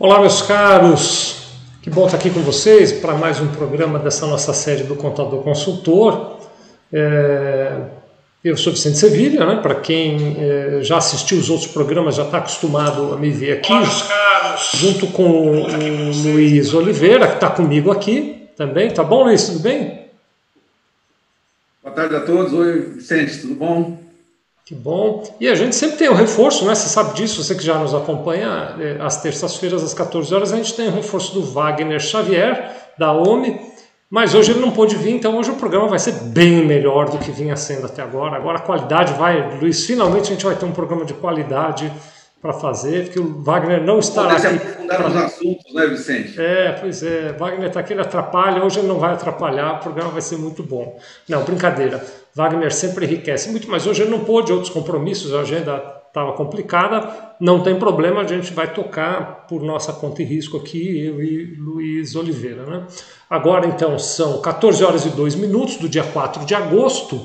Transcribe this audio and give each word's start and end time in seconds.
Olá, 0.00 0.20
meus 0.20 0.42
caros. 0.42 1.48
Que 1.82 1.90
bom 1.90 2.04
estar 2.04 2.18
aqui 2.18 2.30
com 2.30 2.38
vocês 2.40 2.92
para 2.92 3.14
mais 3.14 3.40
um 3.40 3.48
programa 3.48 3.98
dessa 3.98 4.28
nossa 4.28 4.52
série 4.52 4.84
do 4.84 4.94
Contador 4.94 5.42
Consultor. 5.42 6.38
É... 6.92 7.80
Eu 8.44 8.56
sou 8.56 8.72
Vicente 8.72 8.96
Sevilha, 8.96 9.44
né? 9.44 9.56
para 9.60 9.74
quem 9.74 10.36
é, 10.38 10.78
já 10.82 10.98
assistiu 10.98 11.36
os 11.36 11.50
outros 11.50 11.68
programas, 11.72 12.14
já 12.14 12.22
está 12.22 12.38
acostumado 12.38 13.12
a 13.12 13.16
me 13.16 13.28
ver 13.28 13.54
aqui, 13.54 13.72
Olá, 13.72 13.80
meus 13.80 14.02
caros. 14.02 14.70
junto 14.74 15.08
com 15.08 15.28
o, 15.28 15.62
o 15.64 16.32
Luiz 16.32 16.72
Oliveira, 16.72 17.26
que 17.26 17.34
está 17.34 17.50
comigo 17.50 17.90
aqui 17.90 18.46
também. 18.56 18.92
Tá 18.92 19.02
bom, 19.02 19.24
Luiz? 19.24 19.48
Tudo 19.48 19.58
bem? 19.58 20.06
Boa 21.82 21.92
tarde 21.92 22.14
a 22.14 22.20
todos. 22.20 22.52
Oi, 22.52 22.92
Vicente, 22.94 23.40
tudo 23.40 23.56
bom? 23.56 23.98
Que 24.68 24.74
bom. 24.74 25.24
E 25.40 25.48
a 25.48 25.54
gente 25.54 25.74
sempre 25.74 25.96
tem 25.96 26.10
o 26.10 26.12
um 26.12 26.14
reforço, 26.14 26.66
né? 26.66 26.74
Você 26.74 26.90
sabe 26.90 27.14
disso, 27.14 27.42
você 27.42 27.54
que 27.54 27.64
já 27.64 27.78
nos 27.78 27.94
acompanha, 27.94 28.76
é, 28.78 28.98
às 29.00 29.18
terças-feiras, 29.22 29.82
às 29.82 29.94
14 29.94 30.34
horas, 30.34 30.52
a 30.52 30.58
gente 30.58 30.74
tem 30.74 30.88
o 30.88 30.90
um 30.90 30.94
reforço 30.94 31.32
do 31.32 31.42
Wagner 31.42 31.98
Xavier, 31.98 32.70
da 32.98 33.10
OMI, 33.10 33.58
mas 34.10 34.34
hoje 34.34 34.52
ele 34.52 34.60
não 34.60 34.70
pôde 34.70 34.94
vir, 34.94 35.14
então 35.14 35.38
hoje 35.38 35.50
o 35.50 35.54
programa 35.54 35.88
vai 35.88 35.98
ser 35.98 36.12
bem 36.12 36.66
melhor 36.66 37.08
do 37.08 37.16
que 37.16 37.30
vinha 37.30 37.56
sendo 37.56 37.86
até 37.86 38.02
agora. 38.02 38.36
Agora 38.36 38.58
a 38.58 38.60
qualidade 38.60 39.14
vai, 39.14 39.58
Luiz, 39.58 39.86
finalmente 39.86 40.24
a 40.24 40.34
gente 40.34 40.44
vai 40.44 40.54
ter 40.54 40.66
um 40.66 40.72
programa 40.72 41.06
de 41.06 41.14
qualidade 41.14 41.90
para 42.40 42.52
fazer, 42.52 43.04
porque 43.04 43.18
o 43.18 43.42
Wagner 43.42 43.82
não 43.82 43.98
estará 43.98 44.36
aqui. 44.36 44.46
aprofundar 44.46 44.96
pra... 44.98 45.08
os 45.08 45.16
assuntos, 45.16 45.74
né, 45.74 45.86
Vicente? 45.86 46.40
É, 46.40 46.72
pois 46.80 47.02
é. 47.02 47.32
Wagner 47.32 47.68
está 47.68 47.80
aqui, 47.80 47.92
ele 47.92 48.00
atrapalha. 48.00 48.62
Hoje 48.62 48.78
ele 48.78 48.86
não 48.86 48.98
vai 48.98 49.12
atrapalhar, 49.12 49.76
o 49.76 49.78
programa 49.78 50.10
vai 50.10 50.22
ser 50.22 50.36
muito 50.36 50.62
bom. 50.62 50.98
Não, 51.28 51.42
brincadeira. 51.42 52.04
Wagner 52.38 52.72
sempre 52.72 53.04
enriquece 53.04 53.50
muito, 53.50 53.68
mas 53.68 53.84
hoje 53.84 54.02
ele 54.02 54.12
não 54.12 54.20
pôde, 54.20 54.52
outros 54.52 54.70
compromissos, 54.70 55.34
a 55.34 55.40
agenda 55.40 56.02
estava 56.06 56.34
complicada. 56.34 57.34
Não 57.40 57.64
tem 57.64 57.76
problema, 57.76 58.20
a 58.20 58.24
gente 58.24 58.52
vai 58.52 58.72
tocar 58.72 59.44
por 59.48 59.60
nossa 59.60 59.92
conta 59.92 60.22
e 60.22 60.24
risco 60.24 60.56
aqui, 60.56 61.04
eu 61.04 61.20
e 61.20 61.56
Luiz 61.56 62.14
Oliveira. 62.14 62.64
Né? 62.64 62.86
Agora, 63.28 63.66
então, 63.66 63.98
são 63.98 64.40
14 64.40 64.84
horas 64.84 65.04
e 65.04 65.10
2 65.10 65.34
minutos 65.34 65.78
do 65.78 65.88
dia 65.88 66.04
4 66.04 66.44
de 66.44 66.54
agosto 66.54 67.20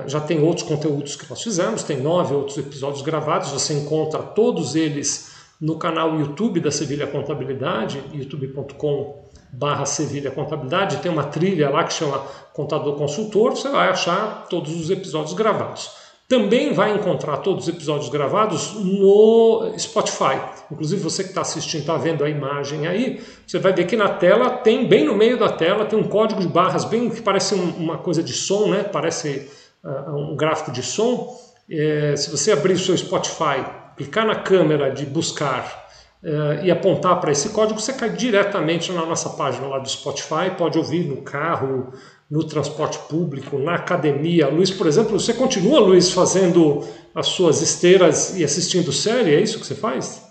já 0.06 0.20
tem 0.20 0.40
outros 0.40 0.66
conteúdos 0.66 1.16
que 1.16 1.28
nós 1.28 1.42
fizemos, 1.42 1.82
tem 1.82 2.00
nove 2.00 2.34
outros 2.34 2.56
episódios 2.56 3.02
gravados, 3.02 3.50
você 3.50 3.74
encontra 3.74 4.22
todos 4.22 4.74
eles 4.74 5.34
no 5.60 5.78
canal 5.78 6.18
YouTube 6.18 6.60
da 6.60 6.70
Sevilha 6.70 7.06
Contabilidade, 7.06 8.02
youtube.com 8.12 9.26
barra 9.52 9.86
Sevilha 9.86 10.30
Contabilidade, 10.30 10.98
tem 10.98 11.10
uma 11.10 11.24
trilha 11.24 11.70
lá 11.70 11.84
que 11.84 11.92
chama 11.92 12.18
Contador 12.52 12.96
Consultor, 12.96 13.56
você 13.56 13.68
vai 13.68 13.88
achar 13.88 14.46
todos 14.48 14.74
os 14.78 14.90
episódios 14.90 15.34
gravados. 15.34 16.05
Também 16.28 16.72
vai 16.72 16.92
encontrar 16.92 17.36
todos 17.36 17.68
os 17.68 17.74
episódios 17.74 18.08
gravados 18.08 18.74
no 18.74 19.72
Spotify. 19.78 20.40
Inclusive 20.72 21.00
você 21.00 21.22
que 21.22 21.28
está 21.28 21.42
assistindo, 21.42 21.82
está 21.82 21.96
vendo 21.96 22.24
a 22.24 22.28
imagem 22.28 22.88
aí, 22.88 23.22
você 23.46 23.60
vai 23.60 23.72
ver 23.72 23.86
que 23.86 23.96
na 23.96 24.08
tela 24.08 24.50
tem, 24.50 24.88
bem 24.88 25.04
no 25.04 25.14
meio 25.14 25.38
da 25.38 25.48
tela, 25.48 25.84
tem 25.84 25.96
um 25.96 26.08
código 26.08 26.40
de 26.40 26.48
barras 26.48 26.84
bem 26.84 27.08
que 27.08 27.22
parece 27.22 27.54
uma 27.54 27.98
coisa 27.98 28.24
de 28.24 28.32
som, 28.32 28.68
né? 28.68 28.82
Parece 28.82 29.48
uh, 29.84 30.16
um 30.16 30.34
gráfico 30.34 30.72
de 30.72 30.82
som. 30.82 31.32
É, 31.70 32.16
se 32.16 32.28
você 32.28 32.50
abrir 32.50 32.72
o 32.72 32.78
seu 32.78 32.96
Spotify, 32.96 33.64
clicar 33.96 34.26
na 34.26 34.34
câmera 34.34 34.90
de 34.90 35.06
buscar 35.06 35.88
uh, 36.24 36.64
e 36.64 36.72
apontar 36.72 37.20
para 37.20 37.30
esse 37.30 37.50
código, 37.50 37.80
você 37.80 37.92
cai 37.92 38.10
diretamente 38.10 38.90
na 38.90 39.06
nossa 39.06 39.30
página 39.30 39.68
lá 39.68 39.78
do 39.78 39.88
Spotify, 39.88 40.50
pode 40.58 40.76
ouvir 40.76 41.06
no 41.06 41.22
carro, 41.22 41.92
no 42.30 42.44
transporte 42.44 42.98
público, 43.08 43.58
na 43.58 43.74
academia. 43.74 44.48
Luiz, 44.48 44.70
por 44.70 44.86
exemplo, 44.86 45.18
você 45.18 45.32
continua, 45.32 45.78
Luiz, 45.80 46.10
fazendo 46.10 46.84
as 47.14 47.28
suas 47.28 47.62
esteiras 47.62 48.36
e 48.36 48.44
assistindo 48.44 48.92
série? 48.92 49.34
É 49.34 49.40
isso 49.40 49.60
que 49.60 49.66
você 49.66 49.74
faz? 49.74 50.24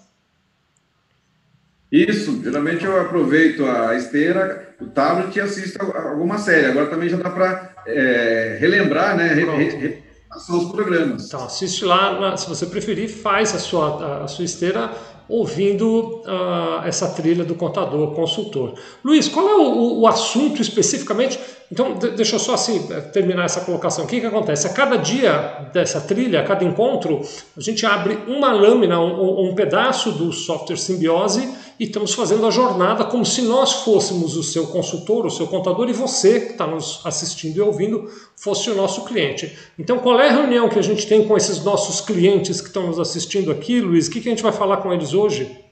Isso, 1.92 2.42
geralmente 2.44 2.84
eu 2.84 3.00
aproveito 3.00 3.66
a 3.66 3.96
esteira, 3.96 4.76
o 4.82 4.88
tablet 4.88 5.36
e 5.38 5.42
assisto 5.42 5.82
alguma 5.82 6.38
série. 6.38 6.66
Agora 6.66 6.88
também 6.88 7.08
já 7.08 7.18
dá 7.18 7.30
para 7.30 7.74
é, 7.88 8.58
relembrar, 8.60 9.16
né? 9.16 9.34
Re, 9.34 9.44
re, 9.70 10.04
os 10.50 10.72
programas. 10.72 11.28
Então, 11.28 11.46
assiste 11.46 11.86
lá, 11.86 12.36
se 12.36 12.50
você 12.50 12.66
preferir, 12.66 13.08
faz 13.10 13.56
a 13.56 13.60
sua, 13.60 14.26
a 14.26 14.28
sua 14.28 14.44
esteira 14.44 14.92
ouvindo 15.28 16.22
uh, 16.22 16.86
essa 16.86 17.10
trilha 17.10 17.44
do 17.44 17.56
contador 17.56 18.14
consultor. 18.14 18.76
Luiz, 19.04 19.28
qual 19.28 19.48
é 19.48 19.56
o, 19.56 20.02
o 20.02 20.08
assunto 20.08 20.62
especificamente? 20.62 21.40
Então, 21.72 21.96
deixa 21.96 22.36
eu 22.36 22.40
só 22.40 22.54
assim 22.54 22.88
eh, 22.92 23.02
terminar 23.02 23.46
essa 23.46 23.62
colocação. 23.62 24.06
O 24.06 24.08
que, 24.08 24.20
que 24.20 24.26
acontece? 24.26 24.68
A 24.68 24.70
cada 24.70 24.98
dia 24.98 25.68
dessa 25.74 26.00
trilha, 26.00 26.42
a 26.42 26.44
cada 26.44 26.64
encontro, 26.64 27.22
a 27.58 27.62
gente 27.62 27.86
abre 27.86 28.20
uma 28.28 28.52
lâmina, 28.52 29.00
um, 29.00 29.50
um 29.50 29.56
pedaço 29.56 30.12
do 30.12 30.32
software 30.32 30.78
Simbiose 30.78 31.50
e 31.80 31.86
estamos 31.86 32.14
fazendo 32.14 32.46
a 32.46 32.52
jornada 32.52 33.04
como 33.04 33.26
se 33.26 33.42
nós 33.42 33.84
fôssemos 33.84 34.38
o 34.38 34.44
seu 34.44 34.68
consultor, 34.68 35.26
o 35.26 35.32
seu 35.32 35.48
contador 35.48 35.90
e 35.90 35.94
você 35.94 36.40
que 36.40 36.52
está 36.52 36.68
nos 36.68 37.02
assistindo 37.04 37.58
e 37.58 37.62
ouvindo 37.62 38.10
fosse 38.38 38.70
o 38.70 38.76
nosso 38.76 39.04
cliente. 39.04 39.58
Então, 39.78 39.98
qual 39.98 40.20
é 40.20 40.30
a 40.30 40.34
reunião 40.34 40.70
que 40.70 40.78
a 40.78 40.84
gente 40.84 41.08
tem 41.08 41.28
com 41.28 41.36
esses 41.36 41.64
nossos 41.64 42.00
clientes 42.00 42.62
que 42.62 42.68
estão 42.68 42.88
nos 42.88 43.00
assistindo 43.00 43.52
aqui, 43.52 43.82
Luiz? 43.82 44.08
O 44.08 44.12
que, 44.12 44.22
que 44.22 44.30
a 44.30 44.32
gente 44.32 44.44
vai 44.44 44.54
falar 44.54 44.78
com 44.78 44.94
eles 44.94 45.14
hoje? 45.14 45.66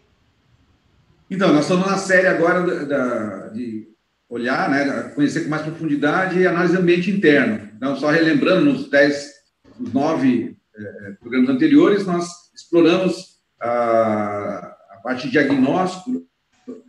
Então, 1.29 1.53
nós 1.53 1.61
estamos 1.61 1.85
na 1.85 1.97
série 1.97 2.27
agora 2.27 2.61
da, 2.63 2.83
da, 2.83 3.47
de 3.49 3.92
olhar, 4.33 4.67
né, 4.67 5.11
conhecer 5.13 5.41
com 5.41 5.49
mais 5.49 5.61
profundidade 5.61 6.39
e 6.39 6.47
análise 6.47 6.73
do 6.73 6.81
ambiente 6.81 7.11
interno. 7.11 7.69
Então, 7.77 7.95
só 7.95 8.09
relembrando, 8.09 8.65
nos 8.65 8.89
dez, 8.89 9.31
nos 9.79 9.93
nove 9.93 10.57
eh, 10.75 11.11
programas 11.19 11.51
anteriores, 11.51 12.03
nós 12.03 12.27
exploramos 12.55 13.37
a, 13.61 14.75
a 14.89 14.97
parte 15.03 15.29
diagnóstico 15.29 16.25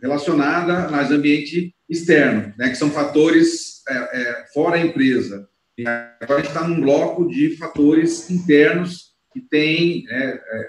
relacionada 0.01 0.73
à 0.73 0.87
análise 0.87 1.09
do 1.09 1.19
ambiente 1.19 1.75
externo, 1.87 2.51
né, 2.57 2.69
que 2.69 2.77
são 2.77 2.89
fatores 2.89 3.83
é, 3.87 4.45
fora 4.51 4.77
a 4.77 4.79
empresa. 4.79 5.47
E 5.77 5.85
agora 5.85 6.39
a 6.39 6.43
gente 6.43 6.47
está 6.47 6.67
num 6.67 6.81
bloco 6.81 7.27
de 7.27 7.55
fatores 7.57 8.27
internos 8.31 9.13
que 9.31 9.41
têm 9.41 10.05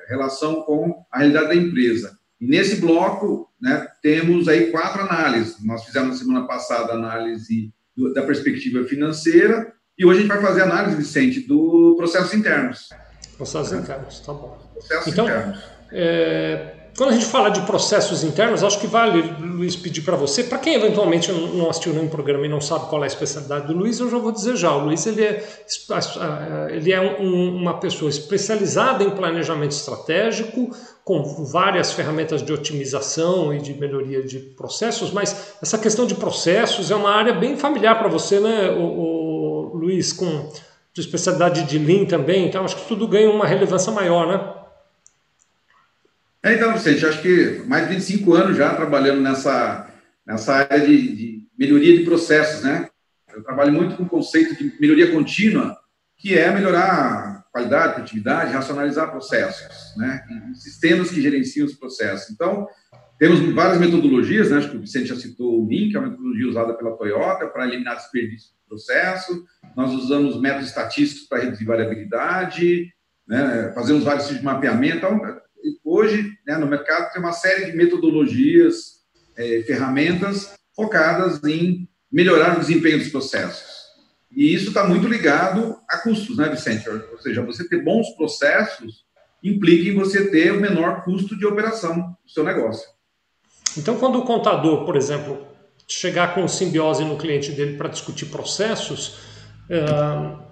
relação 0.09 0.63
com 0.63 1.07
a 1.11 1.19
realidade 1.21 1.49
da 1.49 1.55
empresa. 1.55 2.16
E 2.41 2.47
nesse 2.47 2.77
bloco, 2.77 3.51
né, 3.61 3.87
temos 4.03 4.49
aí 4.49 4.71
quatro 4.71 5.03
análises. 5.03 5.57
Nós 5.65 5.85
fizemos 5.85 6.11
na 6.11 6.17
semana 6.17 6.47
passada 6.47 6.93
a 6.93 6.97
análise 6.97 7.73
do, 7.97 8.13
da 8.13 8.23
perspectiva 8.23 8.85
financeira 8.85 9.73
e 9.99 10.05
hoje 10.05 10.19
a 10.19 10.23
gente 10.23 10.29
vai 10.29 10.43
fazer 10.43 10.61
a 10.61 10.65
análise, 10.65 10.97
Vicente, 10.97 11.41
do 11.41 11.95
processos 11.97 12.35
internos. 12.35 12.91
Processos 13.37 13.73
internos, 13.73 14.21
tá 14.21 14.33
bom. 14.33 14.59
Processos 14.75 15.07
então, 15.07 15.25
internos. 15.25 15.59
É, 15.91 16.75
quando 16.97 17.11
a 17.11 17.13
gente 17.13 17.27
fala 17.27 17.51
de 17.51 17.61
processos 17.63 18.25
internos, 18.25 18.63
acho 18.63 18.79
que 18.81 18.87
vale, 18.87 19.23
Luiz, 19.39 19.77
pedir 19.77 20.03
para 20.03 20.17
você, 20.17 20.45
para 20.45 20.59
quem 20.59 20.75
eventualmente 20.75 21.31
não 21.31 21.71
assistiu 21.71 21.93
nenhum 21.93 22.09
programa 22.09 22.47
e 22.47 22.49
não 22.49 22.61
sabe 22.61 22.89
qual 22.89 23.03
é 23.03 23.05
a 23.05 23.07
especialidade 23.07 23.67
do 23.67 23.75
Luiz, 23.75 24.01
eu 24.01 24.11
já 24.11 24.19
vou 24.19 24.33
dizer 24.33 24.57
já. 24.57 24.75
O 24.75 24.85
Luiz 24.85 25.07
ele 25.07 25.23
é, 25.23 25.47
ele 26.71 26.93
é 26.93 27.01
um, 27.21 27.57
uma 27.57 27.79
pessoa 27.79 28.11
especializada 28.11 29.05
em 29.05 29.11
planejamento 29.11 29.73
estratégico, 29.73 30.71
com 31.07 31.23
várias 31.23 31.93
ferramentas 31.93 32.43
de 32.43 32.53
otimização 32.53 33.55
e 33.55 33.61
de 33.61 33.73
melhoria 33.75 34.25
de 34.25 34.41
processos, 34.41 35.13
mas 35.13 35.55
essa 35.63 35.79
questão 35.79 36.05
de 36.05 36.17
processos 36.17 36.91
é 36.91 36.97
uma 36.97 37.15
área 37.15 37.33
bem 37.33 37.57
familiar 37.57 37.97
para 37.97 38.09
você, 38.09 38.41
né, 38.41 38.73
o, 38.73 38.83
o 38.83 39.77
Luiz, 39.77 40.13
com 40.13 40.51
de 40.93 41.01
especialidade 41.01 41.63
de 41.63 41.79
Lean 41.79 42.07
também, 42.07 42.49
então 42.49 42.65
acho 42.65 42.75
que 42.75 42.89
tudo 42.89 43.07
ganha 43.07 43.31
uma 43.31 43.47
relevância 43.47 43.93
maior, 43.93 44.27
né? 44.27 44.53
É, 46.43 46.55
então, 46.55 46.73
Vicente, 46.73 47.07
acho 47.07 47.23
que 47.23 47.63
mais 47.69 47.87
de 47.87 47.95
25 47.95 48.35
anos 48.35 48.57
já 48.57 48.75
trabalhando 48.75 49.21
nessa, 49.21 49.89
nessa 50.27 50.55
área 50.55 50.81
de, 50.81 51.15
de 51.15 51.43
melhoria 51.57 51.97
de 51.97 52.05
processos, 52.05 52.65
né? 52.65 52.89
Eu 53.33 53.45
trabalho 53.45 53.73
muito 53.73 53.97
com 53.97 54.03
o 54.03 54.09
conceito 54.09 54.57
de 54.57 54.75
melhoria 54.81 55.13
contínua, 55.13 55.79
que 56.17 56.37
é 56.37 56.51
melhorar 56.51 57.36
qualidade, 57.57 57.95
produtividade, 57.95 58.53
racionalizar 58.53 59.11
processos, 59.11 59.97
né? 59.97 60.23
E 60.53 60.55
sistemas 60.57 61.11
que 61.11 61.23
gerenciam 61.23 61.67
os 61.67 61.75
processos. 61.75 62.31
Então, 62.31 62.69
temos 63.19 63.41
várias 63.55 63.81
metodologias, 63.81 64.51
né? 64.51 64.59
Acho 64.59 64.71
que 64.71 64.77
o 64.77 64.81
Vicente 64.81 65.07
já 65.07 65.17
citou 65.17 65.63
o 65.63 65.67
Lean, 65.67 65.89
que 65.89 65.97
é 65.97 65.99
uma 65.99 66.11
metodologia 66.11 66.49
usada 66.49 66.75
pela 66.75 66.97
Toyota 66.99 67.47
para 67.47 67.67
eliminar 67.67 67.97
desperdício 67.97 68.51
do 68.51 68.69
processo. 68.69 69.45
Nós 69.75 69.91
usamos 69.93 70.39
métodos 70.39 70.69
estatísticos 70.69 71.27
para 71.27 71.45
reduzir 71.45 71.65
variabilidade, 71.65 72.93
né? 73.27 73.73
fazemos 73.75 74.05
vários 74.05 74.25
tipos 74.25 74.41
de 74.41 74.45
mapeamento. 74.45 74.99
Então, 74.99 75.21
hoje, 75.83 76.31
né, 76.47 76.59
no 76.59 76.67
mercado, 76.67 77.11
tem 77.13 77.23
uma 77.23 77.33
série 77.33 77.71
de 77.71 77.77
metodologias, 77.77 78.97
é, 79.35 79.63
ferramentas 79.63 80.53
focadas 80.75 81.43
em 81.43 81.89
melhorar 82.13 82.57
o 82.57 82.61
desempenho 82.61 82.99
dos 82.99 83.09
processos. 83.09 83.76
E 84.37 84.55
isso 84.55 84.69
está 84.69 84.87
muito 84.87 85.09
ligado 85.09 85.79
a 85.89 85.97
custos, 85.97 86.37
né, 86.37 86.47
Vicente? 86.51 86.87
Ou 86.91 87.19
seja, 87.19 87.43
você 87.43 87.67
ter 87.67 87.83
bons 87.83 88.11
processos 88.11 89.07
implica 89.43 89.89
em 89.89 89.95
você 89.95 90.31
ter 90.31 90.53
o 90.53 90.61
menor 90.61 91.03
custo 91.05 91.35
de 91.37 91.47
operação 91.47 92.15
do 92.23 92.31
seu 92.31 92.45
negócio. 92.45 92.87
Então, 93.79 93.99
quando 93.99 94.19
o 94.19 94.25
contador, 94.27 94.85
por 94.85 94.95
exemplo, 94.95 95.47
chegar 95.89 96.35
com 96.35 96.47
simbiose 96.47 97.03
no 97.03 97.17
cliente 97.17 97.53
dele 97.53 97.79
para 97.79 97.89
discutir 97.89 98.27
processos, 98.27 99.19
uh, 99.71 100.46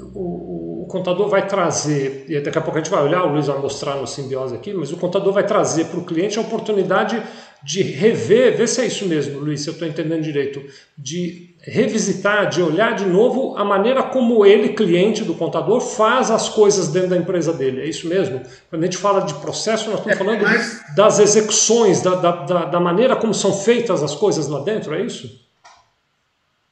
o, 0.00 0.82
o, 0.82 0.86
contador 0.86 1.28
vai 1.28 1.46
trazer, 1.46 2.24
e 2.28 2.40
daqui 2.40 2.58
a 2.58 2.60
pouco 2.60 2.78
a 2.78 2.82
gente 2.82 2.90
vai 2.90 3.02
olhar, 3.02 3.24
o 3.24 3.32
Luiz 3.32 3.46
vai 3.46 3.58
mostrar 3.58 3.96
no 3.96 4.06
simbiose 4.06 4.54
aqui, 4.54 4.72
mas 4.72 4.92
o 4.92 4.96
contador 4.96 5.32
vai 5.32 5.44
trazer 5.44 5.86
para 5.86 5.98
o 5.98 6.04
cliente 6.04 6.38
a 6.38 6.42
oportunidade 6.42 7.22
de 7.62 7.82
rever, 7.82 8.56
ver 8.56 8.68
se 8.68 8.80
é 8.80 8.86
isso 8.86 9.06
mesmo, 9.06 9.40
Luiz, 9.40 9.60
se 9.60 9.68
eu 9.68 9.72
estou 9.72 9.86
entendendo 9.86 10.22
direito, 10.22 10.62
de 10.96 11.56
revisitar, 11.60 12.48
de 12.48 12.62
olhar 12.62 12.94
de 12.94 13.04
novo 13.04 13.56
a 13.56 13.64
maneira 13.64 14.02
como 14.02 14.46
ele, 14.46 14.70
cliente 14.70 15.24
do 15.24 15.34
contador, 15.34 15.80
faz 15.80 16.30
as 16.30 16.48
coisas 16.48 16.88
dentro 16.88 17.10
da 17.10 17.16
empresa 17.16 17.52
dele. 17.52 17.82
É 17.82 17.86
isso 17.86 18.08
mesmo? 18.08 18.40
Quando 18.70 18.82
a 18.82 18.86
gente 18.86 18.96
fala 18.96 19.20
de 19.20 19.34
processo, 19.34 19.90
nós 19.90 19.98
estamos 19.98 20.20
é, 20.20 20.24
falando 20.24 20.94
das 20.94 21.18
execuções, 21.18 22.00
da, 22.00 22.14
da, 22.14 22.64
da 22.66 22.80
maneira 22.80 23.16
como 23.16 23.34
são 23.34 23.52
feitas 23.52 24.02
as 24.02 24.14
coisas 24.14 24.46
lá 24.46 24.60
dentro, 24.60 24.94
é 24.94 25.02
isso? 25.02 25.47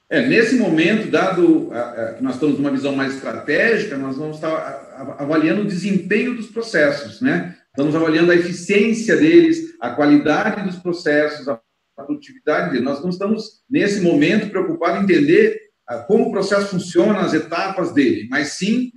É, 0.09 0.25
nesse 0.27 0.55
momento, 0.57 1.11
dado 1.11 1.71
que 2.17 2.23
nós 2.23 2.35
estamos 2.35 2.59
numa 2.59 2.71
visão 2.71 2.95
mais 2.95 3.15
estratégica, 3.15 3.99
nós 3.99 4.17
vamos 4.17 4.37
estar 4.37 5.17
avaliando 5.19 5.63
o 5.63 5.67
desempenho 5.67 6.37
dos 6.37 6.47
processos, 6.47 7.21
né? 7.21 7.57
Estamos 7.69 7.95
avaliando 7.95 8.31
a 8.31 8.37
eficiência 8.37 9.17
deles, 9.17 9.75
a 9.81 9.91
qualidade 9.91 10.63
dos 10.63 10.77
processos, 10.77 11.49
a 11.49 11.61
produtividade 11.97 12.71
deles. 12.71 12.85
Nós 12.85 13.03
não 13.03 13.11
estamos, 13.11 13.63
nesse 13.69 14.01
momento, 14.01 14.49
preocupados 14.49 15.01
em 15.01 15.05
entender 15.05 15.61
como 16.07 16.29
o 16.29 16.31
processo 16.31 16.69
funciona, 16.69 17.21
as 17.21 17.35
etapas 17.35 17.93
dele, 17.93 18.29
mas 18.31 18.51
sim 18.51 18.93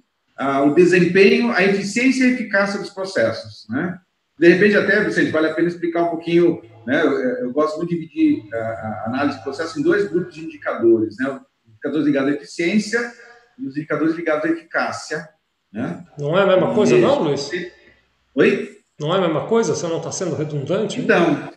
o 0.65 0.73
desempenho, 0.75 1.51
a 1.51 1.63
eficiência 1.63 2.23
e 2.23 2.27
a 2.29 2.33
eficácia 2.33 2.79
dos 2.79 2.91
processos, 2.91 3.65
né? 3.69 3.97
De 4.39 4.47
repente, 4.47 4.77
até, 4.77 5.03
Vicente, 5.03 5.31
vale 5.31 5.47
a 5.47 5.53
pena 5.53 5.68
explicar 5.68 6.03
um 6.03 6.09
pouquinho 6.09 6.62
né? 6.89 7.03
Eu, 7.03 7.12
eu, 7.12 7.53
gosto 7.53 7.77
muito 7.77 7.89
de 7.89 8.00
dividir 8.00 8.51
a, 8.51 9.03
análise 9.06 9.38
de 9.38 9.44
processo 9.44 9.80
em 9.80 9.83
dois 9.83 10.09
grupos 10.09 10.33
de 10.33 10.44
indicadores, 10.44 11.18
né? 11.19 11.39
Os 11.63 11.71
indicadores 11.71 12.06
ligados 12.06 12.31
à 12.31 12.36
eficiência 12.36 13.13
e 13.59 13.68
os 13.68 13.77
indicadores 13.77 14.15
ligados 14.15 14.45
à 14.45 14.47
eficácia. 14.50 15.30
Né? 15.71 16.03
Não 16.18 16.36
é 16.36 16.41
a 16.41 16.47
mesma 16.47 16.74
coisa, 16.74 16.95
e... 16.95 17.01
não, 17.01 17.21
Luiz? 17.21 17.50
Oi? 18.33 18.77
Não 19.00 19.13
é 19.13 19.18
a 19.19 19.21
mesma 19.21 19.47
coisa? 19.47 19.75
Você 19.75 19.88
não 19.88 19.97
está 19.97 20.12
sendo 20.12 20.36
redundante? 20.36 21.00
Então, 21.00 21.51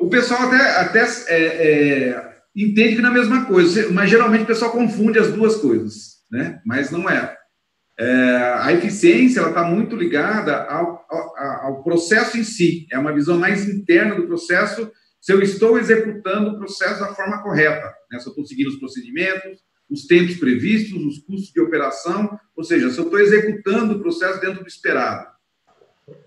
o 0.00 0.08
pessoal 0.08 0.44
até, 0.44 0.80
até 0.80 1.06
é, 1.28 1.36
é, 1.36 2.36
entende 2.56 2.96
que 2.96 3.02
não 3.02 3.10
é 3.10 3.12
a 3.12 3.18
mesma 3.18 3.44
coisa, 3.44 3.92
mas 3.92 4.08
geralmente 4.08 4.44
o 4.44 4.46
pessoal 4.46 4.72
confunde 4.72 5.18
as 5.18 5.30
duas 5.30 5.56
coisas, 5.56 6.24
né? 6.30 6.60
Mas 6.64 6.90
não 6.90 7.08
é. 7.10 7.36
É, 8.00 8.04
a 8.60 8.72
eficiência 8.72 9.40
está 9.40 9.64
muito 9.64 9.96
ligada 9.96 10.62
ao, 10.64 11.04
ao, 11.10 11.36
ao, 11.64 11.82
processo 11.82 12.38
em 12.38 12.44
si, 12.44 12.86
é 12.92 12.98
uma 12.98 13.12
visão 13.12 13.36
mais 13.36 13.68
interna 13.68 14.14
do 14.14 14.28
processo, 14.28 14.92
se 15.20 15.32
eu 15.32 15.42
estou 15.42 15.76
executando 15.76 16.50
o 16.50 16.58
processo 16.58 17.00
da 17.00 17.12
forma 17.12 17.42
correta, 17.42 17.92
né? 18.08 18.20
se 18.20 18.26
eu 18.26 18.30
estou 18.30 18.46
seguindo 18.46 18.68
os 18.68 18.78
procedimentos, 18.78 19.58
os 19.90 20.06
tempos 20.06 20.36
previstos, 20.36 21.04
os 21.04 21.18
custos 21.18 21.52
de 21.52 21.60
operação, 21.60 22.38
ou 22.56 22.62
seja, 22.62 22.88
se 22.88 22.98
eu 22.98 23.04
estou 23.04 23.18
executando 23.18 23.94
o 23.94 24.00
processo 24.00 24.40
dentro 24.40 24.62
do 24.62 24.68
esperado. 24.68 25.26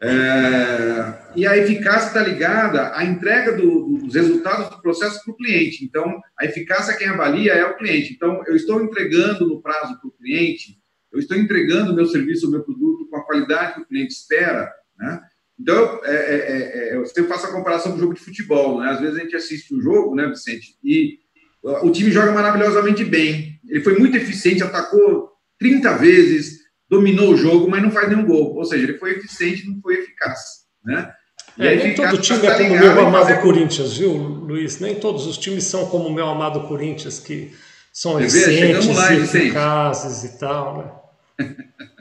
É, 0.02 1.32
e 1.38 1.48
a 1.48 1.58
eficácia 1.58 2.08
está 2.08 2.22
ligada 2.22 2.94
à 2.96 3.06
entrega 3.06 3.54
do, 3.54 3.98
dos 3.98 4.14
resultados 4.14 4.70
do 4.70 4.82
processo 4.82 5.24
para 5.24 5.34
o 5.34 5.38
cliente. 5.38 5.86
Então, 5.86 6.20
a 6.38 6.46
eficácia 6.46 6.98
quem 6.98 7.08
avalia 7.08 7.54
é 7.54 7.66
o 7.66 7.78
cliente. 7.78 8.14
Então, 8.14 8.44
eu 8.46 8.56
estou 8.58 8.84
entregando 8.84 9.48
no 9.48 9.62
prazo 9.62 9.98
para 10.00 10.08
o 10.08 10.12
cliente 10.12 10.81
eu 11.12 11.20
estou 11.20 11.38
entregando 11.38 11.92
o 11.92 11.96
meu 11.96 12.06
serviço, 12.06 12.48
o 12.48 12.52
meu 12.52 12.64
produto 12.64 13.08
com 13.10 13.18
a 13.18 13.26
qualidade 13.26 13.76
que 13.76 13.82
o 13.82 13.86
cliente 13.86 14.14
espera, 14.14 14.72
né? 14.98 15.22
Então, 15.60 16.00
é, 16.04 16.16
é, 16.16 16.36
é, 16.36 16.90
é 16.90 16.98
eu 16.98 17.06
sempre 17.06 17.30
faço 17.30 17.46
a 17.46 17.52
comparação 17.52 17.92
com 17.92 17.98
o 17.98 18.02
jogo 18.02 18.14
de 18.14 18.22
futebol, 18.22 18.80
né? 18.80 18.90
Às 18.90 19.00
vezes 19.00 19.18
a 19.18 19.20
gente 19.20 19.36
assiste 19.36 19.76
um 19.76 19.82
jogo, 19.82 20.16
né, 20.16 20.28
Vicente, 20.28 20.76
e 20.84 21.20
o 21.64 21.92
time 21.92 22.12
joga 22.12 22.32
maravilhosamente 22.32 23.06
bem. 23.06 23.60
Ele 23.68 23.84
foi 23.84 23.98
muito 23.98 24.18
eficiente, 24.18 24.64
atacou 24.64 25.30
30 25.60 25.98
vezes, 25.98 26.62
dominou 26.90 27.34
o 27.34 27.38
jogo, 27.38 27.70
mas 27.70 27.84
não 27.84 27.92
faz 27.92 28.10
nenhum 28.10 28.26
gol. 28.26 28.56
Ou 28.56 28.66
seja, 28.66 28.84
ele 28.84 28.98
foi 28.98 29.12
eficiente, 29.12 29.68
não 29.70 29.80
foi 29.80 29.96
eficaz, 29.96 30.40
né? 30.84 31.14
E 31.58 31.68
é, 31.68 31.76
nem 31.76 31.96
todo 31.96 32.18
time 32.18 32.48
é 32.48 32.58
como 32.58 32.74
o 32.74 32.80
meu 32.80 33.00
amado 33.00 33.28
fazer... 33.28 33.42
Corinthians, 33.42 33.98
viu, 33.98 34.14
Luiz? 34.14 34.80
Nem 34.80 34.96
todos 34.96 35.28
os 35.28 35.38
times 35.38 35.66
são 35.66 35.86
como 35.88 36.08
o 36.08 36.14
meu 36.14 36.26
amado 36.26 36.68
Corinthians, 36.68 37.20
que 37.20 37.52
são 37.94 38.20
eficientes, 38.20 38.88
eficazes 38.88 40.24
e 40.24 40.40
tal, 40.40 40.78
né? 40.78 41.01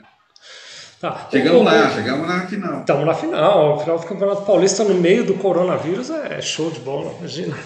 Tá. 1.01 1.27
Chegamos 1.31 1.65
lá, 1.65 1.89
chegamos 1.89 2.27
na 2.27 2.45
final. 2.45 2.79
Estamos 2.81 3.05
na 3.07 3.13
final. 3.15 3.75
O 3.75 3.79
final 3.79 3.97
do 3.97 4.05
Campeonato 4.05 4.43
Paulista 4.43 4.83
no 4.83 4.93
meio 4.93 5.25
do 5.25 5.33
coronavírus 5.33 6.11
é 6.11 6.39
show 6.39 6.69
de 6.69 6.79
bola, 6.79 7.11
imagina. 7.17 7.57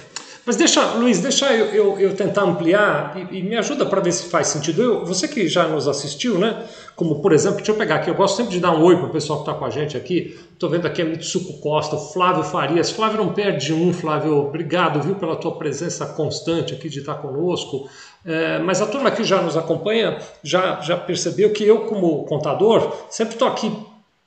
Mas 0.45 0.55
deixa, 0.57 0.93
Luiz, 0.93 1.19
deixa 1.21 1.51
eu, 1.51 1.65
eu, 1.73 1.99
eu 1.99 2.15
tentar 2.15 2.43
ampliar 2.43 3.17
e, 3.17 3.39
e, 3.39 3.43
me 3.43 3.57
ajuda 3.57 3.83
para 3.83 3.99
ver 3.99 4.11
se 4.11 4.29
faz 4.29 4.47
sentido. 4.47 4.79
Eu, 4.79 5.03
você 5.03 5.27
que 5.27 5.47
já 5.47 5.67
nos 5.67 5.87
assistiu, 5.87 6.37
né? 6.37 6.63
Como 6.95 7.19
por 7.19 7.33
exemplo, 7.33 7.57
deixa 7.57 7.71
eu 7.71 7.75
pegar 7.75 7.95
aqui, 7.95 8.11
eu 8.11 8.13
gosto 8.13 8.37
sempre 8.37 8.51
de 8.51 8.59
dar 8.59 8.71
um 8.71 8.83
oi 8.83 8.95
para 8.95 9.07
o 9.07 9.09
pessoal 9.09 9.39
que 9.39 9.49
está 9.49 9.57
com 9.57 9.65
a 9.65 9.71
gente 9.71 9.97
aqui. 9.97 10.39
Estou 10.53 10.69
vendo 10.69 10.85
aqui 10.85 11.01
a 11.01 11.05
Mitsuko 11.05 11.59
Costa, 11.61 11.95
o 11.95 11.99
Flávio 11.99 12.43
Farias. 12.43 12.91
Flávio 12.91 13.17
não 13.17 13.33
perde 13.33 13.73
um, 13.73 13.91
Flávio. 13.91 14.37
Obrigado, 14.37 15.01
viu, 15.01 15.15
pela 15.15 15.35
tua 15.35 15.55
presença 15.57 16.05
constante 16.05 16.75
aqui 16.75 16.89
de 16.89 16.99
estar 16.99 17.15
conosco. 17.15 17.89
É, 18.23 18.59
mas 18.59 18.83
a 18.83 18.85
turma 18.85 19.09
que 19.09 19.23
já 19.23 19.41
nos 19.41 19.57
acompanha 19.57 20.19
já, 20.43 20.79
já 20.79 20.95
percebeu 20.95 21.53
que 21.53 21.63
eu, 21.63 21.85
como 21.85 22.23
contador, 22.25 22.93
sempre 23.09 23.33
estou 23.33 23.47
aqui 23.47 23.75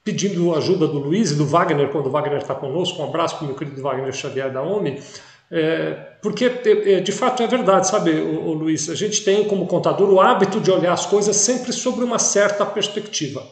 pedindo 0.03 0.53
ajuda 0.55 0.89
do 0.89 0.99
Luiz 0.99 1.31
e 1.31 1.37
do 1.37 1.47
Wagner, 1.47 1.91
quando 1.91 2.07
o 2.07 2.11
Wagner 2.11 2.39
está 2.39 2.57
conosco. 2.57 3.01
Um 3.01 3.05
abraço 3.05 3.37
para 3.37 3.45
o 3.45 3.49
meu 3.49 3.57
querido 3.57 3.81
Wagner 3.81 4.13
Xavier 4.13 4.53
da 4.53 4.63
OMI 4.63 5.01
é, 5.50 5.93
porque, 6.21 6.45
é, 6.45 7.00
de 7.00 7.12
fato, 7.12 7.43
é 7.43 7.47
verdade, 7.47 7.88
sabe, 7.88 8.11
o, 8.11 8.49
o 8.49 8.52
Luiz? 8.52 8.88
A 8.90 8.95
gente 8.95 9.25
tem, 9.25 9.45
como 9.45 9.67
contador, 9.67 10.11
o 10.11 10.21
hábito 10.21 10.61
de 10.61 10.71
olhar 10.71 10.93
as 10.93 11.07
coisas 11.07 11.37
sempre 11.37 11.73
sobre 11.73 12.05
uma 12.05 12.19
certa 12.19 12.67
perspectiva. 12.67 13.47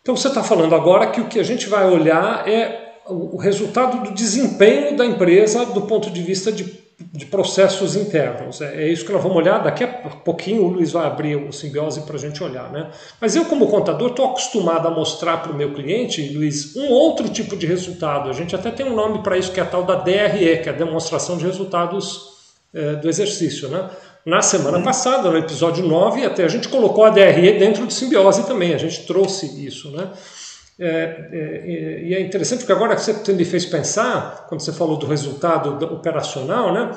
Então, 0.00 0.16
você 0.16 0.28
está 0.28 0.42
falando 0.42 0.74
agora 0.74 1.08
que 1.08 1.20
o 1.20 1.28
que 1.28 1.38
a 1.38 1.42
gente 1.42 1.68
vai 1.68 1.86
olhar 1.90 2.48
é 2.48 3.00
o 3.08 3.36
resultado 3.36 4.02
do 4.02 4.14
desempenho 4.14 4.96
da 4.96 5.04
empresa 5.04 5.64
do 5.66 5.82
ponto 5.82 6.10
de 6.10 6.22
vista 6.22 6.50
de 6.50 6.85
de 6.98 7.26
processos 7.26 7.94
internos. 7.94 8.60
É, 8.60 8.84
é 8.84 8.88
isso 8.88 9.04
que 9.04 9.12
nós 9.12 9.22
vamos 9.22 9.36
olhar. 9.36 9.62
Daqui 9.62 9.84
a 9.84 9.88
pouquinho 9.88 10.64
o 10.64 10.68
Luiz 10.68 10.92
vai 10.92 11.06
abrir 11.06 11.36
o 11.36 11.52
simbiose 11.52 12.00
para 12.02 12.16
a 12.16 12.18
gente 12.18 12.42
olhar. 12.42 12.70
Né? 12.70 12.90
Mas 13.20 13.36
eu, 13.36 13.44
como 13.44 13.68
contador, 13.68 14.10
estou 14.10 14.26
acostumado 14.26 14.88
a 14.88 14.90
mostrar 14.90 15.38
para 15.38 15.52
o 15.52 15.54
meu 15.54 15.74
cliente, 15.74 16.26
Luiz, 16.34 16.74
um 16.74 16.88
outro 16.88 17.28
tipo 17.28 17.56
de 17.56 17.66
resultado. 17.66 18.30
A 18.30 18.32
gente 18.32 18.54
até 18.54 18.70
tem 18.70 18.86
um 18.86 18.94
nome 18.94 19.22
para 19.22 19.36
isso, 19.36 19.52
que 19.52 19.60
é 19.60 19.62
a 19.62 19.66
tal 19.66 19.84
da 19.84 19.96
DRE, 19.96 20.62
que 20.62 20.68
é 20.68 20.70
a 20.70 20.76
demonstração 20.76 21.36
de 21.36 21.44
resultados 21.44 22.36
é, 22.72 22.94
do 22.94 23.08
exercício. 23.08 23.68
Né? 23.68 23.90
Na 24.24 24.42
semana 24.42 24.82
passada, 24.82 25.30
no 25.30 25.36
episódio 25.36 25.86
9, 25.86 26.24
até 26.24 26.44
a 26.44 26.48
gente 26.48 26.68
colocou 26.68 27.04
a 27.04 27.10
DRE 27.10 27.58
dentro 27.58 27.86
de 27.86 27.92
simbiose 27.94 28.44
também, 28.44 28.74
a 28.74 28.78
gente 28.78 29.06
trouxe 29.06 29.64
isso, 29.64 29.90
né? 29.92 30.10
É, 30.78 31.28
é, 31.32 32.02
e 32.04 32.14
é 32.14 32.20
interessante 32.20 32.60
porque 32.60 32.72
agora 32.72 32.94
que 32.94 33.02
você 33.02 33.32
me 33.32 33.44
fez 33.44 33.64
pensar, 33.64 34.46
quando 34.48 34.60
você 34.60 34.72
falou 34.72 34.98
do 34.98 35.06
resultado 35.06 35.82
operacional, 35.86 36.72
né? 36.72 36.90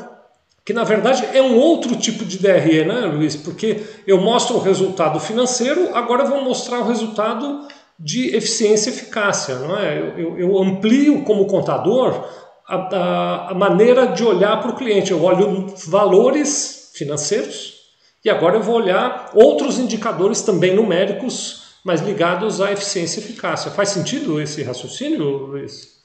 Que 0.65 0.73
na 0.73 0.83
verdade 0.83 1.25
é 1.33 1.41
um 1.41 1.57
outro 1.57 1.95
tipo 1.95 2.25
de 2.25 2.37
DRE, 2.37 2.85
né, 2.85 3.01
Luiz? 3.05 3.35
Porque 3.35 3.81
eu 4.05 4.19
mostro 4.19 4.57
o 4.57 4.59
resultado 4.59 5.19
financeiro, 5.19 5.95
agora 5.95 6.23
eu 6.23 6.27
vou 6.27 6.43
mostrar 6.43 6.79
o 6.79 6.87
resultado 6.87 7.67
de 7.97 8.35
eficiência 8.35 8.89
e 8.89 8.93
eficácia, 8.93 9.55
não 9.55 9.77
é? 9.77 9.97
Eu, 9.97 10.19
eu, 10.19 10.39
eu 10.39 10.57
amplio 10.57 11.23
como 11.23 11.47
contador 11.47 12.25
a, 12.67 12.75
a, 12.75 13.51
a 13.51 13.53
maneira 13.53 14.07
de 14.07 14.23
olhar 14.23 14.61
para 14.61 14.71
o 14.71 14.75
cliente. 14.75 15.11
Eu 15.11 15.23
olho 15.23 15.73
valores 15.87 16.91
financeiros 16.93 17.79
e 18.23 18.29
agora 18.29 18.57
eu 18.57 18.63
vou 18.63 18.75
olhar 18.75 19.31
outros 19.33 19.79
indicadores 19.79 20.41
também 20.41 20.75
numéricos, 20.75 21.68
mas 21.83 22.01
ligados 22.01 22.61
à 22.61 22.71
eficiência 22.71 23.19
e 23.19 23.23
eficácia. 23.23 23.71
Faz 23.71 23.89
sentido 23.89 24.41
esse 24.41 24.61
raciocínio, 24.63 25.23
Luiz? 25.23 25.99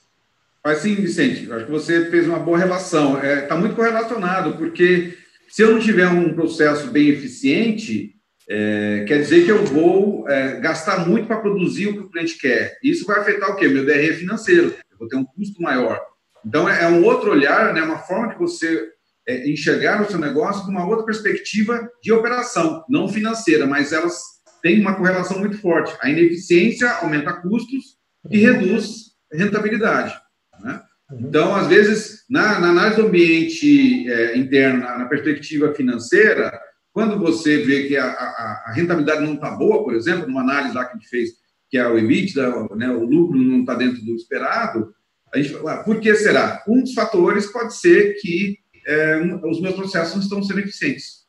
Faz 0.62 0.78
sim, 0.78 0.94
Vicente. 0.94 1.50
Acho 1.52 1.66
que 1.66 1.70
você 1.70 2.10
fez 2.10 2.26
uma 2.26 2.38
boa 2.38 2.58
relação. 2.58 3.16
Está 3.16 3.26
é, 3.26 3.40
tá 3.42 3.56
muito 3.56 3.76
correlacionado, 3.76 4.56
porque 4.56 5.14
se 5.48 5.62
eu 5.62 5.72
não 5.72 5.78
tiver 5.78 6.08
um 6.08 6.34
processo 6.34 6.88
bem 6.88 7.08
eficiente, 7.08 8.14
é, 8.48 9.04
quer 9.06 9.18
dizer 9.18 9.44
que 9.44 9.50
eu 9.50 9.64
vou 9.64 10.28
é, 10.28 10.60
gastar 10.60 11.06
muito 11.06 11.26
para 11.26 11.40
produzir 11.40 11.88
o 11.88 11.92
que 11.92 12.00
o 12.00 12.10
cliente 12.10 12.38
quer. 12.38 12.78
Isso 12.82 13.06
vai 13.06 13.20
afetar 13.20 13.50
o 13.50 13.56
quê? 13.56 13.68
Meu 13.68 13.84
DRE 13.84 14.14
financeiro. 14.14 14.74
Eu 14.90 14.98
vou 14.98 15.08
ter 15.08 15.16
um 15.16 15.24
custo 15.24 15.60
maior. 15.60 16.00
Então, 16.44 16.68
é, 16.68 16.84
é 16.84 16.88
um 16.88 17.04
outro 17.04 17.30
olhar, 17.30 17.72
né, 17.72 17.82
uma 17.82 17.98
forma 17.98 18.28
de 18.28 18.38
você 18.38 18.88
é, 19.26 19.48
enxergar 19.48 20.02
o 20.02 20.10
seu 20.10 20.18
negócio 20.18 20.64
de 20.64 20.70
uma 20.70 20.86
outra 20.86 21.04
perspectiva 21.04 21.88
de 22.02 22.12
operação, 22.12 22.84
não 22.88 23.08
financeira, 23.08 23.66
mas 23.66 23.92
elas 23.92 24.33
têm 24.64 24.80
uma 24.80 24.96
correlação 24.96 25.38
muito 25.38 25.58
forte. 25.58 25.94
A 26.00 26.08
ineficiência 26.08 26.90
aumenta 26.90 27.34
custos 27.34 27.98
e 28.30 28.38
reduz 28.38 29.10
rentabilidade. 29.30 30.14
Né? 30.58 30.80
Uhum. 31.10 31.20
Então, 31.20 31.54
às 31.54 31.66
vezes, 31.66 32.24
na, 32.30 32.58
na 32.58 32.70
análise 32.70 32.96
do 32.96 33.08
ambiente 33.08 34.10
é, 34.10 34.38
interno, 34.38 34.80
na, 34.80 35.00
na, 35.00 35.04
perspectiva 35.04 35.74
financeira, 35.74 36.58
quando 36.94 37.18
você 37.18 37.58
vê 37.58 37.86
que 37.86 37.96
a, 37.98 38.06
a, 38.06 38.64
a 38.68 38.72
rentabilidade 38.72 39.22
não 39.22 39.34
está 39.34 39.50
boa, 39.50 39.84
por 39.84 39.94
exemplo, 39.94 40.26
numa 40.26 40.40
análise 40.40 40.74
lá 40.74 40.86
que 40.86 40.92
a 40.92 40.98
gente 40.98 41.10
fez, 41.10 41.28
que 41.68 41.76
é 41.76 41.86
o 41.86 41.98
EBITDA, 41.98 42.68
né, 42.74 42.88
o 42.88 43.04
lucro 43.04 43.36
não 43.36 43.60
está 43.60 43.74
dentro 43.74 44.02
do 44.02 44.14
esperado, 44.14 44.94
a 45.34 45.36
gente 45.36 45.52
fala, 45.52 45.74
ah, 45.74 45.84
por 45.84 46.00
que 46.00 46.14
será? 46.14 46.64
Um 46.66 46.80
dos 46.80 46.94
fatores 46.94 47.46
pode 47.52 47.76
ser 47.76 48.14
que 48.18 48.56
é, 48.86 49.18
os 49.44 49.60
meus 49.60 49.74
processos 49.74 50.14
não 50.14 50.22
estão 50.22 50.42
sendo 50.42 50.60
eficientes. 50.60 51.23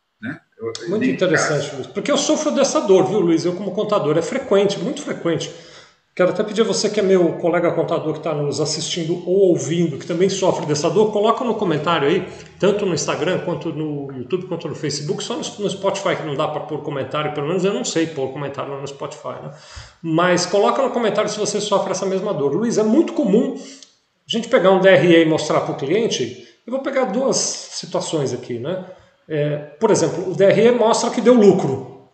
Muito 0.87 1.05
interessante, 1.05 1.75
Luiz. 1.75 1.87
Porque 1.87 2.11
eu 2.11 2.17
sofro 2.17 2.51
dessa 2.51 2.81
dor, 2.81 3.07
viu, 3.07 3.19
Luiz? 3.19 3.45
Eu, 3.45 3.53
como 3.53 3.71
contador, 3.71 4.17
é 4.17 4.21
frequente, 4.21 4.79
muito 4.79 5.01
frequente. 5.01 5.51
Quero 6.15 6.29
até 6.29 6.43
pedir 6.43 6.61
a 6.61 6.63
você, 6.63 6.89
que 6.89 6.99
é 6.99 7.03
meu 7.03 7.33
colega 7.33 7.73
contador 7.73 8.13
que 8.13 8.19
está 8.19 8.33
nos 8.33 8.61
assistindo 8.61 9.21
ou 9.27 9.49
ouvindo, 9.49 9.97
que 9.97 10.07
também 10.07 10.29
sofre 10.29 10.65
dessa 10.65 10.89
dor, 10.89 11.11
coloca 11.11 11.43
no 11.43 11.55
comentário 11.55 12.07
aí, 12.07 12.25
tanto 12.57 12.85
no 12.85 12.93
Instagram, 12.93 13.39
quanto 13.39 13.73
no 13.73 14.09
YouTube, 14.13 14.47
quanto 14.47 14.69
no 14.69 14.75
Facebook, 14.75 15.21
só 15.21 15.35
no 15.35 15.69
Spotify 15.69 16.15
que 16.15 16.23
não 16.23 16.33
dá 16.33 16.47
para 16.47 16.61
pôr 16.61 16.81
comentário, 16.83 17.33
pelo 17.33 17.47
menos 17.47 17.65
eu 17.65 17.73
não 17.73 17.83
sei 17.83 18.07
pôr 18.07 18.31
comentário 18.31 18.79
no 18.79 18.87
Spotify, 18.87 19.43
né? 19.43 19.51
Mas 20.01 20.45
coloca 20.45 20.81
no 20.81 20.91
comentário 20.91 21.29
se 21.29 21.37
você 21.37 21.59
sofre 21.59 21.91
essa 21.91 22.05
mesma 22.05 22.33
dor. 22.33 22.53
Luiz, 22.53 22.77
é 22.77 22.83
muito 22.83 23.11
comum 23.11 23.55
a 23.55 24.31
gente 24.31 24.47
pegar 24.47 24.71
um 24.71 24.79
DRE 24.79 25.21
e 25.21 25.25
mostrar 25.25 25.61
para 25.61 25.73
o 25.73 25.77
cliente 25.77 26.45
eu 26.65 26.71
vou 26.71 26.81
pegar 26.81 27.05
duas 27.05 27.35
situações 27.37 28.33
aqui, 28.33 28.57
né? 28.57 28.85
É, 29.27 29.57
por 29.79 29.91
exemplo, 29.91 30.31
o 30.31 30.35
DRE 30.35 30.71
mostra 30.71 31.09
que 31.09 31.21
deu 31.21 31.33
lucro. 31.33 32.09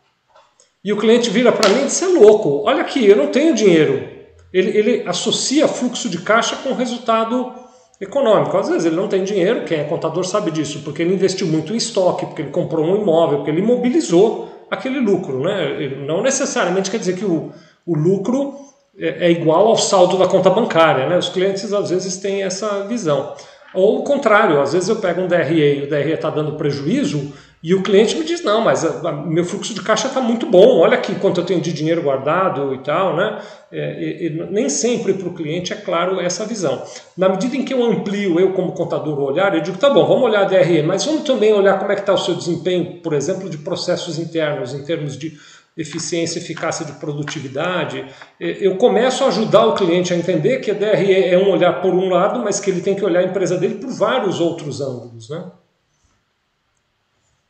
E 0.84 0.92
o 0.92 0.98
cliente 0.98 1.30
vira 1.30 1.52
para 1.52 1.70
mim 1.70 1.82
e 1.82 1.86
diz: 1.86 2.02
é 2.02 2.08
louco, 2.08 2.64
olha 2.66 2.82
aqui, 2.82 3.06
eu 3.06 3.16
não 3.16 3.28
tenho 3.28 3.54
dinheiro. 3.54 4.10
Ele, 4.54 4.78
ele 4.78 5.04
associa 5.08 5.68
fluxo 5.68 6.10
de 6.10 6.20
caixa 6.20 6.56
com 6.58 6.74
resultado 6.74 7.54
econômico. 8.02 8.58
Às 8.58 8.68
vezes 8.68 8.86
ele 8.86 8.96
não 8.96 9.08
tem 9.08 9.24
dinheiro, 9.24 9.64
quem 9.64 9.80
é 9.80 9.84
contador 9.84 10.24
sabe 10.26 10.52
disso, 10.52 10.82
porque 10.84 11.02
ele 11.02 11.14
investiu 11.14 11.48
muito 11.48 11.74
em 11.74 11.78
estoque, 11.78 12.26
porque 12.26 12.42
ele 12.42 12.52
comprou 12.52 12.86
um 12.86 13.00
imóvel, 13.00 13.38
porque 13.38 13.52
ele 13.52 13.62
imobilizou 13.62 14.50
aquele 14.70 15.00
lucro. 15.00 15.42
Né? 15.42 16.04
Não 16.08 16.22
necessariamente 16.22 16.90
quer 16.90 16.98
dizer 16.98 17.16
que 17.16 17.26
o, 17.26 17.52
o 17.86 17.96
lucro 17.96 18.56
é, 18.98 19.28
é 19.28 19.32
igual 19.32 19.68
ao 19.68 19.78
saldo 19.78 20.18
da 20.18 20.28
conta 20.28 20.50
bancária. 20.50 21.08
Né? 21.08 21.18
Os 21.18 21.30
clientes 21.30 21.72
às 21.72 21.92
vezes 21.92 22.18
têm 22.18 22.44
essa 22.44 22.84
visão. 22.88 23.36
Ou 23.74 24.00
o 24.00 24.04
contrário, 24.04 24.60
às 24.60 24.74
vezes 24.74 24.90
eu 24.90 24.98
pego 24.98 25.22
um 25.22 25.28
DRE 25.28 25.80
e 25.80 25.84
o 25.84 25.90
DRE 25.90 26.12
está 26.12 26.30
dando 26.30 26.54
prejuízo 26.54 27.34
e 27.64 27.76
o 27.76 27.84
cliente 27.84 28.16
me 28.18 28.26
diz, 28.26 28.44
não, 28.44 28.60
mas 28.62 28.84
a, 28.84 29.08
a, 29.08 29.12
meu 29.12 29.46
fluxo 29.46 29.76
de 29.76 29.82
caixa 29.84 30.08
está 30.08 30.20
muito 30.20 30.48
bom, 30.48 30.80
olha 30.80 30.96
aqui 30.96 31.14
quanto 31.14 31.42
eu 31.42 31.46
tenho 31.46 31.62
de 31.62 31.72
dinheiro 31.72 32.02
guardado 32.02 32.74
e 32.74 32.80
tal, 32.80 33.16
né? 33.16 33.40
É, 33.72 34.32
nem 34.50 34.68
sempre 34.68 35.14
para 35.14 35.28
o 35.28 35.34
cliente 35.34 35.72
é 35.72 35.76
claro 35.76 36.20
essa 36.20 36.44
visão. 36.44 36.82
Na 37.16 37.30
medida 37.30 37.56
em 37.56 37.64
que 37.64 37.72
eu 37.72 37.84
amplio, 37.84 38.40
eu 38.40 38.52
como 38.54 38.72
contador, 38.72 39.20
o 39.20 39.24
olhar, 39.24 39.54
eu 39.54 39.62
digo, 39.62 39.78
tá 39.78 39.92
bom, 39.92 40.08
vamos 40.08 40.24
olhar 40.24 40.42
a 40.42 40.46
DRE, 40.46 40.82
mas 40.82 41.06
vamos 41.06 41.22
também 41.22 41.54
olhar 41.54 41.78
como 41.78 41.92
é 41.92 41.96
que 41.96 42.02
está 42.02 42.14
o 42.14 42.18
seu 42.18 42.34
desempenho, 42.34 43.00
por 43.00 43.14
exemplo, 43.14 43.48
de 43.48 43.60
processos 43.60 44.18
internos, 44.18 44.74
em 44.74 44.84
termos 44.84 45.16
de 45.16 45.38
eficiência, 45.78 46.40
eficácia 46.40 46.86
de 46.86 46.92
produtividade, 46.94 48.06
eu 48.40 48.76
começo 48.76 49.24
a 49.24 49.28
ajudar 49.28 49.66
o 49.66 49.76
cliente 49.76 50.14
a 50.14 50.18
entender 50.18 50.60
que 50.60 50.72
a 50.72 50.74
DRE 50.74 51.14
é 51.14 51.38
um 51.38 51.50
olhar 51.50 51.82
por 51.82 51.94
um 51.94 52.10
lado, 52.10 52.42
mas 52.44 52.60
que 52.60 52.70
ele 52.70 52.82
tem 52.82 52.96
que 52.96 53.06
olhar 53.06 53.22
a 53.22 53.24
empresa 53.24 53.58
dele 53.58 53.76
por 53.76 53.90
vários 53.90 54.40
outros 54.40 54.82
ângulos, 54.82 55.30
né? 55.30 55.52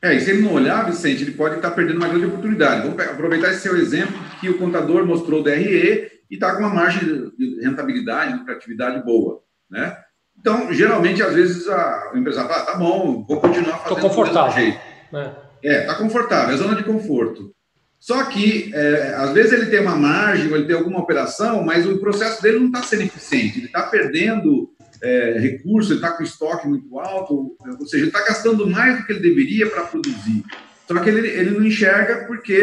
É, 0.03 0.15
e 0.15 0.19
se 0.19 0.31
ele 0.31 0.41
não 0.41 0.53
olhar, 0.53 0.85
Vicente, 0.85 1.21
ele 1.21 1.31
pode 1.31 1.57
estar 1.57 1.71
perdendo 1.71 1.97
uma 1.97 2.07
grande 2.07 2.25
oportunidade. 2.25 2.87
Vamos 2.87 2.99
aproveitar 3.05 3.51
esse 3.51 3.61
seu 3.61 3.77
exemplo 3.77 4.19
que 4.39 4.49
o 4.49 4.57
contador 4.57 5.05
mostrou 5.05 5.41
o 5.41 5.43
DRE 5.43 6.11
e 6.29 6.33
está 6.33 6.53
com 6.53 6.59
uma 6.59 6.73
margem 6.73 7.31
de 7.37 7.61
rentabilidade, 7.61 8.33
de 8.33 8.39
lucratividade 8.39 9.03
boa, 9.05 9.43
né? 9.69 9.95
Então, 10.39 10.73
geralmente, 10.73 11.21
às 11.21 11.35
vezes, 11.35 11.67
a, 11.67 12.11
o 12.15 12.17
empresário 12.17 12.49
fala, 12.49 12.63
ah, 12.63 12.65
tá 12.65 12.77
bom, 12.77 13.23
vou 13.27 13.39
continuar 13.39 13.77
fazendo 13.77 13.95
Tô 13.95 14.07
confortável. 14.07 14.51
do 14.51 14.59
jeito. 14.59 14.79
É. 15.13 15.31
é, 15.63 15.81
tá 15.81 15.93
confortável, 15.95 16.55
é 16.55 16.57
zona 16.57 16.75
de 16.75 16.83
conforto. 16.83 17.53
Só 18.01 18.23
que, 18.23 18.71
é, 18.73 19.13
às 19.15 19.31
vezes, 19.31 19.53
ele 19.53 19.67
tem 19.67 19.79
uma 19.79 19.95
margem, 19.95 20.49
ou 20.49 20.57
ele 20.57 20.65
tem 20.65 20.75
alguma 20.75 20.99
operação, 20.99 21.63
mas 21.63 21.85
o 21.85 21.99
processo 21.99 22.41
dele 22.41 22.57
não 22.57 22.65
está 22.65 22.81
sendo 22.81 23.03
eficiente, 23.03 23.59
ele 23.59 23.67
está 23.67 23.83
perdendo 23.83 24.71
é, 25.03 25.37
recursos, 25.39 25.91
ele 25.91 25.99
está 25.99 26.11
com 26.11 26.23
estoque 26.23 26.67
muito 26.67 26.99
alto, 26.99 27.55
ou 27.79 27.85
seja, 27.85 28.03
ele 28.03 28.07
está 28.07 28.25
gastando 28.25 28.67
mais 28.67 28.97
do 28.97 29.05
que 29.05 29.11
ele 29.13 29.19
deveria 29.19 29.69
para 29.69 29.83
produzir. 29.83 30.43
Só 30.87 30.99
que 30.99 31.09
ele, 31.09 31.27
ele 31.27 31.51
não 31.51 31.63
enxerga 31.63 32.25
porque 32.25 32.59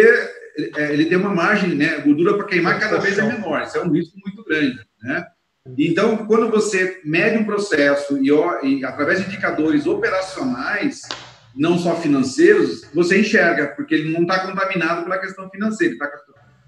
é, 0.77 0.93
ele 0.93 1.07
tem 1.07 1.17
uma 1.17 1.33
margem, 1.33 1.73
né, 1.73 1.99
gordura 1.99 2.37
para 2.37 2.47
queimar 2.47 2.81
cada 2.81 2.99
vez 2.99 3.17
é 3.17 3.23
menor, 3.23 3.63
isso 3.63 3.79
é 3.79 3.85
um 3.85 3.93
risco 3.93 4.19
muito 4.27 4.45
grande. 4.45 4.77
Né? 5.01 5.25
Então, 5.79 6.17
quando 6.27 6.51
você 6.51 7.01
mede 7.05 7.39
um 7.39 7.45
processo 7.45 8.19
e, 8.19 8.29
e 8.67 8.85
através 8.85 9.21
de 9.21 9.27
indicadores 9.27 9.87
operacionais, 9.87 11.03
não 11.59 11.77
só 11.77 12.01
financeiros, 12.01 12.83
você 12.95 13.21
enxerga, 13.21 13.75
porque 13.75 13.95
ele 13.95 14.13
não 14.13 14.23
está 14.23 14.47
contaminado 14.47 15.03
pela 15.03 15.19
questão 15.19 15.51
financeira, 15.51 15.97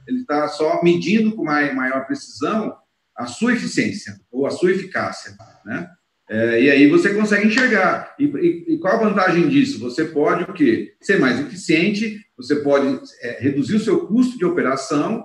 ele 0.07 0.21
está 0.23 0.43
tá 0.43 0.49
só 0.49 0.83
medindo 0.83 1.35
com 1.37 1.45
maior 1.45 2.05
precisão 2.07 2.77
a 3.17 3.27
sua 3.27 3.53
eficiência 3.53 4.19
ou 4.31 4.47
a 4.47 4.51
sua 4.51 4.73
eficácia, 4.73 5.37
né? 5.65 5.89
É, 6.29 6.63
e 6.63 6.71
aí 6.71 6.89
você 6.89 7.13
consegue 7.13 7.49
enxergar. 7.49 8.15
E, 8.17 8.25
e, 8.25 8.75
e, 8.75 8.79
qual 8.79 8.95
a 8.95 9.09
vantagem 9.09 9.49
disso? 9.49 9.81
Você 9.81 10.05
pode 10.05 10.45
o 10.45 10.53
quê? 10.53 10.95
Ser 11.01 11.19
mais 11.19 11.41
eficiente, 11.41 12.21
você 12.37 12.55
pode 12.57 13.01
é, 13.21 13.39
reduzir 13.41 13.75
o 13.75 13.81
seu 13.81 14.07
custo 14.07 14.39
de 14.39 14.45
operação 14.45 15.25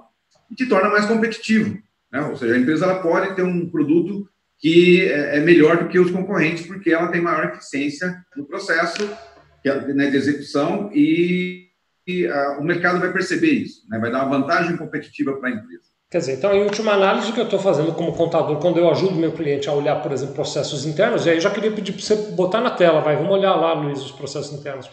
e 0.50 0.56
te 0.56 0.66
torna 0.66 0.90
mais 0.90 1.06
competitivo. 1.06 1.78
Né? 2.12 2.22
Ou 2.22 2.36
seja, 2.36 2.56
a 2.56 2.58
empresa 2.58 2.86
ela 2.86 3.04
pode 3.04 3.36
ter 3.36 3.44
um 3.44 3.70
produto 3.70 4.28
que 4.58 5.02
é, 5.02 5.38
é 5.38 5.40
melhor 5.42 5.78
do 5.78 5.90
que 5.90 6.00
os 6.00 6.10
concorrentes, 6.10 6.66
porque 6.66 6.92
ela 6.92 7.10
tem 7.10 7.22
maior 7.22 7.54
eficiência 7.54 8.16
no 8.36 8.48
processo 8.48 9.08
né, 9.66 10.10
de 10.10 10.18
execução 10.18 10.90
e, 10.94 11.68
e 12.08 12.28
a, 12.28 12.60
o 12.60 12.64
mercado 12.64 13.00
vai 13.00 13.12
perceber 13.12 13.52
isso, 13.52 13.82
né, 13.90 14.00
vai 14.00 14.12
dar 14.12 14.26
uma 14.26 14.40
vantagem 14.40 14.78
competitiva 14.78 15.34
para 15.38 15.50
a 15.50 15.52
empresa. 15.54 15.96
Quer 16.10 16.20
dizer, 16.20 16.34
então, 16.34 16.54
em 16.54 16.64
última 16.64 16.94
análise, 16.94 17.30
o 17.30 17.34
que 17.34 17.40
eu 17.40 17.46
estou 17.46 17.60
fazendo 17.60 17.92
como 17.92 18.14
contador, 18.14 18.58
quando 18.60 18.78
eu 18.78 18.90
ajudo 18.90 19.16
meu 19.16 19.32
cliente 19.32 19.68
a 19.68 19.74
olhar, 19.74 20.02
por 20.02 20.12
exemplo, 20.12 20.36
processos 20.36 20.86
internos, 20.86 21.26
e 21.26 21.32
aí 21.32 21.42
já 21.42 21.50
queria 21.50 21.72
pedir 21.72 21.92
para 21.92 22.02
você 22.02 22.16
botar 22.32 22.62
na 22.62 22.70
tela, 22.70 23.02
vai, 23.02 23.16
vamos 23.16 23.32
olhar 23.32 23.56
lá, 23.56 23.74
Luiz, 23.74 24.00
os 24.00 24.12
processos 24.12 24.58
internos. 24.58 24.90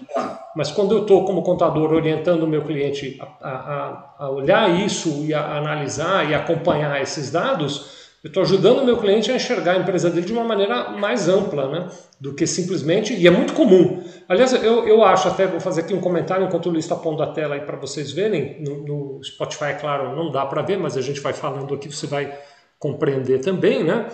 Mas 0.57 0.73
quando 0.73 0.97
eu 0.97 1.03
estou 1.03 1.25
como 1.25 1.43
contador 1.43 1.93
orientando 1.93 2.43
o 2.43 2.49
meu 2.49 2.65
cliente 2.65 3.21
a, 3.41 3.51
a, 3.51 4.15
a 4.19 4.31
olhar 4.31 4.69
isso 4.85 5.25
e 5.25 5.35
a 5.35 5.59
analisar 5.59 6.29
e 6.29 6.35
acompanhar 6.35 7.01
esses 7.01 7.31
dados, 7.31 8.02
eu 8.23 8.29
estou 8.29 8.43
ajudando 8.43 8.79
o 8.79 8.85
meu 8.85 8.99
cliente 8.99 9.33
a 9.33 9.35
enxergar 9.35 9.73
a 9.73 9.79
empresa 9.79 10.09
dele 10.09 10.25
de 10.25 10.33
uma 10.33 10.45
maneira 10.45 10.91
mais 10.91 11.29
ampla, 11.29 11.69
né? 11.69 11.89
Do 12.21 12.35
que 12.35 12.47
simplesmente, 12.47 13.13
e 13.15 13.27
é 13.27 13.31
muito 13.31 13.53
comum. 13.53 14.03
Aliás, 14.29 14.53
eu, 14.53 14.87
eu 14.87 15.03
acho, 15.03 15.27
até 15.27 15.47
vou 15.47 15.59
fazer 15.59 15.81
aqui 15.81 15.93
um 15.93 16.01
comentário 16.01 16.47
enquanto 16.47 16.67
o 16.67 16.71
Luiz 16.71 16.85
está 16.85 16.95
pondo 16.95 17.21
a 17.23 17.33
tela 17.33 17.57
aí 17.57 17.63
para 17.63 17.77
vocês 17.77 18.13
verem. 18.13 18.63
No, 18.63 18.85
no 18.85 19.25
Spotify, 19.25 19.65
é 19.65 19.75
claro, 19.75 20.15
não 20.15 20.31
dá 20.31 20.47
para 20.47 20.63
ver, 20.63 20.79
mas 20.79 20.97
a 20.97 21.01
gente 21.01 21.21
vai 21.21 21.33
falando 21.33 21.75
aqui, 21.75 21.93
você 21.93 22.07
vai 22.07 22.33
compreender 22.79 23.41
também, 23.41 23.83
né? 23.83 24.07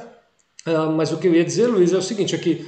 Uh, 0.66 0.90
mas 0.90 1.12
o 1.12 1.18
que 1.18 1.28
eu 1.28 1.34
ia 1.34 1.44
dizer, 1.44 1.66
Luiz, 1.66 1.92
é 1.92 1.98
o 1.98 2.02
seguinte: 2.02 2.34
aqui, 2.34 2.66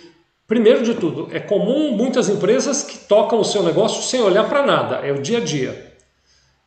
Primeiro 0.51 0.83
de 0.83 0.95
tudo, 0.95 1.29
é 1.31 1.39
comum 1.39 1.93
muitas 1.93 2.29
empresas 2.29 2.83
que 2.83 2.99
tocam 2.99 3.39
o 3.39 3.45
seu 3.45 3.63
negócio 3.63 4.03
sem 4.03 4.21
olhar 4.21 4.49
para 4.49 4.67
nada, 4.67 4.97
é 4.97 5.13
o 5.13 5.23
dia 5.23 5.39
a 5.39 5.41
dia. 5.41 5.90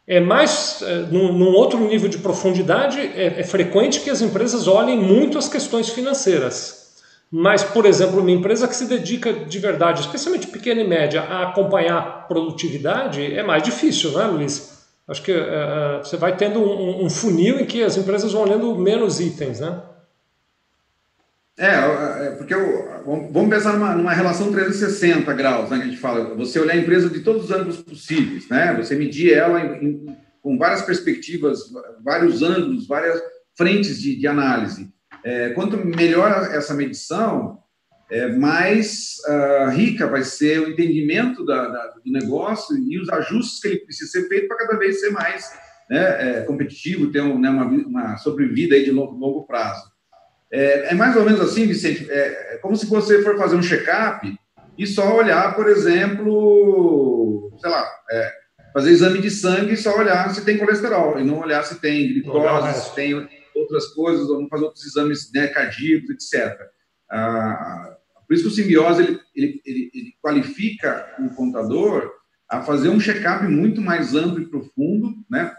É 0.05 0.19
mais, 0.19 0.81
é, 0.81 0.95
num, 1.11 1.31
num 1.31 1.53
outro 1.53 1.79
nível 1.79 2.09
de 2.09 2.17
profundidade, 2.17 2.99
é, 2.99 3.39
é 3.39 3.43
frequente 3.43 4.01
que 4.01 4.09
as 4.09 4.21
empresas 4.21 4.67
olhem 4.67 4.97
muito 4.97 5.37
as 5.37 5.47
questões 5.47 5.89
financeiras. 5.89 6.83
Mas, 7.31 7.63
por 7.63 7.85
exemplo, 7.85 8.19
uma 8.19 8.29
empresa 8.29 8.67
que 8.67 8.75
se 8.75 8.85
dedica 8.85 9.33
de 9.33 9.59
verdade, 9.59 10.01
especialmente 10.01 10.47
pequena 10.47 10.81
e 10.81 10.87
média, 10.87 11.21
a 11.21 11.49
acompanhar 11.49 12.27
produtividade, 12.27 13.33
é 13.33 13.41
mais 13.41 13.63
difícil, 13.63 14.11
não 14.11 14.21
é, 14.21 14.27
Luiz? 14.27 14.83
Acho 15.07 15.21
que 15.21 15.31
é, 15.31 15.99
você 16.03 16.17
vai 16.17 16.35
tendo 16.35 16.59
um, 16.59 17.05
um 17.05 17.09
funil 17.09 17.59
em 17.59 17.65
que 17.65 17.81
as 17.81 17.97
empresas 17.97 18.33
vão 18.33 18.43
olhando 18.43 18.75
menos 18.75 19.19
itens, 19.19 19.59
né? 19.59 19.81
É, 21.57 21.67
é, 21.67 22.31
porque 22.31 22.53
eu, 22.53 23.03
vamos 23.31 23.49
pensar 23.49 23.73
numa, 23.73 23.93
numa, 23.93 24.13
relação 24.13 24.51
360 24.51 25.31
graus, 25.33 25.69
né, 25.69 25.77
que 25.77 25.83
a 25.83 25.87
gente 25.87 25.99
fala. 25.99 26.33
Você 26.35 26.59
olhar 26.59 26.73
a 26.73 26.77
empresa 26.77 27.09
de 27.09 27.19
todos 27.19 27.45
os 27.45 27.51
ângulos 27.51 27.77
possíveis, 27.77 28.49
né? 28.49 28.73
Você 28.75 28.95
medir 28.95 29.33
ela 29.33 29.61
em, 29.61 29.85
em, 29.85 30.17
com 30.41 30.57
várias 30.57 30.81
perspectivas, 30.81 31.59
vários 32.03 32.41
ângulos, 32.41 32.87
várias 32.87 33.21
frentes 33.55 34.01
de, 34.01 34.15
de 34.15 34.27
análise. 34.27 34.91
É, 35.23 35.49
quanto 35.51 35.77
melhor 35.77 36.31
essa 36.53 36.73
medição, 36.73 37.59
é, 38.09 38.27
mais 38.27 39.17
uh, 39.27 39.69
rica 39.69 40.07
vai 40.07 40.23
ser 40.23 40.59
o 40.59 40.69
entendimento 40.69 41.45
da, 41.45 41.67
da, 41.67 41.87
do 42.03 42.11
negócio 42.11 42.75
e 42.77 42.99
os 42.99 43.09
ajustes 43.09 43.59
que 43.59 43.67
ele 43.67 43.79
precisa 43.79 44.11
ser 44.11 44.27
feito 44.27 44.47
para 44.47 44.57
cada 44.57 44.77
vez 44.77 44.99
ser 44.99 45.11
mais 45.11 45.51
né, 45.89 46.39
é, 46.39 46.41
competitivo, 46.41 47.11
ter 47.11 47.21
um, 47.21 47.39
né, 47.39 47.49
uma, 47.49 47.65
uma 47.65 48.17
sobrevida 48.17 48.75
aí 48.75 48.83
de 48.83 48.91
longo, 48.91 49.15
longo 49.15 49.45
prazo. 49.45 49.92
É, 50.53 50.91
é, 50.91 50.93
mais 50.93 51.15
ou 51.15 51.25
menos 51.25 51.41
assim, 51.41 51.65
Vicente, 51.65 52.05
é, 52.11 52.53
é 52.53 52.57
como 52.57 52.75
se 52.75 52.85
você 52.85 53.23
for 53.23 53.35
fazer 53.35 53.55
um 53.55 53.63
check-up 53.63 54.31
e 54.77 54.85
só 54.85 55.17
olhar, 55.17 55.55
por 55.55 55.67
exemplo, 55.67 57.51
sei 57.59 57.71
lá, 57.71 57.83
é, 58.11 58.31
fazer 58.71 58.91
exame 58.91 59.19
de 59.19 59.31
sangue 59.31 59.73
e 59.73 59.77
só 59.77 59.97
olhar 59.97 60.29
se 60.29 60.45
tem 60.45 60.59
colesterol, 60.59 61.19
e 61.19 61.23
não 61.23 61.39
olhar 61.39 61.63
se 61.63 61.81
tem 61.81 62.07
glicose, 62.07 62.81
se 62.81 62.93
tem 62.93 63.27
outras 63.55 63.87
coisas, 63.95 64.29
ou 64.29 64.41
não 64.41 64.47
fazer 64.47 64.65
outros 64.65 64.85
exames 64.85 65.31
né, 65.33 65.47
cardíacos, 65.47 66.11
etc. 66.11 66.55
Ah, 67.09 67.97
por 68.27 68.35
isso 68.35 68.43
que 68.43 68.49
o 68.49 68.51
simbiose 68.51 69.01
ele, 69.01 69.19
ele, 69.35 69.61
ele, 69.65 69.91
ele 69.91 70.13
qualifica 70.21 71.15
o 71.17 71.29
contador 71.33 72.11
a 72.47 72.61
fazer 72.61 72.89
um 72.89 72.99
check-up 72.99 73.43
muito 73.47 73.81
mais 73.81 74.13
amplo 74.13 74.39
e 74.39 74.49
profundo, 74.49 75.15
né? 75.27 75.51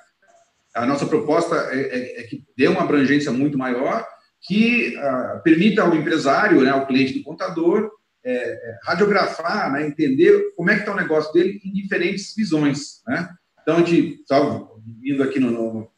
A 0.72 0.86
nossa 0.86 1.06
proposta 1.06 1.56
é, 1.72 1.80
é, 1.80 2.20
é 2.20 2.22
que 2.24 2.44
dê 2.56 2.68
uma 2.68 2.82
abrangência 2.82 3.32
muito 3.32 3.58
maior 3.58 4.04
que 4.44 4.96
uh, 4.96 5.42
permita 5.42 5.82
ao 5.82 5.94
empresário, 5.94 6.60
né, 6.60 6.70
ao 6.70 6.86
cliente 6.86 7.14
do 7.14 7.24
contador, 7.24 7.90
é, 8.22 8.32
é, 8.32 8.78
radiografar, 8.84 9.72
né, 9.72 9.86
entender 9.86 10.52
como 10.54 10.70
é 10.70 10.74
que 10.74 10.80
está 10.80 10.92
o 10.92 10.96
negócio 10.96 11.32
dele 11.32 11.60
em 11.64 11.72
diferentes 11.72 12.34
visões. 12.34 13.02
Né? 13.06 13.28
Então, 13.62 13.76
a 13.76 13.80
gente, 13.80 14.22
só 14.26 14.78
indo 15.02 15.22
aqui 15.22 15.40
no, 15.40 15.50
no 15.50 15.90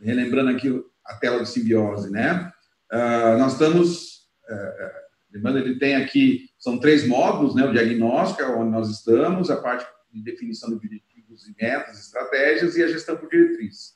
relembrando 0.00 0.50
aqui 0.50 0.82
a 1.04 1.14
tela 1.14 1.38
do 1.38 1.46
simbiose, 1.46 2.10
né? 2.10 2.52
Uh, 2.92 3.38
nós 3.38 3.52
estamos, 3.52 4.28
uh, 4.48 5.32
lembrando, 5.32 5.58
ele 5.58 5.78
tem 5.78 5.96
aqui, 5.96 6.50
são 6.58 6.78
três 6.78 7.06
módulos, 7.06 7.54
né? 7.54 7.64
O 7.64 7.72
diagnóstico, 7.72 8.42
é 8.42 8.46
onde 8.46 8.70
nós 8.70 8.90
estamos, 8.90 9.50
a 9.50 9.56
parte 9.56 9.86
de 10.12 10.22
definição 10.22 10.68
de 10.68 10.76
objetivos 10.76 11.48
e 11.48 11.54
metas, 11.60 11.98
estratégias, 11.98 12.76
e 12.76 12.82
a 12.82 12.88
gestão 12.88 13.16
por 13.16 13.28
diretriz. 13.28 13.94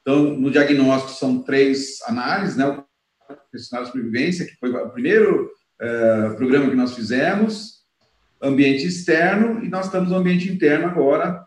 Então, 0.00 0.22
no 0.24 0.50
diagnóstico 0.50 1.12
são 1.12 1.42
três 1.42 2.00
análises, 2.02 2.56
né? 2.56 2.84
Questionário 3.50 3.90
de 3.90 3.92
sobrevivência, 3.92 4.46
que 4.46 4.56
foi 4.56 4.70
o 4.70 4.90
primeiro 4.90 5.50
uh, 5.80 6.36
programa 6.36 6.70
que 6.70 6.76
nós 6.76 6.94
fizemos, 6.94 7.82
ambiente 8.40 8.86
externo, 8.86 9.64
e 9.64 9.68
nós 9.68 9.86
estamos 9.86 10.10
no 10.10 10.16
ambiente 10.16 10.50
interno 10.50 10.86
agora. 10.86 11.44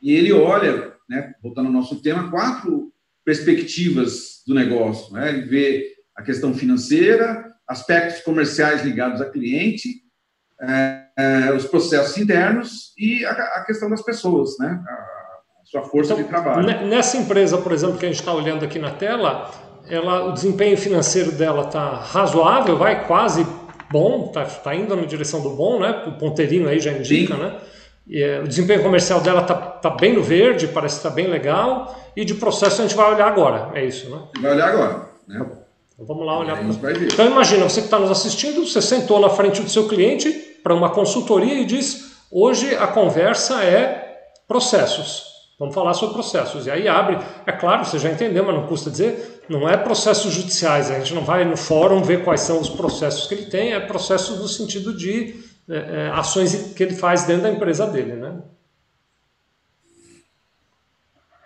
E 0.00 0.12
ele 0.14 0.32
olha, 0.32 0.94
né, 1.08 1.34
voltando 1.42 1.66
ao 1.66 1.72
nosso 1.72 2.02
tema, 2.02 2.30
quatro 2.30 2.92
perspectivas 3.24 4.42
do 4.46 4.54
negócio. 4.54 5.12
Né? 5.14 5.28
Ele 5.28 5.42
vê 5.42 5.92
a 6.16 6.22
questão 6.22 6.54
financeira, 6.54 7.52
aspectos 7.68 8.22
comerciais 8.22 8.82
ligados 8.82 9.20
a 9.20 9.30
cliente, 9.30 10.02
é, 10.60 11.06
é, 11.18 11.52
os 11.52 11.66
processos 11.66 12.16
internos 12.18 12.92
e 12.96 13.24
a, 13.24 13.30
a, 13.30 13.64
questão 13.64 13.90
das 13.90 14.02
pessoas, 14.02 14.56
né? 14.58 14.80
A, 14.86 14.92
a 14.92 15.64
sua 15.64 15.82
força 15.82 16.12
então, 16.12 16.22
de 16.22 16.28
trabalho. 16.28 16.86
Nessa 16.86 17.16
empresa, 17.16 17.58
por 17.58 17.72
exemplo, 17.72 17.98
que 17.98 18.06
a 18.06 18.08
gente 18.08 18.20
está 18.20 18.32
olhando 18.32 18.64
aqui 18.64 18.78
na 18.78 18.92
tela, 18.92 19.50
ela, 19.88 20.26
o 20.28 20.32
desempenho 20.32 20.76
financeiro 20.76 21.32
dela 21.32 21.64
está 21.64 21.90
razoável, 21.90 22.76
vai 22.76 23.06
quase 23.06 23.46
bom, 23.90 24.26
está 24.26 24.44
tá 24.44 24.74
indo 24.74 24.96
na 24.96 25.02
direção 25.02 25.42
do 25.42 25.50
bom, 25.50 25.80
né? 25.80 26.04
O 26.06 26.12
ponteirinho 26.12 26.68
aí 26.68 26.80
já 26.80 26.92
indica, 26.92 27.34
Sim. 27.34 27.40
né? 27.40 27.56
E, 28.06 28.22
é, 28.22 28.40
o 28.40 28.48
desempenho 28.48 28.82
comercial 28.82 29.20
dela 29.20 29.42
está 29.42 29.54
tá 29.54 29.90
bem 29.90 30.14
no 30.14 30.22
verde, 30.22 30.68
parece 30.68 30.96
estar 30.96 31.10
tá 31.10 31.14
bem 31.14 31.26
legal. 31.26 31.94
E 32.16 32.24
de 32.24 32.34
processo 32.34 32.80
a 32.80 32.86
gente 32.86 32.96
vai 32.96 33.12
olhar 33.14 33.26
agora, 33.26 33.70
é 33.74 33.84
isso, 33.84 34.10
né? 34.10 34.22
Vai 34.40 34.52
olhar 34.52 34.68
agora, 34.68 35.08
né? 35.28 35.46
Então 35.94 36.06
vamos 36.06 36.26
lá 36.26 36.38
olhar. 36.38 36.58
Pra... 36.80 36.92
Então 36.92 37.26
imagina, 37.26 37.68
você 37.68 37.80
que 37.80 37.86
está 37.86 37.98
nos 37.98 38.10
assistindo, 38.10 38.66
você 38.66 38.80
sentou 38.80 39.20
na 39.20 39.28
frente 39.28 39.62
do 39.62 39.68
seu 39.68 39.86
cliente 39.86 40.30
para 40.62 40.74
uma 40.74 40.90
consultoria 40.90 41.54
e 41.60 41.64
diz: 41.64 42.16
hoje 42.30 42.74
a 42.74 42.86
conversa 42.86 43.62
é 43.62 44.20
processos. 44.48 45.31
Vamos 45.58 45.74
falar 45.74 45.94
sobre 45.94 46.14
processos. 46.14 46.66
E 46.66 46.70
aí 46.70 46.88
abre, 46.88 47.18
é 47.46 47.52
claro, 47.52 47.84
você 47.84 47.98
já 47.98 48.10
entendeu, 48.10 48.44
mas 48.44 48.54
não 48.54 48.66
custa 48.66 48.90
dizer, 48.90 49.42
não 49.48 49.68
é 49.68 49.76
processos 49.76 50.32
judiciais, 50.32 50.90
a 50.90 50.98
gente 50.98 51.14
não 51.14 51.24
vai 51.24 51.44
no 51.44 51.56
fórum 51.56 52.02
ver 52.02 52.24
quais 52.24 52.40
são 52.40 52.60
os 52.60 52.68
processos 52.68 53.26
que 53.26 53.34
ele 53.34 53.46
tem, 53.46 53.72
é 53.72 53.80
processos 53.80 54.38
no 54.38 54.48
sentido 54.48 54.96
de 54.96 55.36
é, 55.68 55.76
é, 55.76 56.10
ações 56.14 56.72
que 56.74 56.82
ele 56.82 56.94
faz 56.94 57.24
dentro 57.24 57.44
da 57.44 57.50
empresa 57.50 57.86
dele, 57.86 58.14
né? 58.14 58.42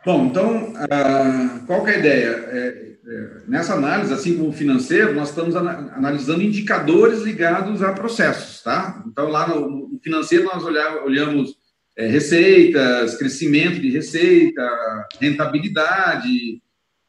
Bom, 0.04 0.26
então, 0.26 0.72
uh, 0.72 1.66
qual 1.66 1.84
que 1.84 1.90
é 1.90 1.94
a 1.94 1.98
ideia? 1.98 2.28
É, 2.28 2.86
é, 3.08 3.30
nessa 3.48 3.74
análise, 3.74 4.14
assim 4.14 4.36
como 4.38 4.52
financeiro, 4.52 5.12
nós 5.14 5.30
estamos 5.30 5.56
analisando 5.56 6.42
indicadores 6.42 7.22
ligados 7.22 7.82
a 7.82 7.92
processos, 7.92 8.62
tá? 8.62 9.02
Então, 9.06 9.28
lá 9.28 9.48
no, 9.48 9.98
financeiro, 10.02 10.44
nós 10.44 10.62
olhamos 10.64 11.56
é, 11.96 12.06
receitas, 12.06 13.16
crescimento 13.16 13.80
de 13.80 13.90
receita, 13.90 15.08
rentabilidade, 15.18 16.62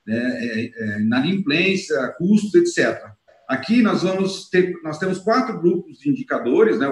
né, 0.05 0.37
é, 0.39 0.71
é, 0.75 0.99
inadimplência, 1.01 2.07
custos, 2.17 2.55
etc. 2.55 3.03
Aqui 3.47 3.81
nós 3.81 4.03
vamos 4.03 4.49
ter, 4.49 4.73
nós 4.83 4.97
temos 4.97 5.19
quatro 5.19 5.59
grupos 5.59 5.99
de 5.99 6.09
indicadores, 6.09 6.79
né, 6.79 6.87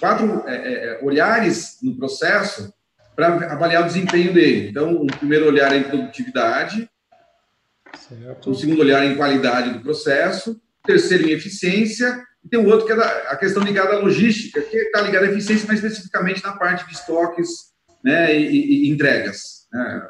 quatro 0.00 0.42
é, 0.48 0.54
é, 0.54 1.00
olhares 1.04 1.78
no 1.82 1.96
processo 1.96 2.72
para 3.14 3.52
avaliar 3.52 3.82
o 3.84 3.86
desempenho 3.86 4.32
dele. 4.32 4.68
Então, 4.68 4.94
o 5.02 5.06
primeiro 5.06 5.46
olhar 5.46 5.72
é 5.72 5.78
em 5.78 5.84
produtividade, 5.84 6.88
certo. 8.08 8.50
o 8.50 8.54
segundo 8.54 8.80
olhar 8.80 9.04
é 9.04 9.06
em 9.06 9.16
qualidade 9.16 9.70
do 9.70 9.80
processo, 9.80 10.52
o 10.52 10.86
terceiro 10.86 11.28
em 11.28 11.32
eficiência 11.32 12.24
e 12.44 12.48
tem 12.48 12.58
o 12.58 12.68
outro 12.68 12.86
que 12.86 12.92
é 12.92 12.96
a 12.96 13.36
questão 13.36 13.62
ligada 13.62 13.94
à 13.94 13.98
logística, 13.98 14.60
que 14.62 14.76
está 14.76 15.02
ligada 15.02 15.26
à 15.26 15.30
eficiência, 15.30 15.66
mas 15.68 15.82
especificamente 15.82 16.42
na 16.42 16.52
parte 16.52 16.86
de 16.86 16.94
estoques 16.94 17.48
né, 18.02 18.34
e, 18.38 18.86
e 18.86 18.90
entregas, 18.90 19.68
né, 19.72 20.02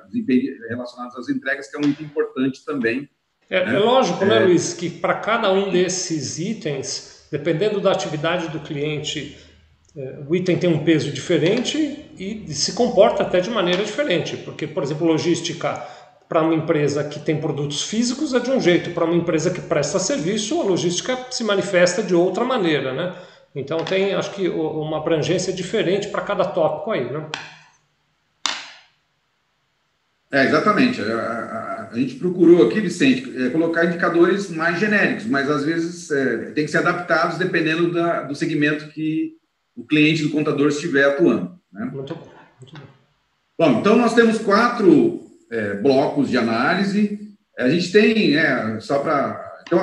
relacionados 0.69 1.17
às 1.17 1.29
entregas, 1.29 1.69
que 1.69 1.77
é 1.77 1.81
um 1.81 1.91
item 1.91 2.07
importante 2.07 2.65
também. 2.65 3.09
É, 3.49 3.67
né? 3.67 3.75
é 3.75 3.79
lógico, 3.79 4.25
né, 4.25 4.37
é... 4.37 4.45
Luiz, 4.45 4.73
que 4.73 4.89
para 4.89 5.15
cada 5.15 5.53
um 5.53 5.71
desses 5.71 6.39
itens, 6.39 7.27
dependendo 7.33 7.81
da 7.81 7.91
atividade 7.91 8.49
do 8.49 8.61
cliente, 8.61 9.37
é, 9.97 10.21
o 10.29 10.37
item 10.37 10.57
tem 10.57 10.71
um 10.71 10.85
peso 10.85 11.11
diferente 11.11 12.07
e 12.17 12.47
se 12.55 12.75
comporta 12.75 13.25
até 13.25 13.41
de 13.41 13.51
maneira 13.51 13.85
diferente, 13.85 14.37
porque, 14.37 14.69
por 14.69 14.85
exemplo, 14.85 15.05
logística 15.05 15.85
para 16.31 16.43
uma 16.43 16.55
empresa 16.55 17.03
que 17.03 17.19
tem 17.19 17.41
produtos 17.41 17.83
físicos 17.83 18.33
é 18.33 18.39
de 18.39 18.53
um 18.53 18.61
jeito, 18.61 18.93
para 18.93 19.05
uma 19.05 19.17
empresa 19.17 19.51
que 19.51 19.61
presta 19.61 19.99
serviço, 19.99 20.61
a 20.61 20.63
logística 20.63 21.19
se 21.29 21.43
manifesta 21.43 22.05
de 22.05 22.15
outra 22.15 22.45
maneira, 22.45 22.95
né? 22.95 23.17
Então 23.53 23.79
tem, 23.79 24.15
acho 24.15 24.31
que, 24.31 24.49
uma 24.49 24.99
abrangência 24.99 25.53
diferente 25.53 26.07
para 26.07 26.23
cada 26.23 26.45
tópico 26.45 26.93
aí, 26.93 27.13
né? 27.13 27.27
É, 30.31 30.45
exatamente. 30.45 31.03
A, 31.03 31.05
a, 31.05 31.89
a 31.91 31.99
gente 31.99 32.15
procurou 32.15 32.65
aqui, 32.65 32.81
Vicente, 32.81 33.37
é, 33.37 33.51
colocar 33.51 33.87
indicadores 33.87 34.49
mais 34.49 34.79
genéricos, 34.79 35.27
mas 35.27 35.51
às 35.51 35.65
vezes 35.65 36.13
é, 36.13 36.53
tem 36.53 36.65
que 36.65 36.71
ser 36.71 36.79
adaptados 36.79 37.39
dependendo 37.39 37.93
da, 37.93 38.23
do 38.23 38.37
segmento 38.37 38.87
que 38.91 39.33
o 39.75 39.85
cliente 39.85 40.23
do 40.23 40.31
contador 40.31 40.69
estiver 40.69 41.07
atuando. 41.07 41.59
Né? 41.73 41.91
Muito 41.93 42.15
bom. 42.15 42.29
Muito 42.61 42.79
bom. 42.79 42.87
Bom, 43.59 43.81
então 43.81 43.97
nós 43.97 44.15
temos 44.15 44.39
quatro 44.39 45.29
é, 45.51 45.75
blocos 45.75 46.31
de 46.31 46.39
análise. 46.39 47.19
A 47.59 47.69
gente 47.69 47.93
tem, 47.93 48.35
né, 48.35 48.79
só 48.81 49.01
para. 49.01 49.63
Então, 49.67 49.81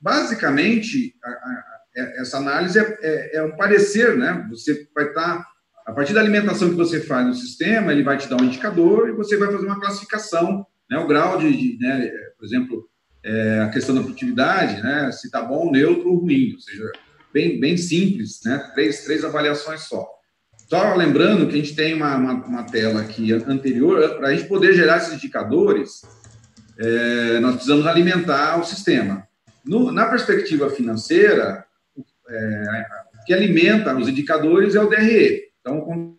basicamente, 0.00 1.14
a, 1.24 1.28
a, 1.28 1.74
é, 1.96 2.20
essa 2.20 2.38
análise 2.38 2.78
é, 2.78 2.98
é, 3.02 3.36
é, 3.36 3.42
um 3.42 3.56
parecer, 3.56 4.16
né? 4.16 4.46
Você 4.50 4.88
vai 4.94 5.06
estar. 5.06 5.38
Tá, 5.38 5.46
a 5.86 5.92
partir 5.92 6.14
da 6.14 6.20
alimentação 6.20 6.70
que 6.70 6.76
você 6.76 6.98
faz 7.00 7.26
no 7.26 7.34
sistema, 7.34 7.92
ele 7.92 8.02
vai 8.02 8.16
te 8.16 8.26
dar 8.26 8.40
um 8.40 8.44
indicador 8.44 9.08
e 9.10 9.12
você 9.12 9.36
vai 9.36 9.52
fazer 9.52 9.66
uma 9.66 9.80
classificação, 9.80 10.66
né? 10.90 10.98
O 10.98 11.06
grau 11.06 11.38
de, 11.38 11.52
de 11.52 11.78
né, 11.78 12.10
por 12.38 12.46
exemplo, 12.46 12.88
é, 13.22 13.60
a 13.60 13.68
questão 13.68 13.94
da 13.94 14.00
produtividade, 14.00 14.82
né? 14.82 15.12
Se 15.12 15.26
está 15.26 15.42
bom, 15.42 15.70
neutro 15.70 16.08
ou 16.08 16.20
ruim, 16.20 16.54
ou 16.54 16.60
seja, 16.60 16.90
bem, 17.32 17.60
bem 17.60 17.76
simples, 17.76 18.40
né? 18.44 18.70
Três, 18.74 19.04
três 19.04 19.24
avaliações 19.24 19.82
só. 19.82 20.13
Só 20.74 20.96
lembrando 20.96 21.46
que 21.46 21.54
a 21.54 21.56
gente 21.56 21.76
tem 21.76 21.94
uma, 21.94 22.16
uma, 22.16 22.32
uma 22.32 22.62
tela 22.64 23.00
aqui 23.00 23.32
anterior, 23.32 24.16
para 24.16 24.26
a 24.26 24.34
gente 24.34 24.48
poder 24.48 24.74
gerar 24.74 24.96
esses 24.96 25.14
indicadores, 25.14 26.02
é, 26.76 27.38
nós 27.38 27.54
precisamos 27.54 27.86
alimentar 27.86 28.58
o 28.58 28.64
sistema. 28.64 29.24
No, 29.64 29.92
na 29.92 30.06
perspectiva 30.06 30.68
financeira, 30.68 31.64
é, 32.28 32.86
o 33.20 33.24
que 33.24 33.32
alimenta 33.32 33.96
os 33.96 34.08
indicadores 34.08 34.74
é 34.74 34.80
o 34.82 34.88
DRE. 34.88 35.44
Então, 35.60 35.78
o 35.78 36.18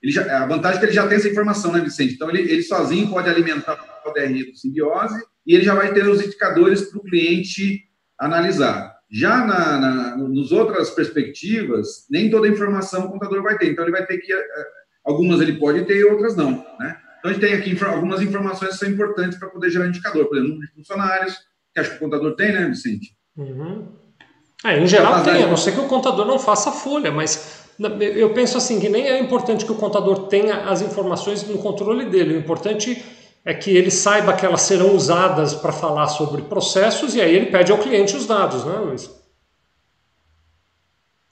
ele 0.00 0.12
já, 0.12 0.44
a 0.44 0.46
vantagem 0.46 0.76
é 0.76 0.80
que 0.80 0.86
ele 0.86 0.92
já 0.92 1.08
tem 1.08 1.16
essa 1.16 1.28
informação, 1.28 1.72
né, 1.72 1.80
Vicente? 1.80 2.14
Então, 2.14 2.30
ele, 2.30 2.42
ele 2.42 2.62
sozinho 2.62 3.10
pode 3.10 3.28
alimentar 3.28 3.76
o 4.06 4.12
DRE 4.12 4.44
do 4.44 4.56
simbiose 4.56 5.20
e 5.44 5.56
ele 5.56 5.64
já 5.64 5.74
vai 5.74 5.92
ter 5.92 6.08
os 6.08 6.22
indicadores 6.22 6.82
para 6.82 7.00
o 7.00 7.02
cliente 7.02 7.82
analisar. 8.16 8.95
Já 9.10 9.44
na, 9.44 9.78
na, 9.78 10.16
nos 10.16 10.50
outras 10.52 10.90
perspectivas, 10.90 12.06
nem 12.10 12.30
toda 12.30 12.48
informação 12.48 13.06
o 13.06 13.10
contador 13.10 13.42
vai 13.42 13.56
ter. 13.56 13.70
Então, 13.70 13.84
ele 13.84 13.92
vai 13.92 14.04
ter 14.04 14.18
que. 14.18 14.32
Eh, 14.32 14.66
algumas 15.04 15.40
ele 15.40 15.58
pode 15.58 15.84
ter 15.84 15.98
e 15.98 16.04
outras 16.04 16.36
não. 16.36 16.50
Né? 16.78 16.96
Então, 17.18 17.30
a 17.30 17.32
gente 17.32 17.40
tem 17.40 17.54
aqui 17.54 17.84
algumas 17.84 18.20
informações 18.20 18.72
que 18.72 18.78
são 18.78 18.88
importantes 18.88 19.38
para 19.38 19.48
poder 19.48 19.70
gerar 19.70 19.86
indicador. 19.86 20.26
Por 20.26 20.36
exemplo, 20.36 20.54
número 20.54 20.70
de 20.70 20.74
funcionários, 20.74 21.36
que 21.72 21.80
acho 21.80 21.90
que 21.90 21.96
o 21.96 22.00
contador 22.00 22.34
tem, 22.34 22.52
né, 22.52 22.68
Vicente? 22.68 23.16
Uhum. 23.36 23.86
É, 24.64 24.80
em 24.80 24.86
geral 24.86 25.22
tem, 25.22 25.42
a 25.42 25.46
não 25.46 25.56
ser 25.56 25.72
que 25.72 25.80
o 25.80 25.86
contador 25.86 26.26
não 26.26 26.38
faça 26.38 26.72
folha, 26.72 27.12
mas 27.12 27.66
eu 28.00 28.32
penso 28.32 28.56
assim 28.56 28.80
que 28.80 28.88
nem 28.88 29.06
é 29.06 29.20
importante 29.20 29.64
que 29.64 29.72
o 29.72 29.76
contador 29.76 30.28
tenha 30.28 30.68
as 30.68 30.80
informações 30.80 31.46
no 31.46 31.58
controle 31.58 32.06
dele. 32.06 32.34
O 32.34 32.38
importante 32.38 33.04
é 33.46 33.54
que 33.54 33.70
ele 33.70 33.92
saiba 33.92 34.32
que 34.32 34.44
elas 34.44 34.62
serão 34.62 34.92
usadas 34.96 35.54
para 35.54 35.70
falar 35.70 36.08
sobre 36.08 36.42
processos 36.42 37.14
e 37.14 37.20
aí 37.20 37.32
ele 37.32 37.46
pede 37.46 37.70
ao 37.70 37.78
cliente 37.78 38.16
os 38.16 38.26
dados, 38.26 38.64
né, 38.64 38.76
Luiz? 38.76 39.08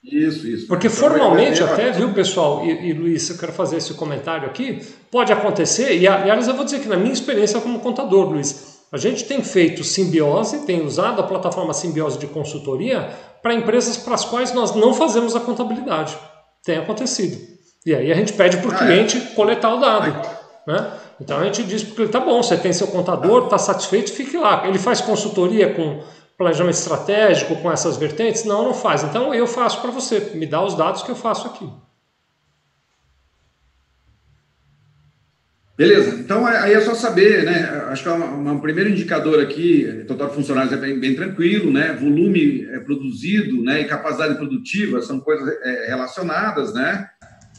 Isso, 0.01 0.47
isso. 0.47 0.67
Porque 0.69 0.87
então, 0.87 0.99
formalmente 0.99 1.61
é, 1.61 1.65
até, 1.65 1.91
viu, 1.91 2.13
pessoal, 2.13 2.65
e, 2.65 2.91
e, 2.91 2.93
Luiz, 2.93 3.29
eu 3.29 3.37
quero 3.37 3.53
fazer 3.53 3.79
esse 3.79 3.95
comentário 3.95 4.47
aqui, 4.47 4.81
pode 5.11 5.33
acontecer, 5.33 5.97
e 5.97 6.07
aliás 6.07 6.47
eu 6.47 6.55
vou 6.55 6.65
dizer 6.65 6.81
que 6.81 6.89
na 6.89 6.97
minha 6.97 7.13
experiência 7.13 7.61
como 7.61 7.81
contador, 7.81 8.31
Luiz, 8.31 8.79
a 8.93 8.97
gente 8.97 9.25
tem 9.25 9.43
feito 9.43 9.83
simbiose, 9.83 10.61
tem 10.67 10.87
usado 10.87 11.21
a 11.21 11.25
plataforma 11.25 11.75
simbiose 11.75 12.17
de 12.17 12.29
consultoria 12.29 13.11
para 13.43 13.55
empresas 13.55 13.97
para 13.97 14.15
as 14.15 14.25
quais 14.25 14.55
nós 14.55 14.73
não 14.77 14.95
fazemos 14.95 15.35
a 15.35 15.41
contabilidade. 15.41 16.17
Tem 16.63 16.79
acontecido. 16.79 17.37
E 17.85 17.93
aí 17.93 18.13
a 18.13 18.15
gente 18.15 18.35
pede 18.35 18.59
para 18.59 18.69
o 18.69 18.73
ah, 18.73 18.77
é? 18.77 18.79
cliente 18.79 19.17
é? 19.17 19.21
coletar 19.35 19.75
o 19.75 19.81
dado. 19.81 20.13
Né? 20.67 20.93
Então 21.21 21.39
a 21.39 21.45
gente 21.45 21.63
diz 21.63 21.83
para 21.83 22.05
ele, 22.05 22.13
tá 22.13 22.21
bom, 22.21 22.43
você 22.43 22.57
tem 22.57 22.73
seu 22.73 22.89
contador, 22.89 23.45
está 23.45 23.59
satisfeito, 23.59 24.13
fique 24.13 24.37
lá. 24.37 24.67
Ele 24.67 24.79
faz 24.79 25.01
consultoria 25.01 25.73
com 25.73 26.03
planejamento 26.37 26.75
estratégico, 26.75 27.57
com 27.57 27.71
essas 27.71 27.97
vertentes? 27.97 28.45
Não, 28.45 28.65
não 28.65 28.75
faz. 28.75 29.05
Então 29.05 29.33
eu 29.35 29.47
faço 29.47 29.81
para 29.81 29.91
você, 29.91 30.33
me 30.35 30.47
dá 30.47 30.63
os 30.63 30.75
dados 30.75 31.03
que 31.03 31.11
eu 31.11 31.17
faço 31.17 31.47
aqui. 31.47 31.69
Beleza, 35.77 36.21
então 36.21 36.47
aí 36.47 36.73
é 36.73 36.81
só 36.81 36.95
saber, 36.95 37.45
né? 37.45 37.65
Acho 37.89 38.05
que 38.05 38.09
é 38.09 38.13
um 38.13 38.61
primeiro 38.61 38.91
indicador 38.91 39.43
aqui, 39.43 40.05
total 40.07 40.29
de 40.29 40.35
funcionários 40.37 40.73
é 40.73 40.77
bem, 40.77 41.01
bem, 41.01 41.17
tranquilo, 41.17 41.73
né? 41.73 41.93
Volume 41.95 42.65
é 42.71 42.79
produzido, 42.79 43.61
né? 43.61 43.81
E 43.81 43.85
capacidade 43.87 44.37
produtiva 44.37 45.03
são 45.03 45.19
coisas 45.19 45.49
é, 45.63 45.87
relacionadas, 45.89 46.73
né? 46.73 47.09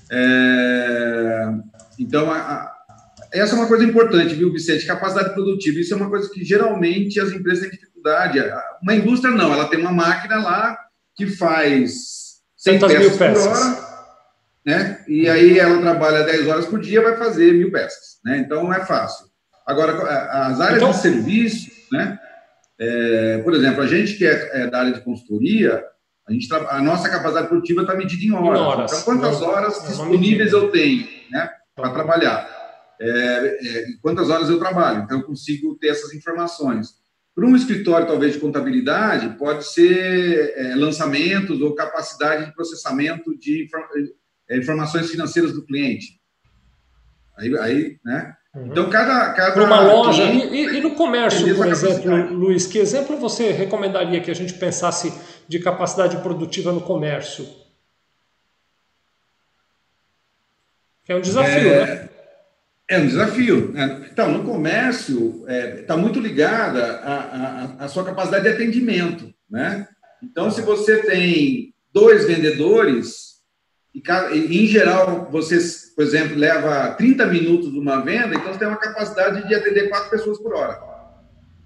É, 0.10 1.50
então, 2.00 2.32
a, 2.32 2.75
essa 3.40 3.56
é 3.56 3.60
uma 3.60 3.68
coisa 3.68 3.84
importante, 3.84 4.36
viu, 4.36 4.52
Vicente? 4.52 4.86
Capacidade 4.86 5.34
produtiva. 5.34 5.80
Isso 5.80 5.94
é 5.94 5.98
uma 5.98 6.10
coisa 6.10 6.30
que 6.30 6.44
geralmente 6.44 7.20
as 7.20 7.32
empresas 7.32 7.62
têm 7.62 7.72
dificuldade. 7.72 8.40
Uma 8.82 8.96
indústria 8.96 9.34
não, 9.34 9.54
ela 9.54 9.68
tem 9.68 9.80
uma 9.80 9.92
máquina 9.92 10.38
lá 10.38 10.78
que 11.16 11.28
faz 11.28 12.26
100 12.58 12.80
peças, 12.80 13.00
mil 13.00 13.18
peças 13.18 13.48
por 13.48 13.52
hora, 13.52 13.86
né? 14.66 15.04
E 15.08 15.30
aí 15.30 15.60
ela 15.60 15.82
trabalha 15.82 16.24
10 16.24 16.48
horas 16.48 16.66
por 16.66 16.80
dia, 16.80 17.02
vai 17.02 17.18
fazer 17.18 17.54
mil 17.54 17.72
peças, 17.72 18.20
né? 18.24 18.38
Então 18.38 18.74
é 18.74 18.84
fácil. 18.86 19.28
Agora, 19.66 19.94
as 20.48 20.62
áreas 20.62 20.78
então... 20.78 20.92
de 20.92 20.98
serviço, 20.98 21.72
né? 21.92 22.20
É, 22.80 23.38
por 23.44 23.54
exemplo, 23.54 23.82
a 23.82 23.88
gente 23.88 24.16
que 24.16 24.26
é, 24.26 24.64
é, 24.64 24.68
da 24.68 24.80
área 24.80 24.94
de 24.94 25.02
consultoria, 25.02 25.84
a, 26.28 26.32
gente 26.32 26.48
a 26.54 26.82
nossa 26.82 27.10
capacidade 27.10 27.48
produtiva 27.48 27.82
está 27.82 27.96
medida 27.96 28.24
em 28.24 28.32
horas. 28.34 28.60
Em 28.60 28.64
horas. 28.64 28.92
Então, 28.92 29.04
quantas 29.04 29.42
horas 29.42 29.88
disponíveis 29.88 30.52
eu 30.52 30.70
tenho 30.70 31.08
né, 31.32 31.50
para 31.76 31.90
trabalhar? 31.92 32.55
É, 33.00 33.08
é, 33.08 33.86
quantas 34.02 34.30
horas 34.30 34.50
eu 34.50 34.60
trabalho. 34.60 35.04
Então, 35.04 35.20
eu 35.20 35.26
consigo 35.26 35.76
ter 35.76 35.90
essas 35.90 36.14
informações. 36.14 36.96
Para 37.34 37.46
um 37.46 37.56
escritório, 37.56 38.08
talvez, 38.08 38.34
de 38.34 38.40
contabilidade, 38.40 39.38
pode 39.38 39.66
ser 39.66 40.54
é, 40.56 40.76
lançamentos 40.76 41.60
ou 41.62 41.76
capacidade 41.76 42.46
de 42.46 42.54
processamento 42.54 43.38
de 43.38 43.68
é, 44.50 44.58
informações 44.58 45.10
financeiras 45.10 45.52
do 45.52 45.66
cliente. 45.66 46.20
Aí, 47.38 47.58
aí 47.58 48.00
né? 48.06 48.34
Uhum. 48.56 48.68
Então, 48.68 48.90
cada. 48.90 49.34
cada 49.34 49.52
Para 49.52 49.66
uma 49.66 49.82
loja. 49.82 50.24
E, 50.24 50.78
e, 50.78 50.82
no 50.82 50.96
comércio, 50.96 51.54
por 51.58 51.68
exemplo, 51.68 52.34
Luiz, 52.34 52.66
que 52.66 52.78
exemplo 52.78 53.18
você 53.18 53.52
recomendaria 53.52 54.22
que 54.22 54.32
a 54.32 54.36
gente 54.36 54.54
pensasse 54.54 55.14
de 55.46 55.60
capacidade 55.60 56.16
produtiva 56.18 56.72
no 56.72 56.80
comércio? 56.80 57.46
É 61.08 61.16
um 61.16 61.22
desafio, 61.22 61.70
é... 61.70 61.86
né? 61.86 62.10
É 62.90 63.00
um 63.00 63.08
desafio. 63.08 63.72
Né? 63.72 64.08
Então, 64.12 64.32
no 64.32 64.44
comércio, 64.44 65.40
está 65.42 65.54
é, 65.54 65.82
tá 65.84 65.98
muito 65.98 66.20
ligada 66.20 67.00
à, 67.80 67.88
sua 67.88 68.06
capacidade 68.06 68.44
de 68.44 68.50
atendimento. 68.50 69.34
Né? 69.50 69.88
Então, 70.24 70.52
se 70.52 70.62
você 70.62 70.98
tem 71.04 71.74
dois 71.92 72.26
vendedores, 72.26 73.36
e, 73.94 74.02
em 74.34 74.68
geral, 74.68 75.30
você, 75.32 75.58
por 75.96 76.04
exemplo, 76.04 76.36
leva 76.36 76.94
30 76.96 77.26
minutos 77.28 77.74
uma 77.74 78.02
venda, 78.02 78.36
então 78.36 78.52
você 78.52 78.60
tem 78.60 78.68
uma 78.68 78.78
capacidade 78.78 79.48
de 79.48 79.56
atender 79.56 79.90
quatro 79.90 80.10
pessoas 80.10 80.38
por 80.38 80.54
hora. 80.54 80.80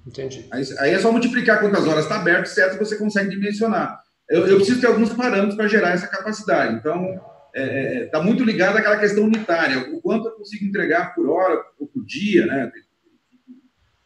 Entendi. 0.05 0.45
Aí, 0.51 0.63
aí 0.79 0.91
é 0.91 0.99
só 0.99 1.11
multiplicar 1.11 1.59
quantas 1.59 1.85
horas 1.85 2.05
está 2.05 2.17
aberto, 2.17 2.47
certo? 2.47 2.79
Você 2.79 2.95
consegue 2.95 3.29
dimensionar. 3.29 3.99
Eu, 4.29 4.47
eu 4.47 4.55
preciso 4.57 4.79
ter 4.79 4.87
alguns 4.87 5.11
parâmetros 5.11 5.55
para 5.55 5.67
gerar 5.67 5.91
essa 5.91 6.07
capacidade. 6.07 6.75
Então, 6.75 7.19
está 7.53 7.61
é, 7.61 8.03
é, 8.03 8.05
tá 8.05 8.21
muito 8.21 8.43
ligado 8.43 8.77
àquela 8.77 8.99
questão 8.99 9.23
unitária, 9.23 9.93
o 9.93 10.01
quanto 10.01 10.27
eu 10.27 10.33
consigo 10.33 10.65
entregar 10.65 11.13
por 11.13 11.29
hora 11.29 11.63
ou 11.79 11.87
por 11.87 12.05
dia, 12.05 12.45
né? 12.45 12.71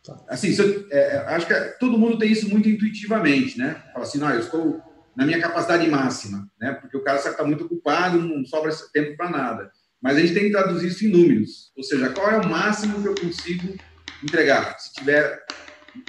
Tá. 0.03 0.21
Assim, 0.27 0.53
eu, 0.58 0.88
é, 0.91 1.15
é, 1.15 1.17
acho 1.27 1.47
que 1.47 1.53
todo 1.79 1.97
mundo 1.97 2.17
tem 2.17 2.32
isso 2.32 2.49
muito 2.49 2.67
intuitivamente, 2.67 3.58
né? 3.58 3.82
Fala 3.93 4.06
assim, 4.06 4.17
não, 4.17 4.29
eu 4.29 4.39
estou 4.39 4.82
na 5.15 5.25
minha 5.25 5.39
capacidade 5.39 5.88
máxima, 5.89 6.49
né? 6.60 6.73
Porque 6.73 6.97
o 6.97 7.03
cara 7.03 7.17
está 7.17 7.43
muito 7.43 7.65
ocupado, 7.65 8.19
não 8.19 8.45
sobra 8.45 8.71
tempo 8.91 9.15
para 9.15 9.29
nada. 9.29 9.71
Mas 10.01 10.17
a 10.17 10.19
gente 10.19 10.34
tem 10.34 10.43
que 10.43 10.51
traduzir 10.51 10.88
isso 10.88 11.06
em 11.06 11.10
números, 11.10 11.71
ou 11.77 11.84
seja, 11.84 12.10
qual 12.10 12.29
é 12.29 12.38
o 12.38 12.49
máximo 12.49 13.01
que 13.01 13.08
eu 13.08 13.15
consigo 13.15 13.73
entregar? 14.21 14.77
Se 14.77 14.93
tiver, 14.93 15.41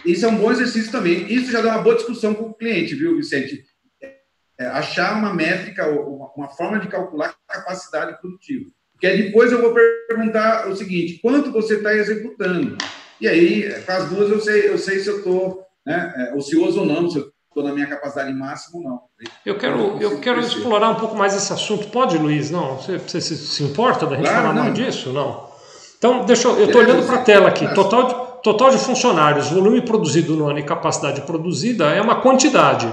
isso 0.05 0.25
é 0.25 0.29
um 0.29 0.37
bom 0.37 0.51
exercício 0.51 0.91
também. 0.91 1.33
Isso 1.33 1.53
já 1.53 1.61
dá 1.61 1.75
uma 1.75 1.83
boa 1.83 1.95
discussão 1.95 2.35
com 2.35 2.47
o 2.47 2.55
cliente, 2.55 2.97
viu, 2.97 3.17
Vicente? 3.17 3.65
É, 4.59 4.67
achar 4.67 5.17
uma 5.17 5.33
métrica, 5.35 5.89
uma, 5.89 6.31
uma, 6.37 6.49
forma 6.49 6.79
de 6.79 6.89
calcular 6.89 7.35
capacidade 7.49 8.19
produtiva. 8.21 8.71
Porque 8.93 9.17
depois 9.17 9.51
eu 9.51 9.61
vou 9.61 9.75
perguntar 10.09 10.69
o 10.69 10.77
seguinte: 10.77 11.19
quanto 11.21 11.51
você 11.51 11.77
está 11.77 11.95
executando? 11.95 12.79
E 13.21 13.29
aí, 13.29 13.83
com 13.83 13.93
as 13.93 14.09
duas, 14.09 14.31
eu 14.31 14.41
sei, 14.41 14.69
eu 14.69 14.79
sei 14.79 15.01
se 15.01 15.09
eu 15.09 15.19
estou 15.19 15.65
né, 15.87 16.13
é, 16.17 16.35
ocioso 16.35 16.81
ou 16.81 16.87
não, 16.87 17.09
se 17.11 17.19
eu 17.19 17.31
estou 17.49 17.65
na 17.65 17.73
minha 17.73 17.87
capacidade 17.87 18.33
máxima 18.33 18.79
ou 18.79 18.85
não. 18.85 19.01
Eu 19.45 19.57
quero, 19.57 19.99
eu 20.01 20.21
quero 20.21 20.41
explorar 20.41 20.91
um 20.91 20.97
pouco 20.97 21.17
mais 21.17 21.35
esse 21.35 21.53
assunto. 21.53 21.89
Pode, 21.89 22.19
Luiz? 22.19 22.51
Não? 22.51 22.77
Você, 22.77 22.99
você 22.99 23.21
se, 23.21 23.37
se, 23.37 23.63
importa 23.63 24.07
da 24.07 24.17
gente 24.17 24.25
claro, 24.25 24.43
falar 24.43 24.55
não. 24.55 24.63
mais 24.65 24.75
disso? 24.75 25.13
Não. 25.13 25.49
Então, 25.97 26.25
deixa 26.25 26.49
eu. 26.49 26.65
estou 26.65 26.81
olhando 26.81 27.07
para 27.07 27.17
a 27.17 27.23
tela 27.23 27.49
aqui. 27.49 27.73
Total 27.75 28.07
de, 28.07 28.43
total 28.43 28.71
de 28.71 28.79
funcionários, 28.79 29.49
volume 29.49 29.81
produzido 29.81 30.37
no 30.37 30.49
ano 30.49 30.59
e 30.59 30.63
capacidade 30.63 31.23
produzida 31.23 31.87
é 31.87 32.01
uma 32.01 32.21
quantidade. 32.21 32.93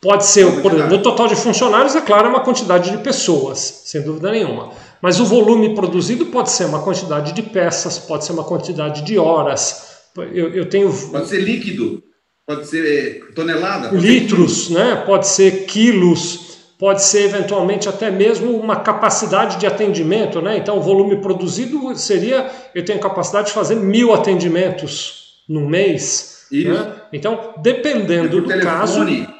Pode 0.00 0.26
ser, 0.26 0.62
por 0.62 0.72
exemplo, 0.72 0.96
o 0.96 1.02
total 1.02 1.26
de 1.26 1.34
funcionários, 1.34 1.96
é 1.96 2.00
claro, 2.00 2.26
é 2.26 2.30
uma 2.30 2.40
quantidade 2.40 2.90
de 2.90 2.98
pessoas, 2.98 3.82
sem 3.84 4.00
dúvida 4.02 4.30
nenhuma. 4.30 4.70
Mas 5.02 5.18
o 5.18 5.24
volume 5.24 5.74
produzido 5.74 6.26
pode 6.26 6.50
ser 6.50 6.66
uma 6.66 6.82
quantidade 6.82 7.32
de 7.32 7.42
peças, 7.42 7.98
pode 7.98 8.24
ser 8.24 8.32
uma 8.32 8.44
quantidade 8.44 9.02
de 9.02 9.18
horas. 9.18 10.06
Eu, 10.16 10.54
eu 10.54 10.68
tenho. 10.68 10.92
Pode 10.92 11.28
ser 11.28 11.40
líquido, 11.40 12.02
pode 12.46 12.66
ser 12.66 13.32
tonelada. 13.34 13.88
Pode 13.88 14.06
litros, 14.06 14.68
ser 14.68 14.74
né? 14.74 14.96
Pode 15.04 15.26
ser 15.26 15.66
quilos, 15.66 16.58
pode 16.78 17.02
ser 17.02 17.24
eventualmente 17.24 17.88
até 17.88 18.08
mesmo 18.08 18.56
uma 18.56 18.76
capacidade 18.76 19.58
de 19.58 19.66
atendimento, 19.66 20.40
né? 20.40 20.56
Então, 20.56 20.78
o 20.78 20.80
volume 20.80 21.20
produzido 21.20 21.96
seria: 21.96 22.50
eu 22.72 22.84
tenho 22.84 23.00
capacidade 23.00 23.48
de 23.48 23.52
fazer 23.52 23.74
mil 23.74 24.14
atendimentos 24.14 25.42
no 25.48 25.68
mês. 25.68 26.46
Isso. 26.52 26.70
Né? 26.70 26.92
Então, 27.12 27.54
dependendo 27.58 28.40
do 28.40 28.46
telefone. 28.46 28.64
caso 28.64 29.37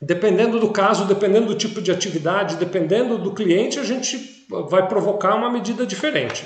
Dependendo 0.00 0.60
do 0.60 0.70
caso, 0.70 1.06
dependendo 1.06 1.46
do 1.46 1.54
tipo 1.54 1.80
de 1.80 1.90
atividade, 1.90 2.56
dependendo 2.56 3.16
do 3.16 3.32
cliente, 3.32 3.78
a 3.78 3.84
gente 3.84 4.46
vai 4.68 4.86
provocar 4.86 5.34
uma 5.34 5.50
medida 5.50 5.86
diferente. 5.86 6.44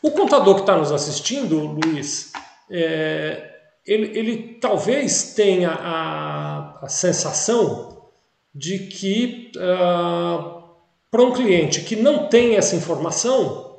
O 0.00 0.10
contador 0.10 0.54
que 0.54 0.60
está 0.62 0.76
nos 0.76 0.92
assistindo, 0.92 1.58
Luiz, 1.58 2.32
é, 2.70 3.50
ele, 3.84 4.18
ele, 4.18 4.58
talvez 4.60 5.34
tenha 5.34 5.70
a, 5.70 6.78
a 6.82 6.88
sensação 6.88 8.08
de 8.54 8.78
que 8.78 9.50
uh, 9.56 10.62
para 11.10 11.22
um 11.22 11.32
cliente 11.32 11.82
que 11.82 11.96
não 11.96 12.28
tem 12.28 12.56
essa 12.56 12.76
informação, 12.76 13.78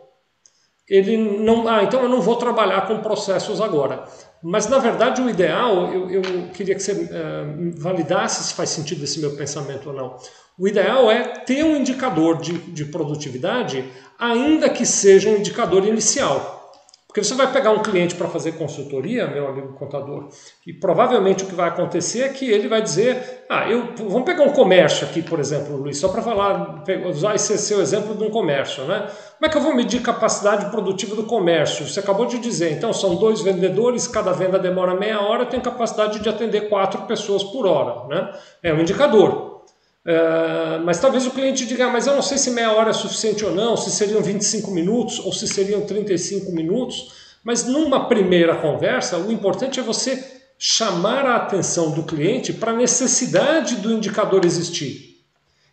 ele 0.88 1.18
não. 1.18 1.68
Ah, 1.68 1.84
então 1.84 2.02
eu 2.02 2.10
não 2.10 2.22
vou 2.22 2.36
trabalhar 2.36 2.82
com 2.88 3.00
processos 3.00 3.62
agora. 3.62 4.04
Mas 4.44 4.68
na 4.68 4.78
verdade 4.78 5.22
o 5.22 5.30
ideal, 5.30 5.94
eu, 5.94 6.10
eu 6.10 6.22
queria 6.54 6.76
que 6.76 6.84
você 6.84 6.92
uh, 6.92 7.72
validasse 7.78 8.44
se 8.44 8.54
faz 8.54 8.70
sentido 8.70 9.04
esse 9.04 9.20
meu 9.22 9.36
pensamento 9.38 9.90
ou 9.90 9.96
não. 9.96 10.18
O 10.60 10.68
ideal 10.68 11.10
é 11.10 11.24
ter 11.24 11.64
um 11.64 11.78
indicador 11.78 12.38
de, 12.40 12.58
de 12.58 12.86
produtividade, 12.86 13.86
ainda 14.20 14.70
que 14.70 14.86
seja 14.86 15.30
um 15.30 15.38
indicador 15.38 15.88
inicial. 15.88 16.62
Porque 17.14 17.24
você 17.24 17.36
vai 17.36 17.52
pegar 17.54 17.70
um 17.70 17.84
cliente 17.84 18.16
para 18.16 18.28
fazer 18.28 18.54
consultoria, 18.54 19.28
meu 19.28 19.48
amigo 19.48 19.74
contador, 19.74 20.30
e 20.66 20.74
provavelmente 20.74 21.44
o 21.44 21.48
que 21.48 21.54
vai 21.54 21.70
acontecer 21.70 22.22
é 22.24 22.30
que 22.30 22.50
ele 22.50 22.68
vai 22.68 22.82
dizer: 22.82 23.46
Ah, 23.48 23.70
eu, 23.70 23.94
vamos 23.96 24.24
pegar 24.24 24.44
um 24.44 24.52
comércio 24.52 25.06
aqui, 25.06 25.22
por 25.22 25.40
exemplo, 25.40 25.78
Luiz, 25.78 26.00
só 26.00 26.10
para 26.10 26.24
falar, 26.24 26.84
usar 27.06 27.36
esse 27.36 27.56
seu 27.60 27.80
exemplo 27.82 28.16
de 28.16 28.24
um 28.24 28.32
comércio, 28.32 28.84
né? 28.86 29.08
Como 29.44 29.50
é 29.50 29.52
que 29.52 29.58
eu 29.58 29.62
vou 29.62 29.76
medir 29.76 30.02
capacidade 30.02 30.72
produtiva 30.72 31.18
do 31.18 31.24
comércio? 31.24 31.86
Você 31.86 32.00
acabou 32.00 32.26
de 32.26 32.40
dizer, 32.40 32.72
então 32.72 32.94
são 32.94 33.18
dois 33.18 33.42
vendedores, 33.42 34.08
cada 34.08 34.32
venda 34.32 34.58
demora 34.58 34.96
meia 34.96 35.20
hora, 35.20 35.46
tem 35.46 35.60
capacidade 35.60 36.22
de 36.22 36.30
atender 36.30 36.70
quatro 36.70 37.02
pessoas 37.02 37.44
por 37.44 37.66
hora, 37.66 38.08
né? 38.08 38.32
É 38.64 38.74
um 38.74 38.80
indicador. 38.80 39.66
Uh, 40.06 40.80
mas 40.86 40.98
talvez 41.02 41.28
o 41.28 41.32
cliente 41.32 41.66
diga, 41.66 41.88
ah, 41.88 41.90
mas 41.90 42.08
eu 42.08 42.16
não 42.16 42.22
sei 42.22 42.38
se 42.38 42.52
meia 42.52 42.72
hora 42.72 42.92
é 42.92 42.94
suficiente 42.94 43.44
ou 43.44 43.54
não, 43.54 43.76
se 43.76 43.92
seriam 43.92 44.22
25 44.22 44.72
minutos 44.72 45.20
ou 45.20 45.34
se 45.34 45.46
seriam 45.46 45.82
35 45.82 46.50
minutos. 46.54 47.38
Mas 47.44 47.66
numa 47.66 48.08
primeira 48.08 48.56
conversa, 48.56 49.18
o 49.18 49.30
importante 49.30 49.78
é 49.78 49.84
você 49.84 50.24
chamar 50.58 51.26
a 51.26 51.36
atenção 51.36 51.92
do 51.92 52.04
cliente 52.04 52.54
para 52.54 52.72
a 52.72 52.78
necessidade 52.78 53.76
do 53.76 53.92
indicador 53.92 54.46
existir. 54.46 55.13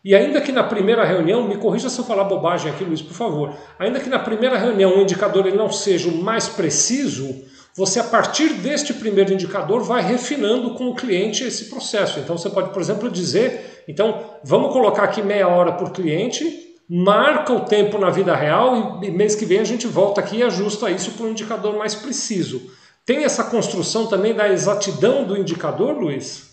E 0.05 0.15
ainda 0.15 0.41
que 0.41 0.51
na 0.51 0.63
primeira 0.63 1.05
reunião, 1.05 1.47
me 1.47 1.57
corrija 1.57 1.91
se 1.91 1.99
eu 1.99 2.05
falar 2.05 2.25
bobagem 2.25 2.73
aqui, 2.73 2.85
Luiz, 2.85 3.03
por 3.03 3.15
favor. 3.15 3.53
Ainda 3.79 4.01
que 4.01 4.09
na 4.09 4.19
primeira 4.19 4.57
reunião 4.57 4.97
o 4.97 5.03
indicador 5.03 5.47
ele 5.47 5.57
não 5.57 5.71
seja 5.71 6.09
o 6.09 6.23
mais 6.23 6.49
preciso, 6.49 7.45
você, 7.75 8.01
a 8.01 8.05
partir 8.05 8.55
deste 8.55 8.93
primeiro 8.93 9.33
indicador, 9.33 9.83
vai 9.83 10.03
refinando 10.03 10.75
com 10.75 10.89
o 10.89 10.95
cliente 10.95 11.45
esse 11.45 11.67
processo. 11.67 12.19
Então, 12.19 12.37
você 12.37 12.51
pode, 12.51 12.73
por 12.73 12.83
exemplo, 12.83 13.11
dizer: 13.11 13.85
então, 13.87 14.25
vamos 14.43 14.73
colocar 14.73 15.05
aqui 15.05 15.23
meia 15.23 15.49
hora 15.49 15.73
por 15.73 15.93
cliente, 15.93 16.77
marca 16.89 17.53
o 17.53 17.61
tempo 17.61 17.97
na 17.97 18.11
vida 18.11 18.35
real 18.35 19.01
e 19.03 19.11
mês 19.11 19.35
que 19.35 19.45
vem 19.45 19.61
a 19.61 19.65
gente 19.65 19.87
volta 19.87 20.21
aqui 20.21 20.39
e 20.39 20.43
ajusta 20.43 20.91
isso 20.91 21.13
para 21.13 21.27
um 21.27 21.31
indicador 21.31 21.77
mais 21.77 21.95
preciso. 21.95 22.61
Tem 23.07 23.25
essa 23.25 23.45
construção 23.45 24.07
também 24.07 24.35
da 24.35 24.49
exatidão 24.49 25.25
do 25.25 25.37
indicador, 25.37 25.97
Luiz? 25.97 26.50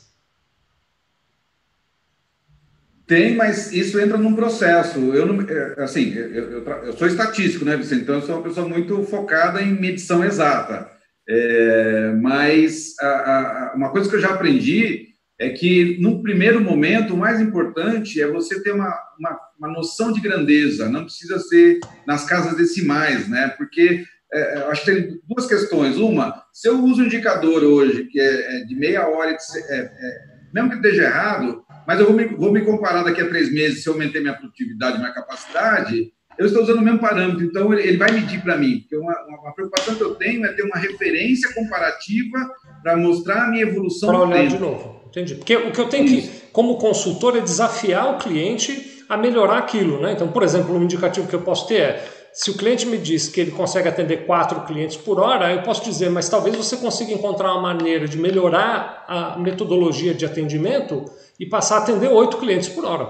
Tem, 3.08 3.36
mas 3.36 3.72
isso 3.72 3.98
entra 4.00 4.17
num 4.17 4.36
processo. 4.36 5.00
Eu 5.15 5.26
não, 5.26 5.41
é, 5.41 5.76
assim, 5.82 6.13
eu, 6.13 6.52
eu, 6.52 6.63
eu, 6.63 6.93
sou 6.93 7.08
estatístico, 7.08 7.63
né, 7.63 7.78
Vicente? 7.78 8.02
Então 8.02 8.15
eu 8.15 8.22
sou 8.22 8.36
uma 8.36 8.43
pessoa 8.43 8.67
muito 8.67 9.02
focada 9.04 9.62
em 9.62 9.80
medição 9.80 10.26
exata. 10.26 10.91
É, 11.30 12.12
mas 12.22 12.93
a, 13.00 13.08
a, 13.08 13.74
uma 13.76 13.91
coisa 13.91 14.10
que 14.10 14.15
eu 14.15 14.20
já 14.20 14.32
aprendi 14.32 15.08
é 15.39 15.50
que, 15.50 15.98
no 16.02 16.22
primeiro 16.22 16.60
momento, 16.60 17.13
o 17.13 17.17
mais 17.17 17.39
importante 17.39 18.22
é 18.22 18.28
você 18.28 18.62
ter 18.62 18.72
uma, 18.72 18.93
uma, 19.20 19.39
uma 19.58 19.67
noção 19.70 20.12
de 20.12 20.20
grandeza, 20.20 20.89
não 20.89 21.04
precisa 21.06 21.39
ser 21.39 21.80
nas 22.06 22.26
casas 22.26 22.58
decimais, 22.58 23.30
né? 23.30 23.54
Porque 23.58 24.04
é, 24.34 24.58
acho 24.70 24.84
que 24.84 24.91
tem 24.91 25.22
duas 25.28 25.48
questões. 25.48 25.98
Uma, 25.98 26.43
se 26.52 26.67
eu 26.67 26.84
uso 26.84 27.02
um 27.02 27.06
indicador 27.06 27.63
hoje 27.63 28.06
que 28.06 28.20
é, 28.20 28.58
é 28.58 28.65
de 28.65 28.76
meia 28.76 29.08
hora, 29.08 29.32
é, 29.32 29.76
é, 29.76 30.20
mesmo 30.54 30.70
que 30.70 30.76
esteja 30.76 31.04
errado, 31.04 31.63
mas 31.88 32.02
eu 32.02 32.06
vou 32.06 32.15
me, 32.15 32.26
vou 32.26 32.52
me 32.52 32.62
comparar 32.65 33.02
daqui 33.04 33.21
a 33.21 33.30
três 33.30 33.52
meses 33.52 33.82
se 33.82 33.88
eu 33.88 33.93
aumentei 33.93 34.19
minha 34.19 34.34
produtividade, 34.34 34.97
minha 34.97 35.13
capacidade, 35.13 36.12
eu 36.38 36.45
estou 36.45 36.62
usando 36.62 36.80
o 36.80 36.82
mesmo 36.82 37.00
parâmetro, 37.00 37.45
então 37.45 37.73
ele, 37.73 37.97
vai 37.97 38.12
medir 38.12 38.41
para 38.41 38.58
mim. 38.58 38.82
Porque 38.82 38.97
uma, 38.97 39.15
uma, 39.26 39.54
preocupação 39.54 39.95
que 39.95 40.04
eu 40.04 40.13
tenho 40.15 40.45
é 40.45 40.54
ter 40.54 40.63
uma 40.63 40.78
referência 40.78 41.52
comparativa 41.54 42.38
para 42.84 42.97
mostrar 42.97 43.45
a 43.45 43.52
minha 43.52 43.63
evolução. 43.63 44.10
Para 44.10 44.19
olhar 44.19 44.45
de 44.45 44.60
novo, 44.60 45.02
entendi. 45.08 45.36
Porque 45.36 45.56
o 45.56 45.71
que 45.71 45.80
eu 45.80 45.88
tenho 45.88 46.06
que, 46.06 46.30
como 46.52 46.78
consultor, 46.78 47.38
é 47.38 47.39
desafiar 47.39 48.13
o 48.13 48.17
cliente 48.17 49.04
a 49.08 49.15
melhorar 49.15 49.60
aquilo. 49.60 50.02
Né? 50.02 50.12
Então, 50.12 50.28
por 50.28 50.43
exemplo, 50.43 50.76
um 50.76 50.84
indicativo 50.84 51.28
que 51.28 51.34
eu 51.34 51.41
posso 51.41 51.67
ter 51.67 51.76
é 51.76 52.16
se 52.38 52.52
o 52.52 52.54
cliente 52.54 52.86
me 52.86 53.00
diz 53.00 53.28
que 53.28 53.41
ele 53.41 53.50
consegue 53.50 53.89
atender 53.89 54.28
quatro 54.28 54.62
clientes 54.62 54.95
por 54.95 55.19
hora, 55.19 55.52
eu 55.52 55.63
posso 55.63 55.84
dizer, 55.84 56.12
mas 56.12 56.30
talvez 56.30 56.56
você 56.56 56.78
consiga 56.78 57.12
encontrar 57.12 57.52
uma 57.52 57.62
maneira 57.62 58.08
de 58.08 58.15
melhorar 58.15 59.04
a 59.08 59.39
metodologia 59.39 60.13
de 60.13 60.23
atendimento 60.23 61.04
e 61.39 61.47
passar 61.47 61.78
a 61.78 61.80
atender 61.80 62.08
oito 62.10 62.38
clientes 62.38 62.69
por 62.69 62.86
hora. 62.86 63.08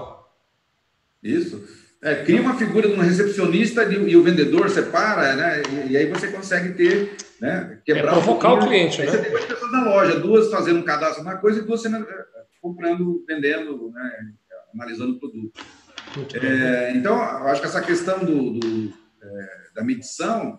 Isso. 1.22 1.62
É, 2.00 2.24
cria 2.24 2.40
uma 2.40 2.54
figura 2.54 2.88
de 2.88 2.94
um 2.94 3.02
recepcionista 3.02 3.84
e 3.84 4.16
o 4.16 4.22
vendedor 4.22 4.70
separa, 4.70 5.36
né? 5.36 5.62
E, 5.86 5.92
e 5.92 5.96
aí 5.98 6.06
você 6.06 6.28
consegue 6.28 6.72
ter, 6.72 7.14
né? 7.38 7.80
Quebrar 7.84 8.12
é 8.12 8.12
provocar 8.12 8.54
o, 8.54 8.56
o 8.56 8.66
cliente, 8.66 8.98
né? 8.98 9.08
Você 9.08 9.18
tem 9.18 9.30
duas 9.30 9.44
pessoas 9.44 9.72
na 9.72 9.84
loja, 9.84 10.18
duas 10.20 10.50
fazendo 10.50 10.78
um 10.78 10.84
cadastro 10.84 11.22
uma 11.22 11.36
coisa 11.36 11.58
e 11.58 11.64
duas 11.64 11.82
sendo, 11.82 11.96
é, 11.96 12.24
comprando, 12.62 13.22
vendendo, 13.28 13.90
né? 13.90 14.10
analisando 14.74 15.12
o 15.12 15.18
produto. 15.18 15.60
É, 16.42 16.92
então, 16.96 17.14
eu 17.14 17.48
acho 17.48 17.60
que 17.60 17.66
essa 17.66 17.82
questão 17.82 18.20
do, 18.20 18.58
do 18.58 19.07
é, 19.28 19.74
da 19.74 19.84
medição, 19.84 20.58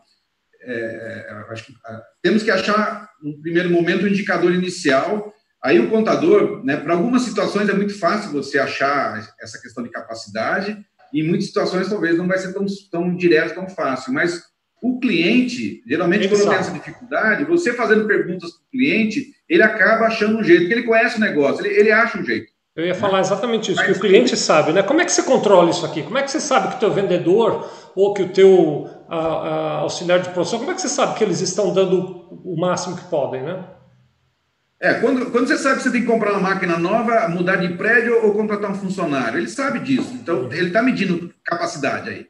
é, 0.62 1.28
é 1.30 1.34
acho 1.52 1.66
que, 1.66 1.74
temos 2.22 2.44
que 2.44 2.52
achar, 2.52 3.10
no 3.22 3.40
primeiro 3.42 3.70
momento, 3.70 4.04
o 4.04 4.06
um 4.06 4.10
indicador 4.10 4.54
inicial. 4.54 5.34
Aí 5.64 5.80
o 5.80 5.90
contador, 5.90 6.64
né, 6.64 6.78
para 6.78 6.94
algumas 6.94 7.24
situações 7.24 7.68
é 7.68 7.74
muito 7.74 7.98
fácil 7.98 8.32
você 8.32 8.58
achar 8.58 9.20
essa 9.42 9.60
questão 9.62 9.84
de 9.84 9.90
capacidade, 9.90 10.78
em 11.14 11.24
muitas 11.24 11.48
situações 11.48 11.90
talvez 11.90 12.18
não 12.18 12.28
vai 12.28 12.38
ser 12.38 12.54
tão, 12.54 12.66
tão 12.92 13.16
direto, 13.16 13.56
tão 13.56 13.68
fácil, 13.68 14.14
mas 14.14 14.44
o 14.82 15.00
cliente, 15.00 15.84
geralmente 15.86 16.22
ele 16.22 16.30
quando 16.30 16.44
sabe. 16.44 16.52
tem 16.52 16.60
essa 16.60 16.72
dificuldade, 16.72 17.46
você 17.46 17.74
fazendo 17.74 18.08
perguntas 18.08 18.52
para 18.52 18.62
o 18.62 18.72
cliente, 18.72 19.28
ele 19.48 19.64
acaba 19.64 20.06
achando 20.06 20.38
um 20.38 20.44
jeito, 20.44 20.62
porque 20.62 20.74
ele 20.74 20.88
conhece 20.88 21.18
o 21.18 21.20
negócio, 21.20 21.66
ele, 21.66 21.76
ele 21.76 21.92
acha 21.92 22.18
um 22.18 22.24
jeito. 22.24 22.52
Eu 22.76 22.86
ia 22.86 22.96
falar 22.96 23.20
exatamente 23.20 23.72
isso, 23.72 23.82
mas, 23.82 23.92
que 23.92 23.98
o 23.98 24.00
cliente 24.00 24.38
sabe, 24.38 24.72
né? 24.72 24.82
Como 24.82 25.02
é 25.02 25.06
que 25.06 25.12
você 25.12 25.24
controla 25.24 25.70
isso 25.70 25.86
aqui? 25.86 26.02
Como 26.02 26.18
é 26.18 26.24
que 26.24 26.32
você 26.32 26.40
sabe 26.40 26.70
que 26.70 26.76
o 26.76 26.80
teu 26.80 26.94
vendedor 26.94 27.70
ou 27.96 28.14
que 28.14 28.24
o 28.24 28.30
teu 28.30 28.90
a, 29.08 29.18
a, 29.18 29.78
auxiliar 29.80 30.20
de 30.20 30.30
produção, 30.30 30.60
como 30.60 30.72
é 30.72 30.76
que 30.76 30.82
você 30.82 30.90
sabe 30.90 31.18
que 31.18 31.24
eles 31.24 31.42
estão 31.42 31.74
dando 31.74 32.28
o 32.44 32.56
máximo 32.60 32.96
que 32.96 33.06
podem, 33.06 33.44
né? 33.44 33.66
É, 34.82 34.94
quando, 34.94 35.30
quando 35.30 35.48
você 35.48 35.58
sabe 35.58 35.78
que 35.78 35.84
você 35.84 35.92
tem 35.92 36.02
que 36.02 36.08
comprar 36.08 36.32
uma 36.32 36.40
máquina 36.40 36.78
nova, 36.78 37.28
mudar 37.28 37.58
de 37.58 37.76
prédio 37.76 38.24
ou 38.24 38.34
contratar 38.34 38.72
um 38.72 38.76
funcionário, 38.76 39.38
ele 39.38 39.50
sabe 39.50 39.80
disso. 39.80 40.14
Então, 40.14 40.44
uhum. 40.44 40.54
ele 40.54 40.68
está 40.68 40.82
medindo 40.82 41.34
capacidade 41.44 42.10
aí. 42.10 42.28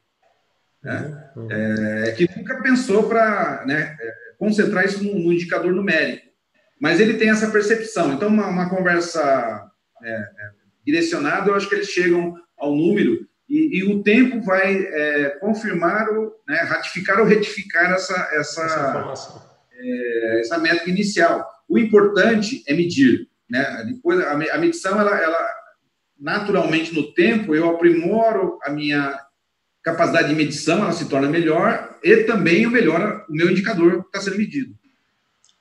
Né? 0.84 1.32
Uhum. 1.36 1.52
É, 1.52 2.10
é, 2.10 2.12
que 2.14 2.28
nunca 2.36 2.60
pensou 2.64 3.08
para 3.08 3.64
né, 3.68 3.96
é, 4.00 4.14
concentrar 4.40 4.84
isso 4.84 5.04
no, 5.04 5.14
no, 5.14 5.32
indicador 5.32 5.72
numérico. 5.72 6.26
Mas 6.82 7.00
ele 7.00 7.16
tem 7.16 7.30
essa 7.30 7.52
percepção. 7.52 8.14
Então, 8.14 8.30
uma, 8.30 8.48
uma 8.48 8.70
conversa 8.70 9.70
é, 10.02 10.12
é 10.12 10.50
direcionada, 10.84 11.52
eu 11.52 11.56
acho 11.56 11.70
que 11.70 11.76
eles 11.76 11.90
chegam 11.90 12.34
ao 12.58 12.76
número 12.76 13.29
e, 13.50 13.80
e 13.80 13.84
o 13.84 14.04
tempo 14.04 14.42
vai 14.42 14.78
é, 14.78 15.30
confirmar, 15.40 16.08
ou, 16.10 16.36
né, 16.48 16.58
ratificar 16.62 17.20
ou 17.20 17.26
retificar 17.26 17.92
essa, 17.92 18.30
essa, 18.34 19.10
essa, 19.12 19.60
essa 20.40 20.58
métrica 20.60 20.90
inicial. 20.90 21.50
O 21.68 21.78
importante 21.78 22.64
é 22.68 22.74
medir. 22.74 23.28
Né? 23.50 23.86
Depois, 23.88 24.20
a, 24.20 24.34
a 24.34 24.58
medição, 24.58 25.00
ela, 25.02 25.18
ela, 25.20 25.50
naturalmente, 26.20 26.94
no 26.94 27.12
tempo, 27.14 27.56
eu 27.56 27.70
aprimoro 27.70 28.60
a 28.64 28.70
minha 28.70 29.20
capacidade 29.84 30.30
de 30.30 30.36
medição, 30.36 30.80
ela 30.80 30.92
se 30.92 31.10
torna 31.10 31.28
melhor 31.28 31.98
e 32.04 32.18
também 32.24 32.64
eu 32.64 32.70
melhoro 32.70 33.26
o 33.28 33.34
meu 33.34 33.50
indicador 33.50 34.04
que 34.04 34.08
está 34.08 34.22
sendo 34.22 34.38
medido. 34.38 34.76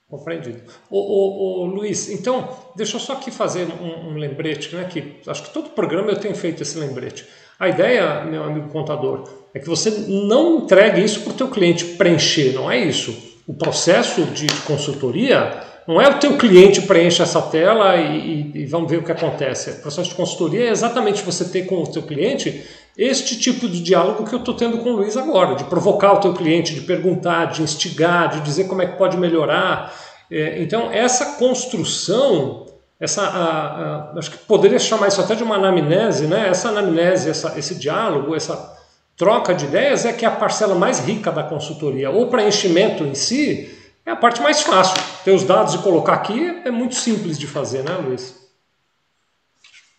Compreendido. 0.09 0.62
Ô, 0.90 0.98
ô, 0.98 1.62
ô, 1.62 1.66
Luiz, 1.66 2.09
então, 2.09 2.72
deixa 2.74 2.96
eu 2.96 3.01
só 3.01 3.12
aqui 3.14 3.31
fazer 3.31 3.66
um, 3.66 4.09
um, 4.09 4.16
lembrete, 4.16 4.74
né, 4.74 4.85
que 4.85 5.20
acho 5.27 5.44
que 5.44 5.53
todo 5.53 5.70
programa 5.70 6.11
eu 6.11 6.18
tenho 6.18 6.35
feito 6.35 6.62
esse 6.62 6.79
lembrete. 6.79 7.27
A 7.58 7.68
ideia, 7.68 8.24
meu 8.24 8.44
amigo 8.44 8.68
contador, 8.68 9.24
é 9.52 9.58
que 9.58 9.68
você 9.68 9.90
não 10.06 10.58
entregue 10.58 11.02
isso 11.02 11.22
para 11.22 11.32
o 11.32 11.36
teu 11.36 11.48
cliente 11.48 11.84
preencher, 11.84 12.52
não 12.52 12.70
é 12.70 12.78
isso. 12.78 13.16
O 13.48 13.54
processo 13.54 14.22
de 14.26 14.46
consultoria 14.62 15.60
não 15.88 16.00
é 16.00 16.08
o 16.08 16.20
teu 16.20 16.36
cliente 16.36 16.82
preenche 16.82 17.20
essa 17.20 17.42
tela 17.42 17.96
e, 17.96 18.52
e, 18.54 18.62
e, 18.62 18.66
vamos 18.66 18.88
ver 18.88 18.98
o 18.98 19.02
que 19.02 19.10
acontece. 19.10 19.70
O 19.70 19.80
processo 19.80 20.10
de 20.10 20.14
consultoria 20.14 20.66
é 20.66 20.70
exatamente 20.70 21.22
você 21.22 21.46
ter 21.46 21.66
com 21.66 21.82
o 21.82 21.86
teu 21.86 22.02
cliente 22.02 22.62
este 22.96 23.36
tipo 23.38 23.66
de 23.66 23.80
diálogo 23.80 24.24
que 24.24 24.34
eu 24.34 24.38
estou 24.38 24.54
tendo 24.54 24.78
com 24.78 24.90
o 24.90 24.96
Luiz 24.96 25.16
agora, 25.16 25.56
de 25.56 25.64
provocar 25.64 26.12
o 26.12 26.20
teu 26.20 26.34
cliente, 26.34 26.74
de 26.74 26.82
perguntar, 26.82 27.46
de 27.46 27.62
instigar, 27.62 28.28
de 28.28 28.40
dizer 28.42 28.68
como 28.68 28.82
é 28.82 28.86
que 28.86 28.98
pode 28.98 29.16
melhorar. 29.16 29.92
É, 30.30 30.62
então, 30.62 30.92
essa 30.92 31.38
construção, 31.38 32.66
essa, 33.00 33.22
a, 33.22 34.12
a, 34.12 34.18
acho 34.18 34.32
que 34.32 34.38
poderia 34.38 34.78
chamar 34.78 35.08
isso 35.08 35.20
até 35.20 35.34
de 35.34 35.42
uma 35.42 35.56
anamnese, 35.56 36.26
né? 36.26 36.48
essa 36.48 36.68
anamnese, 36.70 37.30
essa, 37.30 37.58
esse 37.58 37.76
diálogo, 37.76 38.34
essa 38.34 38.76
troca 39.16 39.54
de 39.54 39.66
ideias 39.66 40.04
é 40.04 40.12
que 40.12 40.24
é 40.24 40.28
a 40.28 40.32
parcela 40.32 40.74
mais 40.74 41.00
rica 41.00 41.30
da 41.30 41.42
consultoria. 41.42 42.11
O 42.11 42.28
preenchimento 42.28 43.04
em 43.04 43.14
si 43.14 43.76
é 44.06 44.11
a 44.11 44.16
parte 44.16 44.40
mais 44.40 44.62
fácil. 44.62 44.96
Ter 45.24 45.32
os 45.32 45.44
dados 45.44 45.74
e 45.74 45.78
colocar 45.78 46.14
aqui 46.14 46.62
é 46.64 46.70
muito 46.70 46.94
simples 46.94 47.38
de 47.38 47.46
fazer, 47.46 47.82
né, 47.82 47.92
Luiz? 47.96 48.38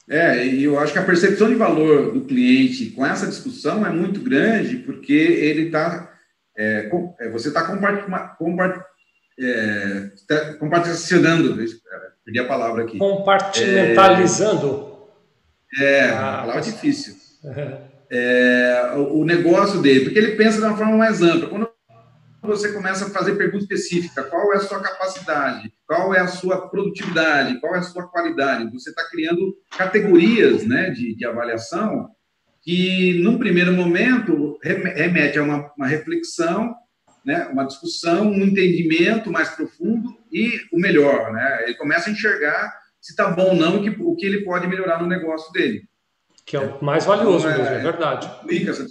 É, 0.09 0.43
e 0.43 0.63
eu 0.63 0.79
acho 0.79 0.91
que 0.91 0.97
a 0.97 1.05
percepção 1.05 1.47
de 1.47 1.55
valor 1.55 2.11
do 2.11 2.21
cliente 2.21 2.89
com 2.91 3.05
essa 3.05 3.27
discussão 3.27 3.85
é 3.85 3.91
muito 3.91 4.19
grande, 4.21 4.77
porque 4.77 5.13
ele 5.13 5.67
está. 5.67 6.11
É, 6.57 6.89
é, 7.19 7.29
você 7.29 7.49
está 7.49 7.63
compartilhando. 7.63 8.83
É, 9.39 10.11
tá 10.27 10.53
compartilhando. 10.55 11.55
Perdi 12.29 12.39
a 12.39 12.45
palavra 12.45 12.83
aqui. 12.83 12.99
Compartimentalizando. 12.99 14.87
É, 15.79 15.83
é 15.83 16.09
ah, 16.11 16.37
palavra 16.41 16.61
difícil. 16.61 17.15
É, 18.11 18.93
o, 18.95 19.19
o 19.19 19.23
negócio 19.23 19.83
dele, 19.83 20.05
porque 20.05 20.17
ele 20.17 20.35
pensa 20.35 20.57
de 20.57 20.63
uma 20.65 20.75
forma 20.75 20.97
mais 20.97 21.21
ampla. 21.21 21.47
Quando 21.47 21.69
você 22.41 22.73
começa 22.73 23.05
a 23.05 23.09
fazer 23.11 23.35
pergunta 23.35 23.65
específica, 23.65 24.23
qual 24.23 24.51
é 24.51 24.55
a 24.55 24.61
sua 24.61 24.81
capacidade, 24.81 25.71
qual 25.85 26.11
é 26.15 26.19
a 26.19 26.25
sua 26.25 26.69
produtividade, 26.69 27.59
qual 27.59 27.75
é 27.75 27.77
a 27.77 27.83
sua 27.83 28.07
qualidade, 28.07 28.73
você 28.73 28.89
está 28.89 29.07
criando 29.07 29.55
categorias 29.77 30.65
né, 30.65 30.89
de, 30.89 31.15
de, 31.15 31.23
avaliação 31.23 32.09
que, 32.63 33.21
num 33.21 33.37
primeiro 33.37 33.73
momento, 33.73 34.57
remete 34.63 35.37
a 35.37 35.43
uma, 35.43 35.71
uma 35.77 35.85
reflexão, 35.85 36.73
né, 37.23 37.47
uma 37.53 37.65
discussão, 37.65 38.27
um 38.27 38.41
entendimento 38.41 39.31
mais 39.31 39.49
profundo 39.49 40.17
e 40.31 40.51
o 40.71 40.79
melhor. 40.79 41.31
Né? 41.31 41.63
Ele 41.63 41.75
começa 41.75 42.09
a 42.09 42.13
enxergar 42.13 42.73
se 43.01 43.11
está 43.11 43.29
bom 43.29 43.49
ou 43.49 43.55
não, 43.55 43.81
que, 43.81 43.89
o 43.89 44.15
que 44.15 44.25
ele 44.25 44.43
pode 44.43 44.67
melhorar 44.67 45.01
no 45.01 45.07
negócio 45.07 45.51
dele. 45.53 45.83
Que 46.45 46.57
é 46.57 46.59
o 46.59 46.83
mais 46.83 47.05
valioso 47.05 47.47
então, 47.47 47.51
é, 47.51 47.63
mesmo, 47.63 47.75
é 47.75 47.79
verdade. 47.91 48.29
Rica 48.49 48.71
essa 48.71 48.85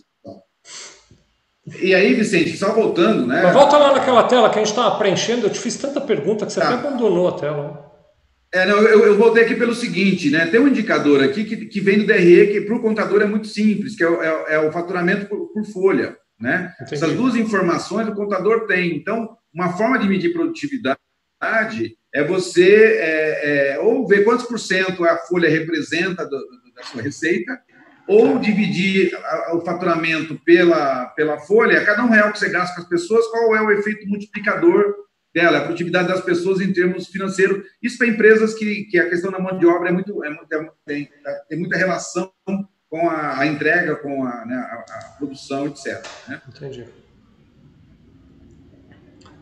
e 1.81 1.95
aí, 1.95 2.15
Vicente, 2.15 2.57
só 2.57 2.73
voltando, 2.73 3.27
né? 3.27 3.43
Mas 3.43 3.53
volta 3.53 3.77
lá 3.77 3.93
naquela 3.93 4.25
tela 4.25 4.49
que 4.49 4.59
a 4.59 4.59
gente 4.59 4.71
estava 4.71 4.97
preenchendo, 4.97 5.47
eu 5.47 5.51
te 5.51 5.59
fiz 5.59 5.77
tanta 5.77 6.01
pergunta 6.01 6.47
que 6.47 6.53
você 6.53 6.61
tá. 6.61 6.69
até 6.69 6.87
abandonou 6.87 7.29
a 7.29 7.33
tela. 7.33 7.89
É, 8.53 8.65
não, 8.65 8.79
eu, 8.79 9.05
eu, 9.05 9.19
voltei 9.19 9.45
aqui 9.45 9.55
pelo 9.55 9.75
seguinte, 9.75 10.31
né? 10.31 10.47
Tem 10.47 10.59
um 10.59 10.69
indicador 10.69 11.23
aqui 11.23 11.45
que, 11.45 11.67
que 11.67 11.81
vem 11.81 11.99
do 11.99 12.07
DRE, 12.07 12.47
que 12.47 12.63
para 12.63 12.75
o 12.75 12.81
contador 12.81 13.21
é 13.21 13.27
muito 13.27 13.47
simples, 13.47 13.95
que 13.95 14.03
é 14.03 14.09
o, 14.09 14.23
é, 14.23 14.55
é 14.55 14.59
o 14.59 14.73
faturamento 14.73 15.27
por, 15.27 15.53
por, 15.53 15.65
folha, 15.67 16.17
né? 16.41 16.73
Essas 16.81 17.13
duas 17.13 17.37
informações 17.37 18.09
o 18.09 18.15
contador 18.15 18.67
tem. 18.67 18.97
Então, 18.97 19.37
uma 19.53 19.77
forma 19.77 19.99
de 19.99 20.09
medir 20.09 20.33
produtividade 20.33 20.99
é 22.15 22.25
você 22.25 22.97
é, 22.99 23.73
é, 23.75 23.79
ou 23.81 24.07
ver 24.07 24.25
quantos 24.25 24.47
por 24.47 24.59
cento 24.59 25.05
a 25.05 25.17
folha 25.19 25.49
representa 25.49 26.25
do, 26.25 26.39
do, 26.39 26.75
da 26.75 26.83
sua 26.83 27.03
receita, 27.03 27.61
ou 28.07 28.39
dividir 28.39 29.13
o 29.53 29.61
faturamento 29.61 30.41
pela, 30.43 31.07
pela 31.09 31.39
folha, 31.39 31.85
cada 31.85 32.03
um 32.03 32.09
real 32.09 32.33
que 32.33 32.39
você 32.39 32.49
gasta 32.49 32.75
com 32.75 32.83
as 32.83 32.89
pessoas, 32.89 33.27
qual 33.27 33.55
é 33.55 33.61
o 33.61 33.71
efeito 33.71 34.09
multiplicador 34.09 34.95
dela, 35.35 35.59
a 35.59 35.61
produtividade 35.61 36.09
das 36.09 36.23
pessoas 36.23 36.61
em 36.61 36.73
termos 36.73 37.09
financeiros. 37.09 37.67
Isso 37.83 37.99
para 37.99 38.07
empresas 38.07 38.55
que, 38.55 38.85
que 38.85 38.99
a 38.99 39.11
questão 39.11 39.31
da 39.31 39.39
mão 39.39 39.59
de 39.59 39.67
obra 39.67 39.91
é 39.91 39.93
muito, 39.93 40.25
é, 40.25 40.29
é, 40.31 40.71
tem, 40.87 41.11
tem 41.49 41.59
muita 41.59 41.77
relação 41.77 42.33
com 42.89 43.11
a, 43.11 43.41
a 43.41 43.47
entrega, 43.47 43.97
com 43.97 44.25
a, 44.25 44.47
né, 44.47 44.57
a, 44.57 44.85
a, 44.91 45.17
produção, 45.19 45.67
etc. 45.67 46.03
Né? 46.27 46.41
Entendi. 46.49 46.87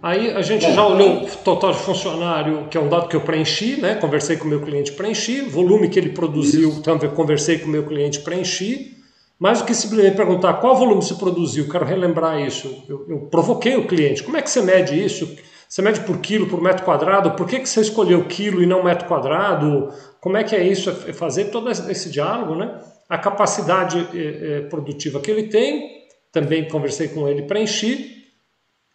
Aí 0.02 0.30
a 0.30 0.42
gente 0.42 0.66
Bom, 0.66 0.72
já 0.72 0.86
olhou 0.86 1.22
o 1.22 1.26
total 1.38 1.72
de 1.72 1.78
funcionário, 1.78 2.68
que 2.68 2.76
é 2.76 2.80
um 2.80 2.88
dado 2.88 3.08
que 3.08 3.16
eu 3.16 3.20
preenchi, 3.22 3.80
né? 3.80 3.94
Conversei 3.94 4.36
com 4.36 4.44
o 4.44 4.48
meu 4.48 4.60
cliente, 4.60 4.92
preenchi. 4.92 5.40
Volume 5.40 5.88
que 5.88 5.98
ele 5.98 6.10
produziu, 6.10 6.68
isso. 6.68 6.82
também 6.82 7.10
conversei 7.10 7.58
com 7.58 7.66
o 7.66 7.70
meu 7.70 7.84
cliente, 7.86 8.20
preenchi. 8.20 8.94
Mais 9.38 9.60
do 9.60 9.66
que 9.66 9.74
simplesmente 9.74 10.16
perguntar 10.16 10.54
qual 10.54 10.76
volume 10.76 11.02
se 11.02 11.14
produziu, 11.16 11.68
quero 11.68 11.84
relembrar 11.84 12.40
isso. 12.40 12.84
Eu, 12.88 13.06
eu, 13.08 13.18
provoquei 13.30 13.76
o 13.76 13.86
cliente. 13.86 14.22
Como 14.22 14.36
é 14.36 14.42
que 14.42 14.48
você 14.48 14.62
mede 14.62 15.02
isso? 15.02 15.36
Você 15.68 15.82
mede 15.82 16.00
por 16.00 16.18
quilo, 16.18 16.46
por 16.46 16.62
metro 16.62 16.84
quadrado? 16.84 17.32
Por 17.32 17.46
que, 17.46 17.60
que 17.60 17.68
você 17.68 17.80
escolheu 17.80 18.24
quilo 18.24 18.62
e 18.62 18.66
não 18.66 18.82
metro 18.82 19.06
quadrado? 19.06 19.90
Como 20.20 20.36
é 20.36 20.44
que 20.44 20.56
é 20.56 20.66
isso? 20.66 20.88
É 21.06 21.12
fazer 21.12 21.46
todo 21.46 21.70
esse 21.70 22.08
diálogo, 22.10 22.54
né? 22.54 22.78
A 23.08 23.18
capacidade 23.18 24.08
é, 24.14 24.18
é, 24.18 24.60
produtiva 24.62 25.20
que 25.20 25.30
ele 25.30 25.44
tem, 25.44 26.06
também 26.32 26.66
conversei 26.68 27.08
com 27.08 27.28
ele, 27.28 27.42
preenchi. 27.42 28.25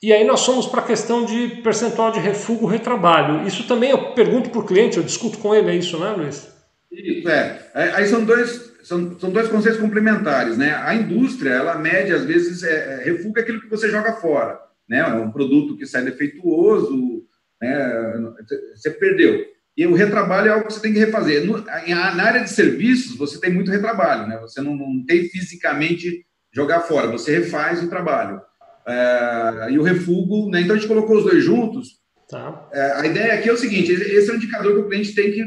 E 0.02 0.12
aí 0.12 0.26
nós 0.26 0.40
somos 0.40 0.66
para 0.66 0.82
a 0.82 0.86
questão 0.86 1.24
de 1.24 1.62
percentual 1.62 2.12
de 2.12 2.20
refúgio 2.20 2.66
retrabalho. 2.66 3.46
Isso 3.48 3.68
também 3.68 3.92
eu 3.92 4.14
pergunto 4.14 4.50
para 4.50 4.60
o 4.60 4.66
cliente, 4.66 4.98
eu 4.98 5.04
discuto 5.04 5.38
com 5.38 5.54
ele, 5.54 5.70
é 5.70 5.76
isso, 5.76 6.00
né, 6.00 6.10
Luiz? 6.10 6.50
Isso, 6.92 7.30
é. 7.30 7.70
Aí 7.76 8.08
são 8.08 8.26
dois, 8.26 8.74
são, 8.82 9.20
são 9.20 9.30
dois 9.30 9.48
conceitos 9.48 9.80
complementares, 9.80 10.58
né? 10.58 10.74
A 10.74 10.96
indústria, 10.96 11.52
ela 11.52 11.78
mede, 11.78 12.12
às 12.12 12.26
vezes, 12.26 12.64
é, 12.64 13.08
é, 13.08 13.40
aquilo 13.40 13.62
que 13.62 13.70
você 13.70 13.90
joga 13.90 14.14
fora, 14.14 14.60
né? 14.90 15.02
É 15.02 15.06
um 15.06 15.32
produto 15.32 15.78
que 15.78 15.86
sai 15.86 16.04
defeituoso, 16.04 17.24
né? 17.62 18.34
Você 18.76 18.90
perdeu. 18.90 19.46
E 19.78 19.86
o 19.86 19.94
retrabalho 19.94 20.48
é 20.48 20.54
algo 20.54 20.66
que 20.66 20.74
você 20.74 20.82
tem 20.82 20.94
que 20.94 21.00
refazer. 21.00 21.46
No, 21.46 21.64
na 21.64 22.24
área 22.24 22.44
de 22.44 22.50
serviços, 22.50 23.16
você 23.16 23.40
tem 23.40 23.54
muito 23.54 23.70
retrabalho, 23.70 24.28
né? 24.28 24.40
Você 24.42 24.62
não, 24.62 24.76
não 24.76 25.06
tem 25.06 25.30
fisicamente 25.30 26.26
jogar 26.52 26.82
fora, 26.82 27.08
você 27.08 27.38
refaz 27.38 27.84
o 27.84 27.88
trabalho 27.88 28.42
é, 28.88 29.72
e 29.72 29.80
o 29.80 29.84
refúgio, 29.84 30.50
né? 30.50 30.62
Então 30.62 30.76
a 30.76 30.80
gente 30.80 30.88
colocou 30.88 31.18
os 31.18 31.24
dois 31.24 31.44
juntos. 31.44 32.00
Tá. 32.30 32.70
É, 32.72 32.92
a 32.94 33.06
ideia 33.06 33.34
aqui 33.34 33.50
é 33.50 33.54
o 33.54 33.58
seguinte: 33.58 33.92
esse 33.92 34.30
é 34.30 34.34
um 34.34 34.38
indicador 34.38 34.74
que 34.74 34.80
o 34.80 34.88
cliente 34.88 35.14
tem 35.14 35.32
que 35.32 35.46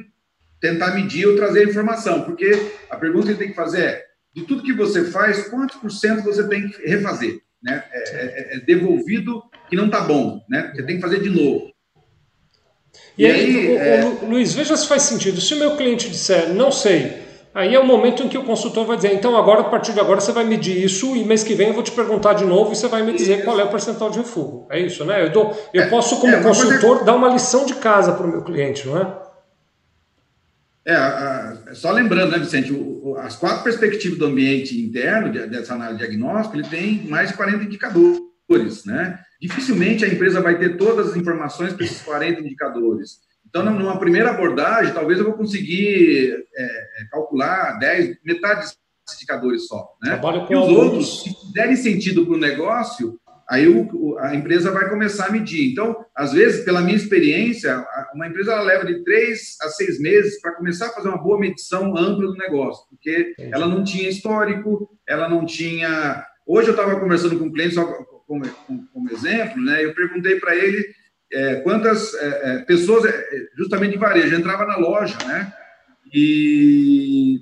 tentar 0.61 0.95
medir 0.95 1.27
ou 1.27 1.37
trazer 1.37 1.69
informação, 1.69 2.23
porque 2.23 2.71
a 2.91 2.97
pergunta 2.97 3.27
que 3.27 3.33
ele 3.33 3.39
tem 3.39 3.49
que 3.51 3.57
fazer 3.57 3.83
é: 3.83 4.05
de 4.35 4.43
tudo 4.43 4.63
que 4.63 4.73
você 4.73 5.05
faz, 5.05 5.49
quantos 5.49 5.77
por 5.77 5.91
cento 5.91 6.23
você 6.23 6.47
tem 6.49 6.69
que 6.69 6.87
refazer? 6.87 7.41
Né? 7.63 7.83
É, 7.91 7.99
é, 7.99 8.57
é 8.57 8.61
devolvido 8.61 9.43
que 9.71 9.77
não 9.77 9.87
está 9.87 10.01
bom, 10.01 10.45
né? 10.49 10.73
Você 10.75 10.83
tem 10.83 10.97
que 10.97 11.03
fazer 11.03 11.23
de 11.23 11.31
novo. 11.31 11.73
E, 13.17 13.23
e 13.23 13.27
aí, 13.27 13.33
aí 13.33 13.69
o, 13.69 13.79
é 13.79 14.05
o, 14.05 14.29
Luiz, 14.29 14.55
veja 14.55 14.77
se 14.77 14.87
faz 14.87 15.03
sentido. 15.03 15.41
Se 15.41 15.55
o 15.55 15.59
meu 15.59 15.77
cliente 15.77 16.11
disser, 16.11 16.53
não 16.53 16.71
sei, 16.71 17.24
Aí 17.55 17.73
é 17.73 17.79
o 17.79 17.87
momento 17.87 18.25
em 18.25 18.29
que 18.29 18.37
o 18.37 18.43
consultor 18.43 18.85
vai 18.85 18.97
dizer, 18.97 19.15
então 19.15 19.37
agora, 19.37 19.61
a 19.61 19.65
partir 19.65 19.93
de 19.93 20.01
agora, 20.01 20.21
você 20.21 20.33
vai 20.33 20.43
medir 20.43 20.77
isso 20.77 21.15
e 21.15 21.25
mês 21.25 21.45
que 21.45 21.55
vem 21.55 21.69
eu 21.69 21.75
vou 21.75 21.85
te 21.85 21.93
perguntar 21.93 22.33
de 22.33 22.45
novo 22.45 22.73
e 22.73 22.77
você 22.77 22.89
vai 22.89 23.05
me 23.05 23.13
dizer 23.13 23.37
isso. 23.37 23.45
qual 23.45 23.61
é 23.61 23.63
o 23.63 23.71
percentual 23.71 24.11
de 24.11 24.19
refúgio. 24.19 24.67
É 24.69 24.81
isso, 24.81 25.05
né? 25.05 25.25
Eu, 25.25 25.31
dou, 25.31 25.57
eu 25.73 25.83
é, 25.83 25.87
posso, 25.87 26.21
como 26.21 26.35
é, 26.35 26.43
consultor, 26.43 27.05
dar 27.05 27.15
uma 27.15 27.29
lição 27.29 27.65
de 27.65 27.75
casa 27.75 28.13
para 28.13 28.27
o 28.27 28.29
meu 28.29 28.43
cliente, 28.43 28.85
não 28.89 28.99
é? 28.99 29.25
É, 30.85 31.75
só 31.75 31.93
lembrando, 31.93 32.33
né, 32.33 32.39
Vicente, 32.39 32.73
o, 32.73 33.17
as 33.19 33.37
quatro 33.37 33.63
perspectivas 33.63 34.19
do 34.19 34.27
ambiente 34.27 34.79
interno 34.81 35.33
dessa 35.49 35.75
análise 35.75 35.99
diagnóstica, 35.99 36.59
ele 36.59 36.69
tem 36.69 37.07
mais 37.09 37.29
de 37.29 37.37
40 37.37 37.65
indicadores, 37.65 38.85
né? 38.85 39.21
Dificilmente 39.41 40.05
a 40.05 40.09
empresa 40.09 40.41
vai 40.41 40.59
ter 40.59 40.77
todas 40.77 41.11
as 41.11 41.17
informações 41.17 41.73
para 41.73 41.85
esses 41.85 42.03
40 42.03 42.41
indicadores. 42.41 43.21
Então, 43.57 43.73
numa 43.73 44.01
primeira 44.01 44.31
abordagem, 44.31 44.93
talvez 44.93 45.21
eu 45.21 45.27
vou 45.27 45.35
conseguir 45.35 46.45
é, 46.57 46.65
é 46.65 47.05
calcular 47.09 47.79
10, 47.79 48.17
metade 48.25 48.63
desses 48.63 48.79
indicadores 49.15 49.69
só. 49.69 49.93
Né? 50.03 50.21
E 50.51 50.57
os 50.57 50.69
outros, 50.69 51.23
se 51.23 51.53
derem 51.53 51.77
sentido 51.77 52.27
para 52.27 52.35
o 52.35 52.39
negócio, 52.39 53.17
aí 53.49 53.69
o, 53.69 54.19
a 54.19 54.35
empresa 54.35 54.73
vai 54.73 54.91
começar 54.91 55.27
a 55.27 55.31
medir. 55.31 55.71
Então, 55.71 56.05
às 56.17 56.33
vezes, 56.33 56.65
pela 56.65 56.81
minha 56.81 56.97
experiência, 56.97 57.87
uma 58.13 58.27
empresa 58.27 58.61
leva 58.61 58.85
de 58.85 59.05
três 59.05 59.57
a 59.63 59.69
seis 59.69 60.01
meses 60.01 60.41
para 60.41 60.57
começar 60.57 60.87
a 60.87 60.93
fazer 60.93 61.09
uma 61.09 61.23
boa 61.23 61.39
medição 61.39 61.97
ampla 61.97 62.27
do 62.27 62.35
negócio, 62.35 62.85
porque 62.91 63.35
Entendi. 63.39 63.55
ela 63.55 63.69
não 63.69 63.85
tinha 63.85 64.09
histórico, 64.09 64.91
ela 65.09 65.29
não 65.29 65.47
tinha. 65.47 66.27
Hoje 66.45 66.71
eu 66.71 66.75
estava 66.75 66.99
conversando 66.99 67.39
com 67.39 67.45
um 67.45 67.53
cliente, 67.53 67.75
só 67.77 67.85
como, 68.27 68.43
como, 68.67 68.89
como 68.93 69.13
exemplo, 69.13 69.63
né? 69.63 69.85
Eu 69.85 69.95
perguntei 69.95 70.41
para 70.41 70.57
ele 70.57 70.85
é, 71.33 71.57
quantas 71.57 72.15
é, 72.15 72.55
é 72.55 72.59
pessoas, 72.61 73.05
é, 73.05 73.25
justamente 73.57 73.93
de 73.93 73.99
varejo, 73.99 74.35
entrava 74.35 74.67
na 74.67 74.77
loja, 74.77 75.17
né? 75.27 75.53
E, 76.13 77.41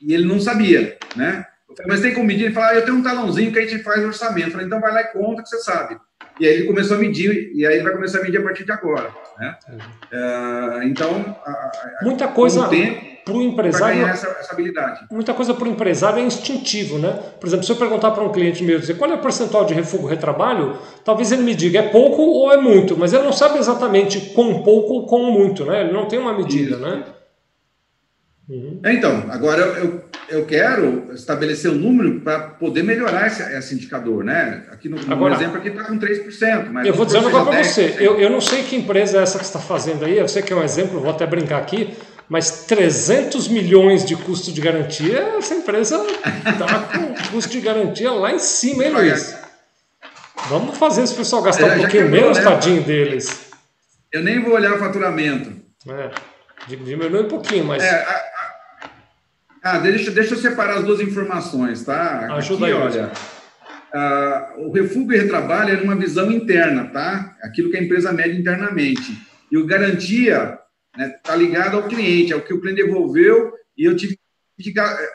e 0.00 0.12
ele 0.14 0.26
não 0.26 0.40
sabia, 0.40 0.98
né? 1.14 1.46
mas 1.86 2.00
tem 2.00 2.14
como 2.14 2.26
medir? 2.26 2.44
Ele 2.44 2.54
falou, 2.54 2.68
ah, 2.68 2.74
eu 2.74 2.84
tenho 2.84 2.96
um 2.96 3.02
talãozinho 3.02 3.52
que 3.52 3.58
a 3.58 3.66
gente 3.66 3.82
faz 3.82 4.04
orçamento. 4.04 4.48
Eu 4.48 4.52
falei, 4.52 4.66
então 4.66 4.80
vai 4.80 4.92
lá 4.92 5.00
e 5.02 5.12
conta 5.12 5.42
que 5.42 5.48
você 5.48 5.58
sabe. 5.58 5.98
E 6.38 6.46
aí 6.46 6.54
ele 6.54 6.66
começou 6.66 6.96
a 6.96 7.00
medir, 7.00 7.52
e 7.54 7.66
aí 7.66 7.74
ele 7.74 7.82
vai 7.82 7.92
começar 7.92 8.18
a 8.18 8.22
medir 8.22 8.38
a 8.38 8.42
partir 8.42 8.64
de 8.64 8.72
agora. 8.72 9.12
Né? 9.38 9.56
É, 10.12 10.84
então, 10.84 11.36
a, 11.44 11.50
a, 11.50 11.98
muita 12.02 12.28
coisa 12.28 12.68
para 13.24 13.34
o 13.34 13.42
empresário. 13.42 14.06
Essa, 14.06 14.28
essa. 14.28 14.56
Muita 15.10 15.32
coisa 15.32 15.54
para 15.54 15.64
o 15.64 15.70
empresário 15.70 16.18
é 16.18 16.22
instintivo, 16.22 16.98
né? 16.98 17.18
Por 17.40 17.46
exemplo, 17.46 17.64
se 17.64 17.72
eu 17.72 17.76
perguntar 17.76 18.10
para 18.10 18.22
um 18.22 18.30
cliente 18.30 18.62
meu 18.62 18.78
dizer 18.78 18.94
qual 18.94 19.10
é 19.10 19.14
o 19.14 19.18
percentual 19.18 19.64
de 19.64 19.72
refúgio 19.72 20.06
retrabalho, 20.06 20.78
talvez 21.04 21.32
ele 21.32 21.42
me 21.42 21.54
diga 21.54 21.78
é 21.78 21.88
pouco 21.88 22.22
ou 22.22 22.52
é 22.52 22.56
muito, 22.56 22.96
mas 22.96 23.12
ele 23.12 23.22
não 23.22 23.32
sabe 23.32 23.58
exatamente 23.58 24.20
com 24.34 24.62
pouco 24.62 24.92
ou 24.92 25.06
com 25.06 25.30
muito, 25.30 25.64
né? 25.64 25.82
Ele 25.82 25.92
não 25.92 26.06
tem 26.06 26.18
uma 26.18 26.36
medida, 26.36 26.72
Isso. 26.72 26.80
né? 26.80 27.04
Uhum. 28.46 28.78
Então, 28.84 29.24
agora 29.30 29.62
eu, 29.62 30.04
eu 30.28 30.44
quero 30.44 31.14
estabelecer 31.14 31.70
um 31.70 31.76
número 31.76 32.20
para 32.20 32.40
poder 32.40 32.82
melhorar 32.82 33.26
esse, 33.26 33.42
esse, 33.42 33.74
indicador, 33.74 34.22
né? 34.22 34.64
Aqui 34.70 34.86
no, 34.86 34.98
no 34.98 35.12
agora, 35.12 35.34
exemplo 35.34 35.56
aqui 35.56 35.68
está 35.68 35.84
com 35.84 35.98
3%. 35.98 36.68
Mas 36.70 36.86
eu 36.86 36.92
vou 36.92 37.06
dizer 37.06 37.18
uma 37.18 37.30
coisa 37.30 37.46
para 37.46 37.64
você. 37.64 37.96
Eu, 37.98 38.20
eu 38.20 38.28
não 38.28 38.42
sei 38.42 38.62
que 38.62 38.76
empresa 38.76 39.18
é 39.18 39.22
essa 39.22 39.38
que 39.38 39.44
está 39.46 39.58
fazendo 39.58 40.04
aí, 40.04 40.18
eu 40.18 40.28
sei 40.28 40.42
que 40.42 40.52
é 40.52 40.56
um 40.56 40.62
exemplo, 40.62 41.00
vou 41.00 41.10
até 41.10 41.26
brincar 41.26 41.56
aqui, 41.56 41.94
mas 42.28 42.64
300 42.66 43.48
milhões 43.48 44.04
de 44.04 44.16
custo 44.16 44.52
de 44.52 44.60
garantia, 44.60 45.34
essa 45.38 45.54
empresa 45.54 46.04
está 46.46 46.80
com 46.80 47.14
custo 47.30 47.50
de 47.50 47.60
garantia 47.60 48.10
lá 48.10 48.32
em 48.32 48.38
cima, 48.38 48.84
hein, 48.84 48.90
Luiz? 48.90 49.36
Vamos 50.48 50.76
fazer 50.78 51.02
esse 51.02 51.14
pessoal 51.14 51.42
gastar 51.42 51.68
é, 51.68 51.74
um 51.76 51.78
pouquinho 51.80 52.08
menos, 52.08 52.38
né? 52.38 52.44
tadinho 52.44 52.82
deles. 52.82 53.50
Eu 54.12 54.22
nem 54.22 54.42
vou 54.42 54.54
olhar 54.54 54.74
o 54.74 54.78
faturamento. 54.78 55.52
É, 55.88 56.10
diminui 56.66 57.22
um 57.22 57.28
pouquinho, 57.28 57.64
mas... 57.64 57.82
É, 57.82 58.06
Ah, 59.62 59.78
deixa, 59.78 60.10
deixa 60.10 60.34
eu 60.34 60.38
separar 60.38 60.78
as 60.78 60.84
duas 60.84 61.00
informações, 61.00 61.82
tá? 61.84 62.34
Ajuda 62.34 62.66
Aqui, 62.66 62.74
aí, 62.74 62.82
olha. 62.82 63.12
Uh, 63.94 64.66
o 64.68 64.72
refúgio 64.72 65.12
e 65.12 65.18
retrabalho 65.18 65.78
é 65.78 65.82
uma 65.82 65.96
visão 65.96 66.30
interna, 66.30 66.90
tá? 66.92 67.34
Aquilo 67.42 67.70
que 67.70 67.76
a 67.78 67.82
empresa 67.82 68.12
mede 68.12 68.38
internamente. 68.38 69.16
E 69.50 69.56
o 69.56 69.64
garantia 69.64 70.58
está 70.94 71.06
né, 71.06 71.14
tá 71.22 71.36
ligado 71.36 71.76
ao 71.76 71.88
cliente, 71.88 72.32
é 72.32 72.36
o 72.36 72.44
que 72.44 72.54
o 72.54 72.60
cliente 72.60 72.82
devolveu 72.82 73.52
e 73.76 73.84
eu 73.84 73.96
tive 73.96 74.18
que, 74.58 74.72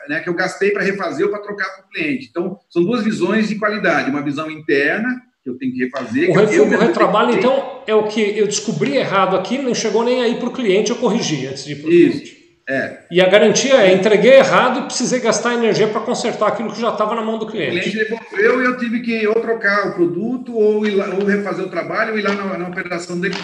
né, 0.08 0.20
que 0.20 0.28
eu 0.28 0.34
gastei 0.34 0.70
para 0.70 0.82
refazer 0.82 1.24
ou 1.24 1.32
para 1.32 1.42
trocar 1.42 1.68
para 1.70 1.86
o 1.86 1.88
cliente. 1.88 2.28
Então, 2.28 2.58
são 2.68 2.84
duas 2.84 3.02
visões 3.02 3.48
de 3.48 3.56
qualidade. 3.56 4.10
Uma 4.10 4.22
visão 4.22 4.50
interna, 4.50 5.08
que 5.42 5.48
eu 5.48 5.56
tenho 5.56 5.72
que 5.72 5.78
refazer. 5.78 6.30
O 6.30 6.34
refúgio 6.34 6.78
retrabalho, 6.78 7.34
então, 7.34 7.82
é 7.86 7.94
o 7.94 8.06
que 8.06 8.20
eu 8.20 8.46
descobri 8.46 8.96
errado 8.96 9.34
aqui, 9.36 9.56
não 9.56 9.74
chegou 9.74 10.04
nem 10.04 10.22
aí 10.22 10.34
para 10.34 10.48
o 10.48 10.52
cliente, 10.52 10.90
eu 10.90 10.96
corrigi 10.96 11.46
antes 11.46 11.64
de 11.64 11.72
ir 11.72 11.76
para 11.76 11.86
o 11.86 11.90
cliente. 11.90 12.39
É. 12.70 13.00
E 13.10 13.20
a 13.20 13.28
garantia 13.28 13.74
é, 13.82 13.92
entreguei 13.92 14.34
errado 14.34 14.78
e 14.78 14.84
precisei 14.84 15.18
gastar 15.18 15.54
energia 15.54 15.88
para 15.88 16.02
consertar 16.02 16.46
aquilo 16.46 16.72
que 16.72 16.80
já 16.80 16.92
estava 16.92 17.16
na 17.16 17.20
mão 17.22 17.36
do 17.36 17.48
cliente. 17.48 17.78
O 17.78 17.80
cliente 17.80 17.98
devolveu 17.98 18.62
e 18.62 18.64
eu 18.64 18.76
tive 18.76 19.00
que 19.00 19.26
ou 19.26 19.34
trocar 19.40 19.88
o 19.88 19.94
produto 19.94 20.54
ou, 20.54 20.84
lá, 20.94 21.08
ou 21.08 21.24
refazer 21.24 21.64
o 21.64 21.68
trabalho 21.68 22.12
ou 22.12 22.18
ir 22.20 22.22
lá 22.22 22.32
na, 22.32 22.58
na, 22.58 22.68
operação 22.68 23.18
dele. 23.18 23.34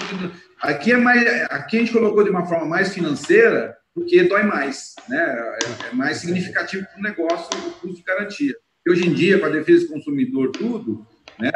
Aqui, 0.62 0.92
é 0.92 0.96
mais, 0.96 1.26
aqui 1.50 1.76
a 1.76 1.80
gente 1.80 1.92
colocou 1.92 2.22
de 2.22 2.30
uma 2.30 2.46
forma 2.46 2.66
mais 2.66 2.94
financeira, 2.94 3.76
porque 3.92 4.22
dói 4.22 4.44
mais, 4.44 4.94
né? 5.08 5.18
é, 5.18 5.88
é 5.90 5.92
mais 5.92 6.18
significativo 6.18 6.86
para 6.86 7.00
o 7.00 7.02
negócio 7.02 7.48
o 7.66 7.72
custo 7.80 7.96
de 7.96 8.02
garantia. 8.04 8.54
E 8.86 8.90
hoje 8.92 9.08
em 9.08 9.12
dia, 9.12 9.40
com 9.40 9.46
a 9.46 9.50
defesa 9.50 9.88
do 9.88 9.92
consumidor, 9.94 10.52
tudo, 10.52 11.04
né, 11.36 11.50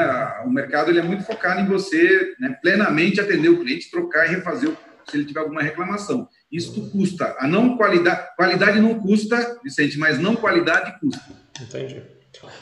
o 0.45 0.51
mercado 0.51 0.91
ele 0.91 0.99
é 0.99 1.03
muito 1.03 1.23
focado 1.23 1.61
em 1.61 1.66
você 1.66 2.35
né, 2.41 2.59
plenamente 2.61 3.21
atender 3.21 3.49
o 3.49 3.61
cliente, 3.61 3.93
trocar 3.93 4.27
e 4.27 4.31
refazer 4.35 4.71
se 5.09 5.16
ele 5.16 5.25
tiver 5.25 5.39
alguma 5.39 5.62
reclamação. 5.62 6.29
Isso 6.51 6.90
custa. 6.90 7.36
A 7.38 7.46
não 7.46 7.76
qualidade, 7.76 8.28
qualidade 8.36 8.80
não 8.80 8.98
custa, 8.98 9.59
Vicente, 9.62 9.98
mas 9.98 10.18
não 10.18 10.34
qualidade 10.34 10.98
custa. 11.01 11.22
Entendi. 11.61 12.03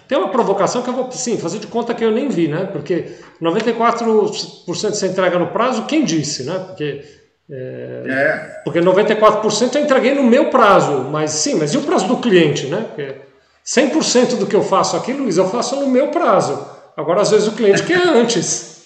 Tem 0.06 0.16
uma 0.16 0.30
provocação 0.30 0.82
que 0.82 0.88
eu 0.88 0.94
vou, 0.94 1.10
sim, 1.12 1.38
fazer 1.38 1.58
de 1.58 1.66
conta 1.66 1.94
que 1.94 2.04
eu 2.04 2.10
nem 2.10 2.28
vi, 2.28 2.48
né? 2.48 2.64
Porque 2.66 3.16
94% 3.40 4.92
se 4.92 5.06
entrega 5.06 5.38
no 5.38 5.48
prazo, 5.48 5.86
quem 5.86 6.04
disse, 6.04 6.44
né? 6.44 6.58
Porque 6.58 7.04
é, 7.50 8.02
é. 8.06 8.60
Porque 8.62 8.80
94% 8.80 9.74
eu 9.74 9.82
entreguei 9.82 10.14
no 10.14 10.24
meu 10.24 10.50
prazo, 10.50 11.04
mas 11.04 11.30
sim, 11.30 11.54
mas 11.54 11.72
e 11.72 11.78
o 11.78 11.82
prazo 11.82 12.06
do 12.06 12.18
cliente, 12.18 12.66
né? 12.66 12.86
Porque 12.88 13.16
100% 13.64 14.36
do 14.36 14.46
que 14.46 14.56
eu 14.56 14.62
faço 14.62 14.96
aqui, 14.96 15.12
Luiz, 15.12 15.36
eu 15.36 15.48
faço 15.48 15.76
no 15.76 15.88
meu 15.88 16.08
prazo. 16.08 16.66
Agora, 16.96 17.20
às 17.20 17.30
vezes, 17.30 17.46
o 17.48 17.52
cliente 17.52 17.84
quer 17.84 18.08
antes. 18.08 18.77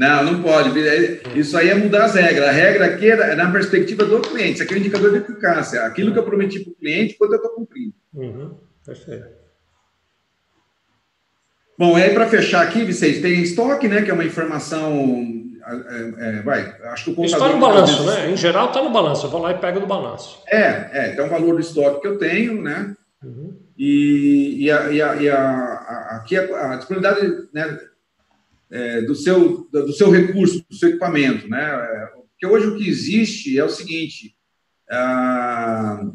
Não, 0.00 0.24
não 0.24 0.42
pode. 0.42 0.70
Isso 1.38 1.58
aí 1.58 1.68
é 1.68 1.74
mudar 1.74 2.06
as 2.06 2.14
regras. 2.14 2.48
A 2.48 2.52
regra 2.52 2.86
aqui 2.86 3.10
é 3.10 3.34
na 3.34 3.52
perspectiva 3.52 4.02
do 4.02 4.18
cliente. 4.22 4.54
Isso 4.54 4.62
aqui 4.62 4.72
é 4.72 4.76
um 4.78 4.80
indicador 4.80 5.10
de 5.10 5.18
eficácia. 5.18 5.82
Aquilo 5.82 6.10
que 6.10 6.18
eu 6.18 6.22
prometi 6.22 6.60
para 6.60 6.70
o 6.70 6.74
cliente, 6.74 7.18
quanto 7.18 7.32
eu 7.32 7.36
estou 7.36 7.50
cumprindo. 7.50 7.92
Uhum, 8.14 8.54
perfeito. 8.82 9.26
Bom, 11.78 11.98
e 11.98 12.02
aí 12.02 12.14
para 12.14 12.26
fechar 12.30 12.62
aqui, 12.62 12.82
Vicente, 12.82 13.20
tem 13.20 13.42
estoque, 13.42 13.88
né? 13.88 14.00
Que 14.00 14.10
é 14.10 14.14
uma 14.14 14.24
informação. 14.24 15.22
É, 15.66 16.28
é, 16.28 16.42
vai, 16.42 16.74
acho 16.84 17.04
que 17.12 17.20
o 17.20 17.24
Isso 17.26 17.34
está 17.34 17.50
no 17.50 17.60
balanço, 17.60 18.02
né? 18.06 18.30
Em 18.30 18.36
geral 18.38 18.68
está 18.68 18.82
no 18.82 18.90
balanço. 18.90 19.26
Eu 19.26 19.30
vou 19.30 19.42
lá 19.42 19.50
e 19.50 19.58
pego 19.58 19.80
do 19.80 19.86
balanço. 19.86 20.42
É, 20.48 20.88
é. 20.92 21.12
Então, 21.12 21.26
o 21.26 21.28
valor 21.30 21.56
do 21.56 21.60
estoque 21.60 22.00
que 22.00 22.08
eu 22.08 22.16
tenho, 22.16 22.62
né? 22.62 22.96
Uhum. 23.22 23.54
E, 23.76 24.64
e, 24.64 24.70
a, 24.70 24.90
e, 24.90 25.02
a, 25.02 25.16
e 25.16 25.28
a, 25.28 25.72
aqui 26.12 26.38
a, 26.38 26.72
a 26.72 26.76
disponibilidade 26.76 27.48
né, 27.52 27.78
é, 28.70 29.02
do, 29.02 29.14
seu, 29.14 29.68
do 29.70 29.92
seu 29.92 30.10
recurso, 30.10 30.64
do 30.68 30.74
seu 30.74 30.90
equipamento. 30.90 31.48
Né? 31.48 31.62
É, 31.62 32.06
porque 32.30 32.46
hoje 32.46 32.66
o 32.68 32.76
que 32.76 32.88
existe 32.88 33.58
é 33.58 33.64
o 33.64 33.68
seguinte: 33.68 34.34
ah, 34.90 36.10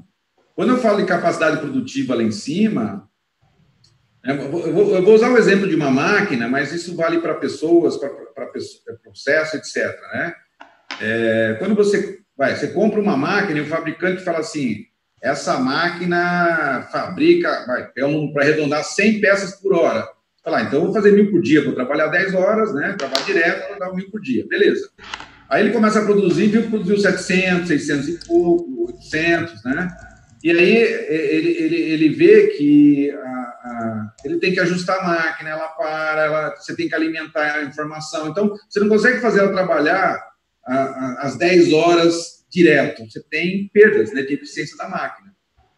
quando 0.55 0.71
eu 0.71 0.77
falo 0.77 1.01
em 1.01 1.05
capacidade 1.05 1.59
produtiva 1.59 2.15
lá 2.15 2.23
em 2.23 2.31
cima, 2.31 3.09
né, 4.23 4.33
eu 4.33 4.49
vou, 4.49 4.95
eu 4.95 5.03
vou 5.03 5.13
usar 5.13 5.31
o 5.31 5.37
exemplo 5.37 5.67
de 5.67 5.75
uma 5.75 5.91
máquina, 5.91 6.47
mas 6.47 6.73
isso 6.73 6.95
vale 6.95 7.19
para 7.19 7.35
pessoas, 7.35 7.97
para 7.97 8.49
processo, 9.03 9.57
etc. 9.57 9.95
Né? 10.13 10.35
É, 11.01 11.55
quando 11.59 11.75
você 11.75 12.19
vai, 12.37 12.55
você 12.55 12.69
compra 12.69 12.99
uma 12.99 13.17
máquina 13.17 13.59
e 13.59 13.61
o 13.61 13.67
fabricante 13.67 14.23
fala 14.23 14.39
assim: 14.39 14.85
essa 15.21 15.59
máquina 15.59 16.87
fabrica, 16.91 17.65
vai, 17.65 17.91
é 17.97 18.05
um, 18.05 18.31
para 18.31 18.43
arredondar 18.43 18.83
100 18.83 19.21
peças 19.21 19.55
por 19.59 19.73
hora. 19.73 20.07
Fala, 20.45 20.59
ah, 20.59 20.61
então 20.61 20.77
eu 20.77 20.85
vou 20.85 20.93
fazer 20.93 21.11
mil 21.11 21.31
por 21.31 21.41
dia, 21.41 21.63
vou 21.63 21.73
trabalhar 21.73 22.05
10 22.05 22.35
horas, 22.35 22.71
né? 22.75 22.93
Trabalho 22.93 23.25
direto, 23.25 23.67
vou 23.67 23.79
dar 23.79 23.91
mil 23.91 24.11
por 24.11 24.21
dia. 24.21 24.45
Beleza. 24.47 24.91
Aí 25.49 25.63
ele 25.63 25.73
começa 25.73 25.99
a 25.99 26.05
produzir, 26.05 26.49
viu 26.49 26.61
que 26.61 26.69
produziu 26.69 26.99
700, 26.99 27.67
600 27.67 28.07
e 28.09 28.27
pouco, 28.27 28.85
800, 28.91 29.63
né? 29.63 29.87
E 30.43 30.51
aí 30.51 30.75
ele, 30.75 31.47
ele, 31.49 31.75
ele 31.75 32.09
vê 32.09 32.47
que 32.49 33.09
a, 33.09 33.17
a, 33.17 34.13
ele 34.23 34.37
tem 34.37 34.53
que 34.53 34.59
ajustar 34.59 34.99
a 34.99 35.03
máquina, 35.03 35.49
ela 35.49 35.67
para, 35.69 36.25
ela, 36.25 36.55
você 36.55 36.75
tem 36.75 36.87
que 36.87 36.93
alimentar 36.93 37.55
a 37.55 37.63
informação. 37.63 38.27
Então, 38.27 38.53
você 38.69 38.79
não 38.79 38.87
consegue 38.87 39.21
fazer 39.21 39.39
ela 39.39 39.51
trabalhar 39.51 40.23
as 41.21 41.39
10 41.39 41.73
horas 41.73 42.45
direto. 42.51 43.03
Você 43.09 43.23
tem 43.31 43.67
perdas 43.73 44.13
né, 44.13 44.21
de 44.21 44.35
eficiência 44.35 44.77
da 44.77 44.87
máquina. 44.87 45.33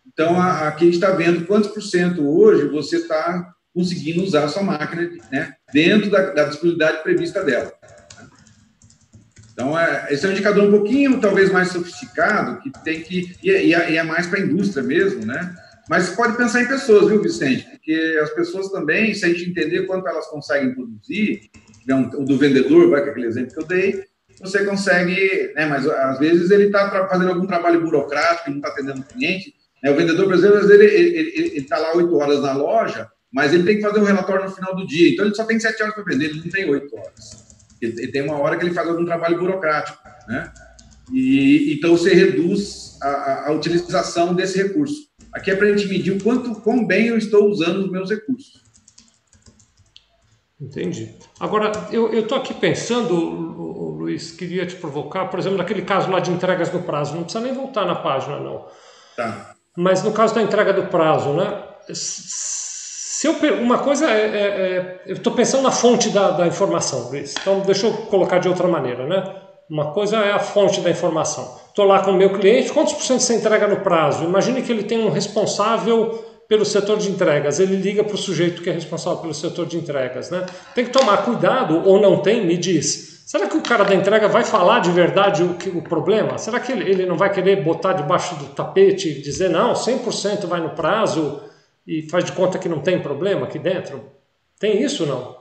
Então, 0.06 0.38
aqui 0.38 0.84
a 0.84 0.86
gente 0.88 0.96
está 0.96 1.12
vendo 1.12 1.46
quantos 1.46 1.72
por 1.72 1.82
cento 1.82 2.28
hoje 2.28 2.68
você 2.68 2.98
está 2.98 3.54
conseguindo 3.78 4.24
usar 4.24 4.46
a 4.46 4.48
sua 4.48 4.64
máquina 4.64 5.08
né, 5.32 5.54
dentro 5.72 6.10
da, 6.10 6.32
da 6.32 6.46
disponibilidade 6.46 7.04
prevista 7.04 7.44
dela. 7.44 7.72
Então, 9.54 9.78
é, 9.78 10.08
esse 10.10 10.26
é 10.26 10.30
um 10.30 10.32
indicador 10.32 10.68
um 10.68 10.72
pouquinho, 10.72 11.22
talvez, 11.22 11.52
mais 11.52 11.70
sofisticado, 11.70 12.60
que 12.62 12.72
tem 12.84 13.02
que. 13.02 13.36
E, 13.44 13.52
é, 13.52 13.66
e 13.66 13.74
é, 13.76 13.96
é 13.98 14.04
mais 14.04 14.26
para 14.26 14.40
a 14.40 14.42
indústria 14.42 14.84
mesmo, 14.84 15.24
né? 15.26 15.56
Mas 15.88 16.10
pode 16.10 16.36
pensar 16.36 16.64
em 16.64 16.68
pessoas, 16.68 17.08
viu, 17.08 17.22
Vicente? 17.22 17.68
Porque 17.70 18.20
as 18.22 18.32
pessoas 18.32 18.70
também, 18.70 19.14
se 19.14 19.26
a 19.26 19.30
gente 19.30 19.50
entender 19.50 19.86
quanto 19.86 20.08
elas 20.08 20.26
conseguem 20.28 20.74
produzir, 20.74 21.42
o 22.18 22.26
do 22.26 22.38
vendedor, 22.38 22.90
vai 22.90 23.04
com 23.04 23.12
aquele 23.12 23.28
exemplo 23.28 23.54
que 23.54 23.60
eu 23.60 23.68
dei, 23.68 24.04
você 24.42 24.66
consegue, 24.66 25.54
né? 25.56 25.68
Mas 25.68 25.88
às 25.88 26.18
vezes 26.18 26.50
ele 26.50 26.66
está 26.66 27.08
fazendo 27.08 27.30
algum 27.30 27.46
trabalho 27.46 27.82
burocrático, 27.82 28.50
não 28.50 28.58
está 28.58 28.70
atendendo 28.70 29.02
o 29.02 29.06
cliente. 29.06 29.54
Né? 29.84 29.92
O 29.92 29.96
vendedor, 29.96 30.32
exemplo, 30.34 30.58
às 30.58 30.68
vezes 30.68 30.82
ele 30.82 31.58
está 31.60 31.78
lá 31.78 31.96
oito 31.96 32.16
horas 32.16 32.42
na 32.42 32.54
loja, 32.54 33.08
mas 33.32 33.54
ele 33.54 33.64
tem 33.64 33.78
que 33.78 33.82
fazer 33.82 34.00
um 34.00 34.06
relatório 34.06 34.46
no 34.46 34.52
final 34.52 34.76
do 34.76 34.86
dia. 34.86 35.12
Então, 35.14 35.26
ele 35.26 35.36
só 35.36 35.44
tem 35.44 35.60
sete 35.60 35.82
horas 35.82 35.96
para 35.96 36.04
vender, 36.04 36.26
ele 36.26 36.42
não 36.42 36.50
tem 36.50 36.70
oito 36.70 36.96
horas. 36.96 37.48
Ele, 37.82 38.08
tem 38.08 38.24
uma 38.24 38.38
hora 38.38 38.58
que 38.58 38.66
ele 38.66 38.74
faz 38.74 38.88
algum 38.88 39.06
trabalho 39.06 39.38
burocrático, 39.38 39.98
né? 40.28 40.52
E, 41.14 41.74
então, 41.74 41.96
você 41.96 42.14
reduz 42.14 42.98
a, 43.02 43.50
a 43.50 43.52
utilização 43.52 44.34
desse 44.34 44.62
recurso. 44.62 45.08
Aqui 45.32 45.52
é 45.52 45.56
para 45.56 45.68
a 45.68 45.78
gente 45.78 45.88
medir 45.88 46.14
o 46.14 46.24
quanto, 46.24 46.56
quão 46.62 46.86
bem 46.86 47.08
eu 47.08 47.18
estou 47.18 47.48
usando 47.50 47.86
os 47.86 47.92
meus 47.92 48.10
recursos. 48.10 48.64
Entendi. 50.60 51.14
Agora, 51.40 51.72
eu 51.92 52.12
estou 52.20 52.38
aqui 52.38 52.54
pensando, 52.54 53.14
Luiz, 53.14 54.32
queria 54.32 54.66
te 54.66 54.76
provocar, 54.76 55.26
por 55.26 55.40
exemplo, 55.40 55.58
naquele 55.58 55.84
caso 55.84 56.10
lá 56.10 56.20
de 56.20 56.32
entregas 56.32 56.72
no 56.74 56.82
prazo, 56.82 57.14
não 57.14 57.24
precisa 57.24 57.44
nem 57.44 57.54
voltar 57.54 57.86
na 57.86 57.96
página, 57.96 58.40
não. 58.40 58.66
Tá. 59.16 59.56
Mas 59.78 60.02
no 60.02 60.12
caso 60.12 60.34
da 60.34 60.42
entrega 60.42 60.74
do 60.74 60.88
prazo, 60.88 61.34
né? 61.34 61.64
Se 63.18 63.26
eu, 63.26 63.34
uma 63.60 63.80
coisa 63.80 64.12
é, 64.12 64.20
é, 64.20 64.42
é 64.44 65.02
eu 65.08 65.16
estou 65.16 65.34
pensando 65.34 65.64
na 65.64 65.72
fonte 65.72 66.12
da, 66.12 66.30
da 66.30 66.46
informação, 66.46 67.10
Luiz. 67.10 67.34
Então 67.42 67.62
deixa 67.62 67.88
eu 67.88 67.94
colocar 67.94 68.38
de 68.38 68.48
outra 68.48 68.68
maneira, 68.68 69.08
né? 69.08 69.24
Uma 69.68 69.92
coisa 69.92 70.18
é 70.18 70.32
a 70.32 70.38
fonte 70.38 70.82
da 70.82 70.92
informação. 70.92 71.58
Estou 71.68 71.86
lá 71.86 72.04
com 72.04 72.12
o 72.12 72.14
meu 72.14 72.38
cliente, 72.38 72.72
quantos 72.72 72.94
por 72.94 73.02
cento 73.02 73.22
você 73.22 73.34
entrega 73.34 73.68
no 73.68 73.78
prazo? 73.78 74.24
Imagine 74.24 74.62
que 74.62 74.72
ele 74.72 74.84
tem 74.84 75.04
um 75.04 75.10
responsável 75.10 76.24
pelo 76.48 76.64
setor 76.64 77.00
de 77.00 77.10
entregas, 77.10 77.60
ele 77.60 77.76
liga 77.76 78.04
para 78.04 78.14
o 78.14 78.20
sujeito 78.20 78.62
que 78.62 78.70
é 78.70 78.74
responsável 78.74 79.18
pelo 79.18 79.34
setor 79.34 79.66
de 79.66 79.78
entregas, 79.78 80.30
né? 80.30 80.46
Tem 80.76 80.86
que 80.86 80.92
tomar 80.92 81.18
cuidado, 81.26 81.82
ou 81.90 82.00
não 82.00 82.22
tem, 82.22 82.46
me 82.46 82.56
diz. 82.56 83.24
Será 83.26 83.48
que 83.48 83.58
o 83.58 83.64
cara 83.64 83.84
da 83.84 83.96
entrega 83.96 84.28
vai 84.28 84.44
falar 84.44 84.80
de 84.80 84.92
verdade 84.92 85.42
o, 85.42 85.56
que, 85.56 85.70
o 85.70 85.82
problema? 85.82 86.38
Será 86.38 86.60
que 86.60 86.72
ele, 86.72 86.88
ele 86.88 87.08
não 87.08 87.18
vai 87.18 87.34
querer 87.34 87.64
botar 87.64 87.94
debaixo 87.94 88.36
do 88.36 88.46
tapete 88.46 89.10
e 89.10 89.22
dizer, 89.24 89.50
não, 89.50 89.74
100% 89.74 90.46
vai 90.46 90.62
no 90.62 90.70
prazo, 90.70 91.42
e 91.88 92.02
faz 92.10 92.26
de 92.26 92.34
conta 92.34 92.60
que 92.60 92.68
não 92.68 92.82
tem 92.82 93.02
problema 93.02 93.46
aqui 93.46 93.58
dentro? 93.58 94.12
Tem 94.60 94.84
isso 94.84 95.06
não? 95.06 95.38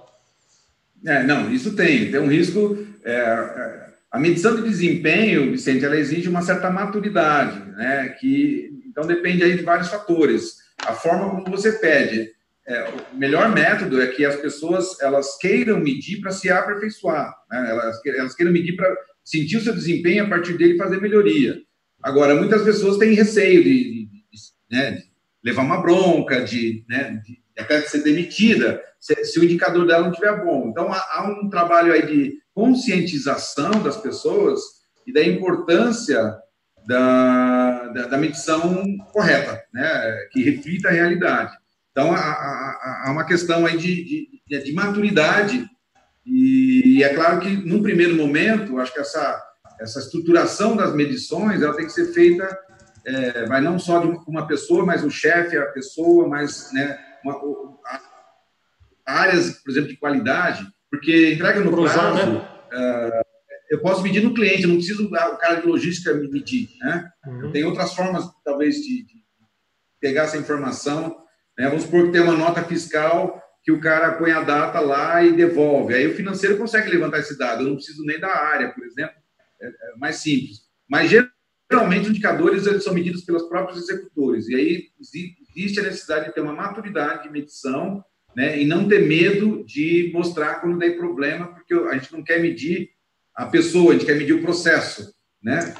É, 1.05 1.23
não, 1.25 1.53
isso 1.53 1.75
tem. 1.75 2.11
Tem 2.11 2.21
um 2.21 2.29
risco. 2.29 2.87
É, 3.05 3.13
é, 3.13 3.87
a 4.11 4.19
medição 4.19 4.55
de 4.55 4.63
desempenho, 4.63 5.51
Vicente, 5.51 5.85
ela 5.85 5.97
exige 5.97 6.29
uma 6.29 6.43
certa 6.43 6.71
maturidade, 6.71 7.59
né? 7.73 8.09
Que, 8.21 8.71
então 8.87 9.07
depende 9.07 9.43
aí 9.43 9.57
de 9.57 9.65
vários 9.65 9.89
fatores. 9.89 10.57
A 10.87 10.93
forma 10.93 11.31
como 11.31 11.57
você 11.57 11.73
pede. 11.73 12.35
É, 12.69 12.89
o 13.13 13.17
melhor 13.17 13.55
método 13.55 14.01
é 14.03 14.09
que 14.09 14.25
as 14.25 14.35
pessoas 14.35 15.01
elas 15.01 15.39
queiram 15.39 15.79
medir 15.79 16.21
para 16.21 16.33
se 16.33 16.51
aperfeiçoar, 16.51 17.33
né? 17.49 17.65
elas, 17.71 18.01
elas 18.05 18.35
queiram 18.35 18.53
medir 18.53 18.75
para 18.75 18.93
sentir 19.25 19.59
o 19.59 19.61
seu 19.61 19.73
desempenho 19.73 20.25
a 20.25 20.29
partir 20.29 20.55
dele 20.59 20.77
fazer 20.77 21.01
melhoria. 21.01 21.61
Agora, 22.03 22.35
muitas 22.35 22.63
pessoas 22.63 22.99
têm 22.99 23.15
receio 23.15 23.63
de, 23.63 23.85
de, 23.85 24.07
de, 24.07 24.21
né, 24.69 24.91
de 24.93 25.06
levar 25.47 25.63
uma 25.63 25.81
bronca, 25.81 26.43
de, 26.43 26.85
né, 26.89 27.23
de 27.25 27.39
até 27.57 27.81
ser 27.83 28.03
demitida, 28.03 28.83
se, 28.99 29.15
se, 29.25 29.39
o 29.39 29.45
indicador 29.45 29.87
dela 29.87 30.03
não 30.03 30.11
estiver 30.11 30.45
bom. 30.45 30.69
Então, 30.69 30.93
há, 30.93 30.99
há, 30.99 31.29
um 31.31 31.49
trabalho 31.49 31.93
aí 31.93 32.05
de 32.05 32.35
conscientização 32.53 33.71
das 33.81 33.97
pessoas 33.97 34.61
e 35.07 35.13
da 35.13 35.23
importância 35.23 36.37
da, 36.85 37.89
da, 37.95 38.07
da 38.09 38.19
medição 38.19 38.85
correta, 39.13 39.63
né, 39.73 40.27
que 40.33 40.43
reflita 40.43 40.89
a 40.89 40.93
realidade. 40.93 41.57
Então, 41.93 42.13
há, 42.13 42.19
há, 42.19 43.05
há 43.07 43.13
uma 43.13 43.25
questão 43.25 43.65
aí 43.65 43.77
de, 43.77 44.29
de, 44.49 44.65
de 44.65 44.73
maturidade, 44.73 45.65
e, 46.27 46.97
e, 46.99 47.05
é 47.05 47.15
claro 47.15 47.39
que, 47.39 47.49
num 47.49 47.85
primeiro 47.85 48.17
momento, 48.17 48.81
acho 48.81 48.93
que 48.93 48.99
essa, 48.99 49.41
essa 49.81 50.01
estruturação 50.01 50.75
das 50.75 50.93
medições 50.93 51.63
ela 51.63 51.77
tem 51.77 51.87
que 51.87 51.93
ser 51.93 52.13
feita, 52.13 52.59
é, 53.07 53.47
mas 53.47 53.63
não 53.63 53.79
só 53.79 54.01
de 54.01 54.09
uma 54.27 54.47
pessoa, 54.47 54.85
mas 54.85 55.05
o 55.05 55.11
chefe, 55.11 55.57
a 55.57 55.67
pessoa, 55.67 56.29
mas 56.29 56.73
né, 56.73 56.99
uma, 57.25 57.41
áreas, 59.07 59.63
por 59.63 59.71
exemplo, 59.71 59.89
de 59.89 59.97
qualidade, 59.97 60.67
porque 60.91 61.35
entrega 61.35 61.61
no 61.61 61.71
Cruzar, 61.71 62.13
prazo, 62.13 62.33
né? 62.33 62.39
uh, 62.39 63.27
eu 63.71 63.81
posso 63.81 64.03
medir 64.03 64.23
no 64.23 64.35
cliente, 64.35 64.63
eu 64.63 64.69
não 64.69 64.77
preciso 64.77 65.07
o 65.07 65.11
cara 65.11 65.61
de 65.61 65.67
logística 65.67 66.15
me 66.15 66.29
medir, 66.29 66.69
né? 66.81 67.11
Uhum. 67.27 67.53
Tem 67.53 67.65
outras 67.65 67.95
formas, 67.95 68.25
talvez, 68.45 68.77
de, 68.77 69.05
de 69.05 69.23
pegar 70.01 70.25
essa 70.25 70.37
informação 70.37 71.17
né? 71.59 71.69
Vamos 71.69 71.85
supor 71.85 72.07
que 72.07 72.13
tem 72.13 72.21
uma 72.21 72.37
nota 72.37 72.63
fiscal 72.63 73.43
que 73.65 73.73
o 73.73 73.81
cara 73.81 74.13
põe 74.13 74.31
a 74.31 74.43
data 74.43 74.79
lá 74.79 75.25
e 75.25 75.33
devolve. 75.33 75.95
Aí 75.95 76.07
o 76.07 76.15
financeiro 76.15 76.57
consegue 76.57 76.91
levantar 76.91 77.19
esse 77.19 77.37
dado. 77.37 77.63
Eu 77.63 77.69
não 77.69 77.77
preciso 77.77 78.05
nem 78.05 78.21
da 78.21 78.29
área, 78.29 78.71
por 78.71 78.85
exemplo. 78.85 79.17
É, 79.61 79.67
é 79.67 79.97
mais 79.97 80.17
simples. 80.17 80.59
Mas 80.89 81.11
geralmente 81.11 81.36
os 81.73 82.09
indicadores 82.09 82.67
eles 82.67 82.85
são 82.85 82.95
medidos 82.95 83.25
pelos 83.25 83.43
próprios 83.45 83.83
executores. 83.83 84.49
E 84.49 84.55
aí 84.55 84.89
existe 85.01 85.81
a 85.81 85.83
necessidade 85.83 86.27
de 86.27 86.35
ter 86.35 86.41
uma 86.41 86.55
maturidade 86.55 87.25
de 87.25 87.31
medição 87.31 88.05
né, 88.37 88.61
e 88.61 88.67
não 88.67 88.87
ter 88.87 89.07
medo 89.07 89.65
de 89.65 90.11
mostrar 90.13 90.61
quando 90.61 90.79
tem 90.79 90.97
problema, 90.97 91.49
porque 91.49 91.75
a 91.75 91.95
gente 91.95 92.13
não 92.13 92.23
quer 92.23 92.41
medir 92.41 92.91
a 93.35 93.47
pessoa, 93.47 93.91
a 93.91 93.95
gente 93.95 94.07
quer 94.07 94.17
medir 94.17 94.35
o 94.35 94.43
processo. 94.43 95.13
Né? 95.43 95.75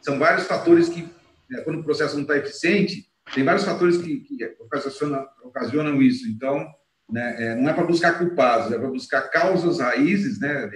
São 0.00 0.18
vários 0.18 0.46
fatores 0.46 0.88
que, 0.88 1.02
né, 1.50 1.60
quando 1.62 1.80
o 1.80 1.84
processo 1.84 2.14
não 2.14 2.22
está 2.22 2.36
eficiente, 2.36 3.06
tem 3.34 3.44
vários 3.44 3.64
fatores 3.64 3.96
que, 3.96 4.20
que 4.20 4.44
ocasionam, 4.60 5.26
ocasionam 5.44 6.02
isso. 6.02 6.28
Então, 6.28 6.66
né, 7.10 7.36
é, 7.38 7.54
não 7.54 7.68
é 7.68 7.72
para 7.72 7.84
buscar 7.84 8.18
culpados, 8.18 8.72
é 8.72 8.78
para 8.78 8.88
buscar 8.88 9.22
causas, 9.22 9.80
raízes, 9.80 10.38
né, 10.38 10.70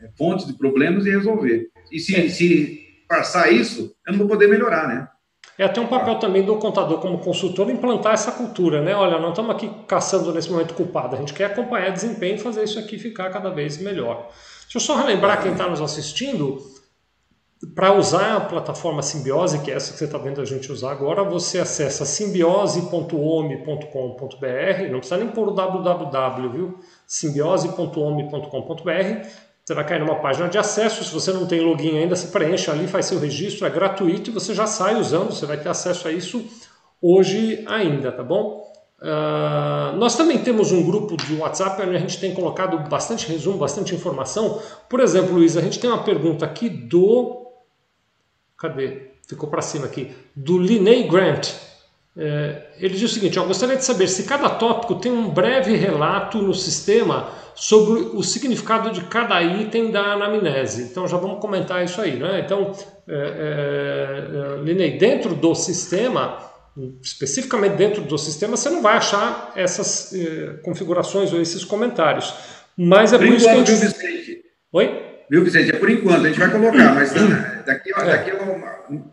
é, 0.00 0.10
fontes 0.18 0.46
de 0.46 0.58
problemas 0.58 1.06
e 1.06 1.10
resolver. 1.10 1.68
E 1.92 1.98
se, 2.00 2.28
se 2.30 2.83
passar 3.08 3.52
isso, 3.52 3.94
eu 4.06 4.12
não 4.12 4.20
vou 4.20 4.28
poder 4.28 4.48
melhorar, 4.48 4.88
né? 4.88 5.08
É 5.56 5.64
até 5.64 5.80
um 5.80 5.86
papel 5.86 6.18
também 6.18 6.42
do 6.42 6.56
contador 6.56 6.98
como 6.98 7.18
consultor 7.18 7.70
implantar 7.70 8.14
essa 8.14 8.32
cultura, 8.32 8.82
né? 8.82 8.94
Olha, 8.94 9.20
não 9.20 9.30
estamos 9.30 9.54
aqui 9.54 9.70
caçando 9.86 10.32
nesse 10.32 10.50
momento 10.50 10.74
culpado, 10.74 11.14
a 11.14 11.18
gente 11.18 11.32
quer 11.32 11.44
acompanhar 11.44 11.90
desempenho 11.90 12.34
e 12.34 12.38
fazer 12.38 12.64
isso 12.64 12.78
aqui 12.78 12.98
ficar 12.98 13.30
cada 13.30 13.50
vez 13.50 13.78
melhor. 13.78 14.30
Deixa 14.62 14.78
eu 14.78 14.80
só 14.80 14.96
relembrar 14.96 15.42
quem 15.42 15.52
está 15.52 15.68
nos 15.68 15.80
assistindo, 15.80 16.58
para 17.74 17.92
usar 17.92 18.36
a 18.36 18.40
plataforma 18.40 19.00
Simbiose, 19.00 19.60
que 19.60 19.70
é 19.70 19.74
essa 19.74 19.92
que 19.92 19.98
você 19.98 20.06
está 20.06 20.18
vendo 20.18 20.40
a 20.40 20.44
gente 20.44 20.70
usar 20.70 20.92
agora, 20.92 21.22
você 21.22 21.60
acessa 21.60 22.04
simbiose.ome.com.br, 22.04 24.90
não 24.90 24.98
precisa 24.98 25.16
nem 25.16 25.28
pôr 25.28 25.48
o 25.48 25.52
www, 25.52 26.50
viu? 26.50 26.78
simbiose.ome.com.br. 27.06 29.28
Você 29.64 29.74
vai 29.74 29.86
cair 29.86 30.00
numa 30.00 30.16
página 30.16 30.48
de 30.48 30.58
acesso. 30.58 31.02
Se 31.02 31.12
você 31.12 31.32
não 31.32 31.46
tem 31.46 31.60
login 31.60 31.98
ainda, 31.98 32.14
você 32.14 32.28
preenche 32.28 32.70
ali, 32.70 32.86
faz 32.86 33.06
seu 33.06 33.18
registro, 33.18 33.66
é 33.66 33.70
gratuito 33.70 34.30
e 34.30 34.32
você 34.32 34.54
já 34.54 34.66
sai 34.66 34.96
usando. 34.96 35.32
Você 35.32 35.46
vai 35.46 35.56
ter 35.56 35.68
acesso 35.68 36.06
a 36.06 36.12
isso 36.12 36.44
hoje 37.00 37.64
ainda, 37.66 38.12
tá 38.12 38.22
bom? 38.22 38.62
Uh, 39.00 39.96
nós 39.96 40.16
também 40.16 40.38
temos 40.38 40.72
um 40.72 40.82
grupo 40.82 41.16
de 41.16 41.34
WhatsApp 41.34 41.82
onde 41.82 41.96
a 41.96 41.98
gente 41.98 42.18
tem 42.18 42.34
colocado 42.34 42.78
bastante 42.88 43.26
resumo, 43.26 43.58
bastante 43.58 43.94
informação. 43.94 44.60
Por 44.88 45.00
exemplo, 45.00 45.34
Luiz, 45.34 45.56
a 45.56 45.60
gente 45.60 45.78
tem 45.78 45.90
uma 45.90 46.02
pergunta 46.04 46.44
aqui 46.44 46.68
do 46.68 47.44
Cadê? 48.56 49.10
Ficou 49.26 49.48
para 49.48 49.60
cima 49.60 49.86
aqui. 49.86 50.14
Do 50.34 50.58
Linney 50.58 51.08
Grant. 51.08 51.50
É, 52.16 52.62
ele 52.78 52.94
diz 52.94 53.10
o 53.10 53.14
seguinte: 53.14 53.36
eu 53.36 53.46
gostaria 53.46 53.76
de 53.76 53.84
saber 53.84 54.06
se 54.06 54.22
cada 54.22 54.48
tópico 54.48 54.96
tem 54.96 55.10
um 55.10 55.28
breve 55.28 55.74
relato 55.74 56.38
no 56.38 56.54
sistema 56.54 57.28
sobre 57.54 58.00
o 58.00 58.22
significado 58.22 58.90
de 58.90 59.02
cada 59.04 59.42
item 59.42 59.90
da 59.90 60.12
anamnese. 60.12 60.82
Então 60.82 61.06
já 61.06 61.16
vamos 61.16 61.40
comentar 61.40 61.84
isso 61.84 62.00
aí, 62.00 62.16
né? 62.16 62.40
Então, 62.44 62.72
é, 63.08 63.14
é, 63.14 64.58
é 64.58 64.62
Linney, 64.62 64.98
dentro 64.98 65.34
do 65.34 65.54
sistema, 65.54 66.38
especificamente 67.02 67.76
dentro 67.76 68.02
do 68.02 68.18
sistema, 68.18 68.56
você 68.56 68.70
não 68.70 68.82
vai 68.82 68.96
achar 68.96 69.52
essas 69.56 70.12
é, 70.14 70.54
configurações 70.64 71.32
ou 71.32 71.40
esses 71.40 71.64
comentários. 71.64 72.34
Mas 72.76 73.12
é 73.12 73.18
por, 73.18 73.26
por 73.26 73.36
isso 73.36 73.46
que 73.46 73.50
a 73.50 73.64
gente... 73.64 74.44
Oi? 74.72 75.02
Viu, 75.30 75.44
Vicente? 75.44 75.70
É 75.70 75.78
por 75.78 75.90
enquanto, 75.90 76.26
a 76.26 76.28
gente 76.28 76.38
vai 76.38 76.50
colocar, 76.50 76.94
mas 76.94 77.12
daqui, 77.64 77.92
é. 77.92 78.04
daqui 78.04 78.32
uma, 78.32 79.04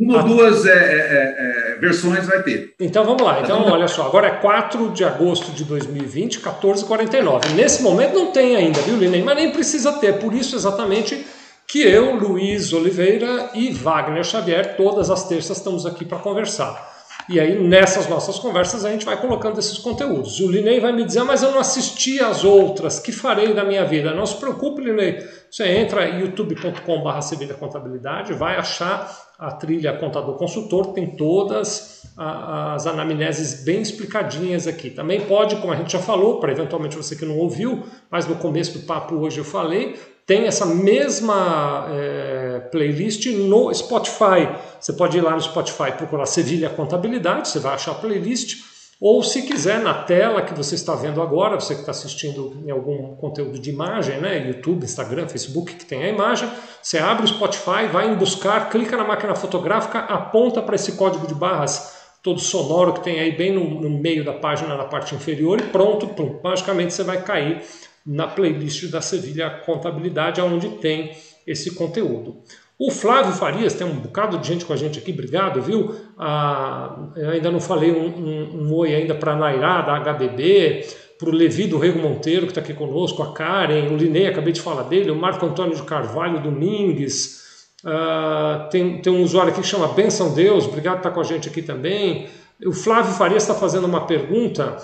uma 0.00 0.22
ou 0.22 0.28
duas 0.28 0.64
é, 0.64 0.70
é, 0.70 0.74
é, 0.74 1.74
é, 1.74 1.78
versões 1.78 2.26
vai 2.26 2.42
ter. 2.42 2.72
Então 2.80 3.04
vamos 3.04 3.20
lá. 3.22 3.42
Então, 3.42 3.70
olha 3.70 3.86
só, 3.86 4.06
agora 4.06 4.28
é 4.28 4.30
4 4.30 4.92
de 4.92 5.04
agosto 5.04 5.52
de 5.52 5.62
2020, 5.64 6.40
14h49. 6.40 7.50
Nesse 7.54 7.82
momento 7.82 8.14
não 8.14 8.32
tem 8.32 8.56
ainda, 8.56 8.80
viu, 8.80 8.96
Linei? 8.96 9.22
Mas 9.22 9.36
nem 9.36 9.50
precisa 9.50 9.92
ter. 9.92 10.18
Por 10.18 10.32
isso, 10.32 10.56
exatamente, 10.56 11.26
que 11.68 11.82
eu, 11.82 12.14
Luiz 12.14 12.72
Oliveira 12.72 13.50
e 13.52 13.70
Wagner 13.72 14.24
Xavier, 14.24 14.74
todas 14.74 15.10
as 15.10 15.28
terças, 15.28 15.58
estamos 15.58 15.84
aqui 15.84 16.06
para 16.06 16.18
conversar. 16.18 16.98
E 17.28 17.38
aí, 17.38 17.62
nessas 17.62 18.08
nossas 18.08 18.38
conversas, 18.38 18.84
a 18.84 18.90
gente 18.90 19.04
vai 19.04 19.20
colocando 19.20 19.60
esses 19.60 19.76
conteúdos. 19.78 20.40
O 20.40 20.50
Linei 20.50 20.80
vai 20.80 20.92
me 20.92 21.04
dizer, 21.04 21.20
ah, 21.20 21.24
mas 21.24 21.42
eu 21.42 21.52
não 21.52 21.60
assisti 21.60 22.18
as 22.18 22.42
outras, 22.42 22.98
que 22.98 23.12
farei 23.12 23.52
da 23.52 23.64
minha 23.64 23.84
vida? 23.84 24.14
Não 24.14 24.24
se 24.24 24.36
preocupe, 24.36 24.82
Linei. 24.82 25.18
Você 25.50 25.68
entra 25.68 26.06
youtube.com.br 26.06 27.54
Contabilidade, 27.58 28.32
vai 28.32 28.56
achar 28.56 29.29
a 29.40 29.50
trilha 29.52 29.96
Contador 29.96 30.36
Consultor, 30.36 30.92
tem 30.92 31.16
todas 31.16 32.02
as 32.14 32.86
anamneses 32.86 33.64
bem 33.64 33.80
explicadinhas 33.80 34.66
aqui. 34.66 34.90
Também 34.90 35.22
pode, 35.22 35.56
como 35.56 35.72
a 35.72 35.76
gente 35.76 35.90
já 35.90 35.98
falou, 35.98 36.38
para 36.38 36.52
eventualmente 36.52 36.94
você 36.94 37.16
que 37.16 37.24
não 37.24 37.38
ouviu, 37.38 37.82
mas 38.10 38.26
no 38.26 38.36
começo 38.36 38.78
do 38.78 38.84
papo 38.84 39.14
hoje 39.14 39.38
eu 39.38 39.44
falei, 39.44 39.98
tem 40.26 40.46
essa 40.46 40.66
mesma 40.66 41.86
é, 41.90 42.60
playlist 42.70 43.26
no 43.26 43.72
Spotify. 43.72 44.46
Você 44.78 44.92
pode 44.92 45.16
ir 45.16 45.22
lá 45.22 45.32
no 45.32 45.40
Spotify 45.40 45.90
procurar 45.96 46.26
Sevilha 46.26 46.68
Contabilidade, 46.68 47.48
você 47.48 47.58
vai 47.58 47.74
achar 47.74 47.92
a 47.92 47.94
playlist. 47.94 48.69
Ou 49.00 49.22
se 49.22 49.42
quiser, 49.42 49.80
na 49.80 49.94
tela 49.94 50.42
que 50.42 50.52
você 50.52 50.74
está 50.74 50.94
vendo 50.94 51.22
agora, 51.22 51.58
você 51.58 51.74
que 51.74 51.80
está 51.80 51.90
assistindo 51.90 52.62
em 52.66 52.70
algum 52.70 53.16
conteúdo 53.16 53.58
de 53.58 53.70
imagem, 53.70 54.20
né? 54.20 54.46
YouTube, 54.46 54.84
Instagram, 54.84 55.26
Facebook, 55.26 55.74
que 55.74 55.86
tem 55.86 56.02
a 56.02 56.08
imagem, 56.08 56.50
você 56.82 56.98
abre 56.98 57.24
o 57.24 57.28
Spotify, 57.28 57.86
vai 57.90 58.10
em 58.10 58.14
buscar, 58.14 58.68
clica 58.68 58.98
na 58.98 59.04
máquina 59.04 59.34
fotográfica, 59.34 60.00
aponta 60.00 60.60
para 60.60 60.74
esse 60.74 60.92
código 60.92 61.26
de 61.26 61.34
barras 61.34 61.98
todo 62.22 62.38
sonoro 62.38 62.92
que 62.92 63.02
tem 63.02 63.18
aí 63.18 63.32
bem 63.32 63.52
no, 63.52 63.80
no 63.80 63.88
meio 63.88 64.22
da 64.24 64.34
página, 64.34 64.76
na 64.76 64.84
parte 64.84 65.14
inferior, 65.14 65.58
e 65.58 65.64
pronto, 65.64 66.06
pum, 66.08 66.38
magicamente 66.44 66.92
você 66.92 67.02
vai 67.02 67.22
cair 67.22 67.62
na 68.04 68.26
playlist 68.26 68.90
da 68.90 69.00
Sevilha 69.00 69.48
Contabilidade, 69.64 70.40
onde 70.40 70.68
tem 70.76 71.16
esse 71.46 71.74
conteúdo. 71.74 72.42
O 72.80 72.90
Flávio 72.90 73.34
Farias, 73.34 73.74
tem 73.74 73.86
um 73.86 73.96
bocado 73.96 74.38
de 74.38 74.48
gente 74.48 74.64
com 74.64 74.72
a 74.72 74.76
gente 74.76 74.98
aqui, 74.98 75.12
obrigado, 75.12 75.60
viu? 75.60 75.94
Ah, 76.18 77.10
ainda 77.30 77.50
não 77.50 77.60
falei 77.60 77.92
um, 77.92 78.06
um, 78.06 78.62
um 78.62 78.74
oi 78.74 78.94
ainda 78.94 79.14
para 79.14 79.32
a 79.32 79.36
Nairá, 79.36 79.82
da 79.82 79.98
HBB, 80.00 80.86
para 81.18 81.28
o 81.28 81.32
Levi 81.32 81.66
do 81.66 81.76
Rego 81.76 81.98
Monteiro, 81.98 82.46
que 82.46 82.52
está 82.52 82.62
aqui 82.62 82.72
conosco, 82.72 83.22
a 83.22 83.34
Karen, 83.34 83.90
o 83.90 83.98
Linei, 83.98 84.28
acabei 84.28 84.54
de 84.54 84.62
falar 84.62 84.84
dele, 84.84 85.10
o 85.10 85.14
Marco 85.14 85.44
Antônio 85.44 85.76
de 85.76 85.82
Carvalho 85.82 86.40
Domingues, 86.40 87.42
ah, 87.84 88.66
tem, 88.70 89.02
tem 89.02 89.12
um 89.12 89.22
usuário 89.22 89.52
aqui 89.52 89.60
que 89.60 89.66
chama 89.66 89.88
Benção 89.88 90.32
Deus, 90.32 90.64
obrigado 90.64 90.94
por 90.94 91.00
estar 91.00 91.10
com 91.10 91.20
a 91.20 91.24
gente 91.24 91.50
aqui 91.50 91.60
também. 91.60 92.28
O 92.64 92.72
Flávio 92.72 93.12
Farias 93.12 93.42
está 93.42 93.54
fazendo 93.54 93.84
uma 93.84 94.06
pergunta 94.06 94.78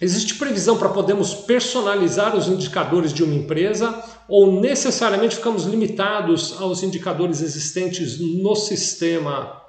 Existe 0.00 0.36
previsão 0.36 0.76
para 0.76 0.88
podermos 0.90 1.34
personalizar 1.34 2.36
os 2.36 2.46
indicadores 2.46 3.12
de 3.12 3.24
uma 3.24 3.34
empresa 3.34 4.00
ou 4.28 4.60
necessariamente 4.60 5.36
ficamos 5.36 5.64
limitados 5.64 6.60
aos 6.60 6.82
indicadores 6.82 7.40
existentes 7.40 8.20
no 8.20 8.54
sistema? 8.54 9.62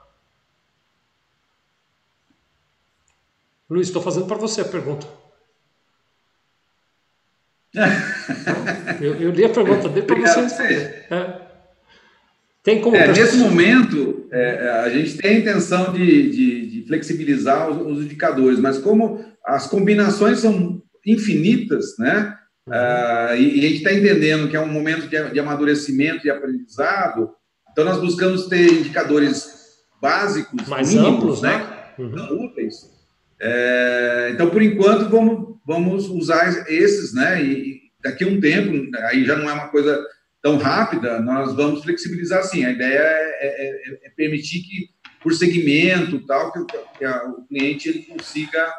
Luiz, 3.69 3.87
estou 3.87 4.01
fazendo 4.01 4.25
para 4.25 4.37
você 4.37 4.61
a 4.61 4.65
pergunta. 4.65 5.07
eu, 8.99 9.15
eu, 9.15 9.31
li 9.31 9.45
a 9.45 9.49
pergunta 9.49 9.87
dele 9.87 10.07
para 10.07 10.19
você 10.19 10.41
responder. 10.41 11.05
É. 11.09 11.49
Tem 12.63 12.81
como 12.81 12.95
é, 12.95 13.07
nesse 13.07 13.37
momento, 13.37 14.27
é, 14.31 14.69
a 14.83 14.89
gente 14.89 15.17
tem 15.17 15.37
a 15.37 15.39
intenção 15.39 15.93
de, 15.93 16.29
de, 16.29 16.67
de 16.67 16.87
flexibilizar 16.87 17.69
os, 17.69 17.97
os 17.97 18.03
indicadores, 18.05 18.59
mas 18.59 18.77
como 18.79 19.23
as 19.45 19.67
combinações 19.67 20.39
são 20.39 20.81
infinitas, 21.05 21.95
né? 21.97 22.37
Uh, 22.69 23.35
e, 23.35 23.59
e, 23.61 23.65
a 23.65 23.69
gente 23.69 23.77
está 23.77 23.93
entendendo 23.93 24.47
que 24.47 24.55
é 24.55 24.59
um 24.59 24.71
momento 24.71 25.07
de, 25.07 25.31
de 25.31 25.39
amadurecimento 25.39 26.25
e 26.25 26.29
aprendizado, 26.29 27.31
então 27.71 27.83
nós 27.83 27.99
buscamos 27.99 28.47
ter 28.47 28.71
indicadores 28.71 29.59
básicos, 29.99 30.67
mais 30.67 30.93
mínimos, 30.93 31.09
amplos, 31.09 31.41
né? 31.41 31.57
né? 31.57 31.93
Uhum. 31.97 32.45
Úteis. 32.45 32.89
É, 33.41 34.29
então, 34.33 34.49
por 34.49 34.61
enquanto, 34.61 35.09
vamos, 35.09 35.55
vamos 35.65 36.09
usar 36.09 36.69
esses, 36.69 37.13
né? 37.13 37.43
E, 37.43 37.53
e 37.53 37.79
daqui 38.03 38.23
a 38.23 38.27
um 38.27 38.39
tempo, 38.39 38.71
aí 39.07 39.25
já 39.25 39.35
não 39.35 39.49
é 39.49 39.53
uma 39.53 39.69
coisa 39.69 39.99
tão 40.41 40.57
rápida, 40.57 41.19
nós 41.19 41.53
vamos 41.55 41.83
flexibilizar 41.83 42.43
sim. 42.43 42.65
A 42.65 42.71
ideia 42.71 42.99
é, 42.99 43.37
é, 43.41 43.71
é, 43.71 43.99
é 44.05 44.09
permitir 44.15 44.61
que, 44.61 44.89
por 45.21 45.33
segmento, 45.33 46.25
tal, 46.25 46.51
que, 46.51 46.65
que 46.97 47.05
a, 47.05 47.25
o 47.25 47.45
cliente 47.47 47.89
ele 47.89 48.03
consiga 48.03 48.71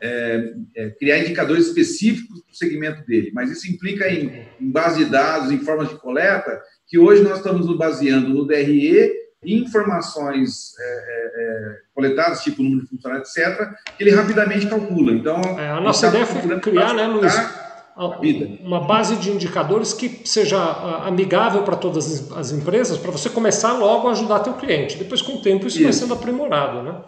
é, 0.00 0.52
é, 0.76 0.90
criar 0.90 1.18
indicadores 1.18 1.68
específicos 1.68 2.40
para 2.40 2.52
o 2.52 2.56
segmento 2.56 3.06
dele. 3.06 3.30
Mas 3.34 3.50
isso 3.50 3.70
implica 3.70 4.08
em, 4.08 4.46
em 4.60 4.70
base 4.70 5.04
de 5.04 5.10
dados, 5.10 5.50
em 5.50 5.58
formas 5.58 5.88
de 5.88 5.96
coleta, 5.96 6.60
que 6.86 6.98
hoje 6.98 7.22
nós 7.22 7.38
estamos 7.38 7.66
baseando 7.76 8.28
no 8.28 8.46
DRE 8.46 9.26
e 9.44 9.54
informações 9.54 10.74
é, 10.78 10.84
é, 10.84 11.42
é, 11.42 11.76
coletadas, 11.94 12.42
tipo 12.42 12.62
número 12.62 12.82
de 12.82 12.88
funcionários, 12.88 13.36
etc., 13.36 13.68
que 13.96 14.02
ele 14.02 14.10
rapidamente 14.10 14.66
calcula. 14.66 15.12
Então, 15.12 15.40
a 15.40 15.80
nossa 15.80 16.08
ideia 16.08 16.26
foi 16.26 16.60
criar, 16.60 16.94
né, 16.94 17.06
Luiz? 17.06 17.32
uma 18.62 18.80
base 18.80 19.16
de 19.16 19.30
indicadores 19.30 19.94
que 19.94 20.20
seja 20.26 20.58
amigável 21.06 21.62
para 21.62 21.76
todas 21.76 22.30
as 22.32 22.52
empresas, 22.52 22.98
para 22.98 23.10
você 23.10 23.30
começar 23.30 23.72
logo 23.72 24.06
a 24.06 24.10
ajudar 24.10 24.40
teu 24.40 24.52
cliente. 24.52 24.98
Depois, 24.98 25.22
com 25.22 25.36
o 25.36 25.40
tempo, 25.40 25.66
isso, 25.66 25.78
isso. 25.78 25.84
vai 25.84 25.92
sendo 25.94 26.12
aprimorado, 26.12 26.82
né? 26.82 27.00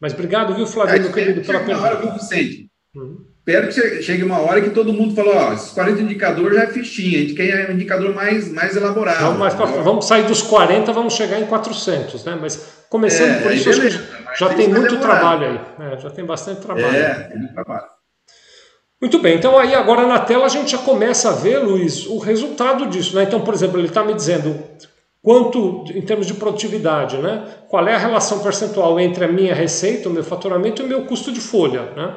Mas 0.00 0.12
obrigado, 0.12 0.54
viu, 0.54 0.66
Flávio, 0.66 0.96
é, 0.96 0.98
meu 0.98 1.12
querido, 1.12 1.40
pela 1.42 1.60
pergunta. 1.60 1.86
Hora, 1.86 1.96
viu, 1.96 2.12
Vicente? 2.12 2.70
Uhum. 2.94 3.28
Espero 3.48 3.68
que 3.68 4.02
chegue 4.02 4.22
uma 4.22 4.40
hora 4.40 4.60
que 4.60 4.68
todo 4.70 4.92
mundo 4.92 5.14
falou, 5.14 5.34
ó, 5.34 5.54
esses 5.54 5.70
40 5.70 6.02
indicadores 6.02 6.54
já 6.54 6.64
é 6.64 6.66
fichinha, 6.66 7.16
a 7.16 7.20
gente 7.22 7.32
quer 7.32 7.70
um 7.70 7.72
indicador 7.72 8.14
mais, 8.14 8.52
mais 8.52 8.76
elaborado. 8.76 9.22
Vamos, 9.22 9.38
mais 9.38 9.54
pra, 9.54 9.64
vamos 9.64 10.06
sair 10.06 10.24
dos 10.26 10.42
40, 10.42 10.92
vamos 10.92 11.14
chegar 11.14 11.40
em 11.40 11.46
400, 11.46 12.24
né? 12.24 12.38
Mas 12.38 12.84
começando 12.90 13.30
é, 13.30 13.40
por 13.40 13.50
isso, 13.50 13.70
beleza, 13.70 14.06
já 14.38 14.50
tem 14.50 14.68
muito 14.68 14.98
trabalho 14.98 15.46
aí. 15.46 15.92
É, 15.92 15.98
já 15.98 16.10
tem 16.10 16.26
bastante 16.26 16.60
trabalho. 16.60 16.94
É, 16.94 17.14
tem 17.14 17.38
muito 17.38 17.54
trabalho. 17.54 17.86
Muito 19.00 19.18
bem, 19.18 19.36
então 19.36 19.58
aí 19.58 19.74
agora 19.74 20.06
na 20.06 20.18
tela 20.18 20.44
a 20.44 20.50
gente 20.50 20.72
já 20.72 20.78
começa 20.78 21.30
a 21.30 21.32
ver, 21.32 21.56
Luiz, 21.58 22.04
o 22.06 22.18
resultado 22.18 22.86
disso. 22.86 23.16
Né? 23.16 23.22
Então, 23.22 23.40
por 23.40 23.54
exemplo, 23.54 23.78
ele 23.78 23.88
está 23.88 24.04
me 24.04 24.12
dizendo 24.12 24.62
quanto, 25.22 25.84
em 25.94 26.02
termos 26.02 26.26
de 26.26 26.34
produtividade, 26.34 27.18
né? 27.18 27.44
qual 27.68 27.86
é 27.86 27.94
a 27.94 27.98
relação 27.98 28.40
percentual 28.40 28.98
entre 28.98 29.24
a 29.24 29.28
minha 29.28 29.54
receita, 29.54 30.08
o 30.08 30.12
meu 30.12 30.24
faturamento 30.24 30.82
e 30.82 30.84
o 30.84 30.88
meu 30.88 31.02
custo 31.02 31.32
de 31.32 31.40
folha. 31.40 31.82
Né? 31.96 32.14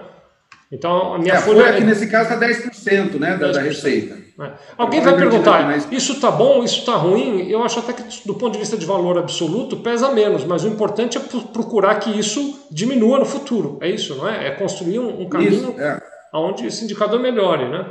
Então, 0.71 1.15
a 1.15 1.19
minha 1.19 1.33
é, 1.33 1.37
folha. 1.37 1.69
aqui 1.69 1.83
nesse 1.83 2.07
caso 2.07 2.33
está 2.33 2.47
10%, 2.47 3.19
né, 3.19 3.35
da, 3.37 3.49
10%. 3.49 3.51
da 3.53 3.61
receita. 3.61 4.21
É. 4.39 4.51
Alguém 4.77 5.01
vai 5.01 5.15
perguntar, 5.15 5.63
mais... 5.65 5.87
isso 5.91 6.13
está 6.13 6.31
bom, 6.31 6.63
isso 6.63 6.79
está 6.79 6.95
ruim? 6.95 7.49
Eu 7.49 7.61
acho 7.63 7.79
até 7.79 7.93
que, 7.93 8.25
do 8.25 8.33
ponto 8.35 8.53
de 8.53 8.59
vista 8.59 8.77
de 8.77 8.85
valor 8.85 9.17
absoluto, 9.17 9.77
pesa 9.77 10.11
menos, 10.11 10.45
mas 10.45 10.63
o 10.63 10.67
importante 10.67 11.17
é 11.17 11.21
procurar 11.51 11.95
que 11.95 12.17
isso 12.17 12.67
diminua 12.71 13.19
no 13.19 13.25
futuro. 13.25 13.77
É 13.81 13.89
isso, 13.89 14.15
não 14.15 14.27
é? 14.27 14.47
É 14.47 14.51
construir 14.51 14.99
um, 14.99 15.21
um 15.21 15.29
caminho. 15.29 15.51
Isso, 15.51 15.75
é 15.77 16.01
onde 16.33 16.65
esse 16.65 16.85
indicador 16.85 17.19
melhore, 17.19 17.67
né? 17.67 17.85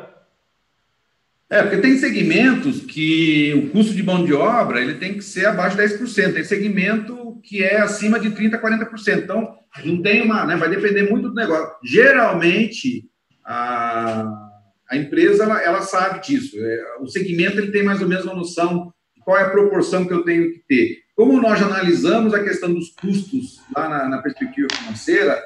É, 1.51 1.63
porque 1.63 1.79
tem 1.79 1.99
segmentos 1.99 2.83
que 2.83 3.53
o 3.55 3.71
custo 3.71 3.93
de 3.93 4.05
mão 4.05 4.25
de 4.25 4.33
obra 4.33 4.81
ele 4.81 4.95
tem 4.95 5.15
que 5.15 5.25
ser 5.25 5.47
abaixo 5.47 5.77
de 5.77 5.83
10%. 5.83 6.33
Tem 6.33 6.45
segmento 6.45 7.41
que 7.43 7.61
é 7.61 7.81
acima 7.81 8.21
de 8.21 8.31
30%, 8.31 8.61
40%. 8.61 9.25
Então, 9.25 9.59
não 9.85 10.01
tem 10.01 10.23
uma. 10.23 10.47
Né, 10.47 10.57
vai 10.57 10.71
depender 10.71 11.11
muito 11.11 11.29
do 11.29 11.35
negócio. 11.35 11.75
Geralmente, 11.83 13.11
a, 13.45 14.33
a 14.89 14.97
empresa 14.97 15.43
ela, 15.43 15.61
ela 15.61 15.83
sabe 15.83 16.25
disso. 16.25 16.57
É, 16.57 16.99
o 17.01 17.09
segmento 17.09 17.59
ele 17.59 17.73
tem 17.73 17.83
mais 17.83 18.01
ou 18.01 18.09
menos 18.09 18.25
uma 18.25 18.37
noção 18.37 18.95
de 19.17 19.21
qual 19.21 19.37
é 19.37 19.43
a 19.43 19.51
proporção 19.51 20.07
que 20.07 20.15
eu 20.15 20.23
tenho 20.23 20.53
que 20.53 20.61
ter. 20.69 20.99
Como 21.17 21.43
nós 21.43 21.61
analisamos 21.61 22.33
a 22.33 22.45
questão 22.45 22.73
dos 22.73 22.91
custos 22.91 23.61
lá 23.77 23.89
na, 23.89 24.09
na 24.09 24.23
perspectiva 24.23 24.69
financeira, 24.73 25.43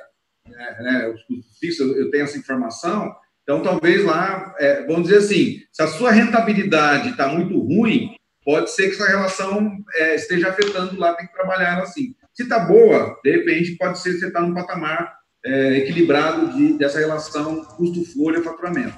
né, 0.46 0.76
né, 0.80 1.08
os 1.08 1.22
custos 1.22 1.58
fixos, 1.58 1.96
eu 1.96 2.10
tenho 2.10 2.24
essa 2.24 2.36
informação. 2.36 3.10
Então, 3.44 3.62
talvez 3.62 4.02
lá, 4.04 4.54
é, 4.58 4.86
vamos 4.86 5.04
dizer 5.04 5.18
assim, 5.18 5.60
se 5.70 5.82
a 5.82 5.86
sua 5.86 6.10
rentabilidade 6.10 7.10
está 7.10 7.28
muito 7.28 7.58
ruim, 7.58 8.16
pode 8.44 8.70
ser 8.70 8.88
que 8.88 8.94
essa 8.94 9.06
relação 9.06 9.70
é, 9.94 10.14
esteja 10.16 10.48
afetando 10.48 10.98
lá, 10.98 11.14
tem 11.14 11.26
que 11.26 11.32
trabalhar 11.32 11.80
assim. 11.80 12.14
Se 12.32 12.42
está 12.42 12.58
boa, 12.58 13.16
de 13.22 13.30
repente, 13.30 13.76
pode 13.76 13.98
ser 13.98 14.14
que 14.14 14.18
você 14.18 14.26
está 14.28 14.40
num 14.40 14.54
patamar 14.54 15.14
é, 15.44 15.76
equilibrado 15.76 16.56
de, 16.56 16.78
dessa 16.78 16.98
relação 16.98 17.64
custo-folha-faturamento. 17.76 18.96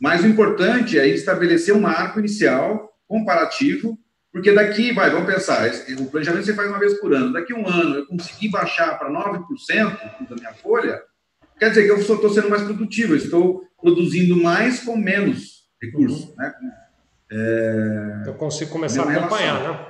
Mas 0.00 0.22
o 0.22 0.26
importante 0.26 0.98
é 0.98 1.06
estabelecer 1.06 1.74
um 1.74 1.80
marco 1.80 2.18
inicial 2.18 2.92
comparativo 3.06 3.96
porque 4.32 4.52
daqui, 4.52 4.92
vai, 4.92 5.10
vamos 5.10 5.26
pensar, 5.26 5.68
o 5.98 6.06
planejamento 6.06 6.44
você 6.44 6.54
faz 6.54 6.68
uma 6.68 6.78
vez 6.78 6.94
por 7.00 7.12
ano. 7.14 7.32
Daqui 7.32 7.54
um 7.54 7.66
ano 7.66 7.96
eu 7.96 8.06
conseguir 8.06 8.50
baixar 8.50 8.98
para 8.98 9.10
9% 9.10 10.28
da 10.28 10.36
minha 10.36 10.52
folha, 10.54 11.02
quer 11.58 11.70
dizer 11.70 11.84
que 11.84 11.90
eu 11.90 11.98
estou 11.98 12.30
sendo 12.30 12.48
mais 12.48 12.62
produtivo, 12.62 13.14
eu 13.14 13.18
estou 13.18 13.64
produzindo 13.80 14.36
mais 14.36 14.80
com 14.80 14.96
menos 14.96 15.64
recursos. 15.80 16.24
Uhum. 16.24 16.34
Né? 16.36 16.54
É... 17.30 18.22
Eu 18.28 18.34
consigo 18.34 18.70
começar 18.70 19.02
a 19.02 19.12
acompanhar, 19.12 19.60
né? 19.62 19.86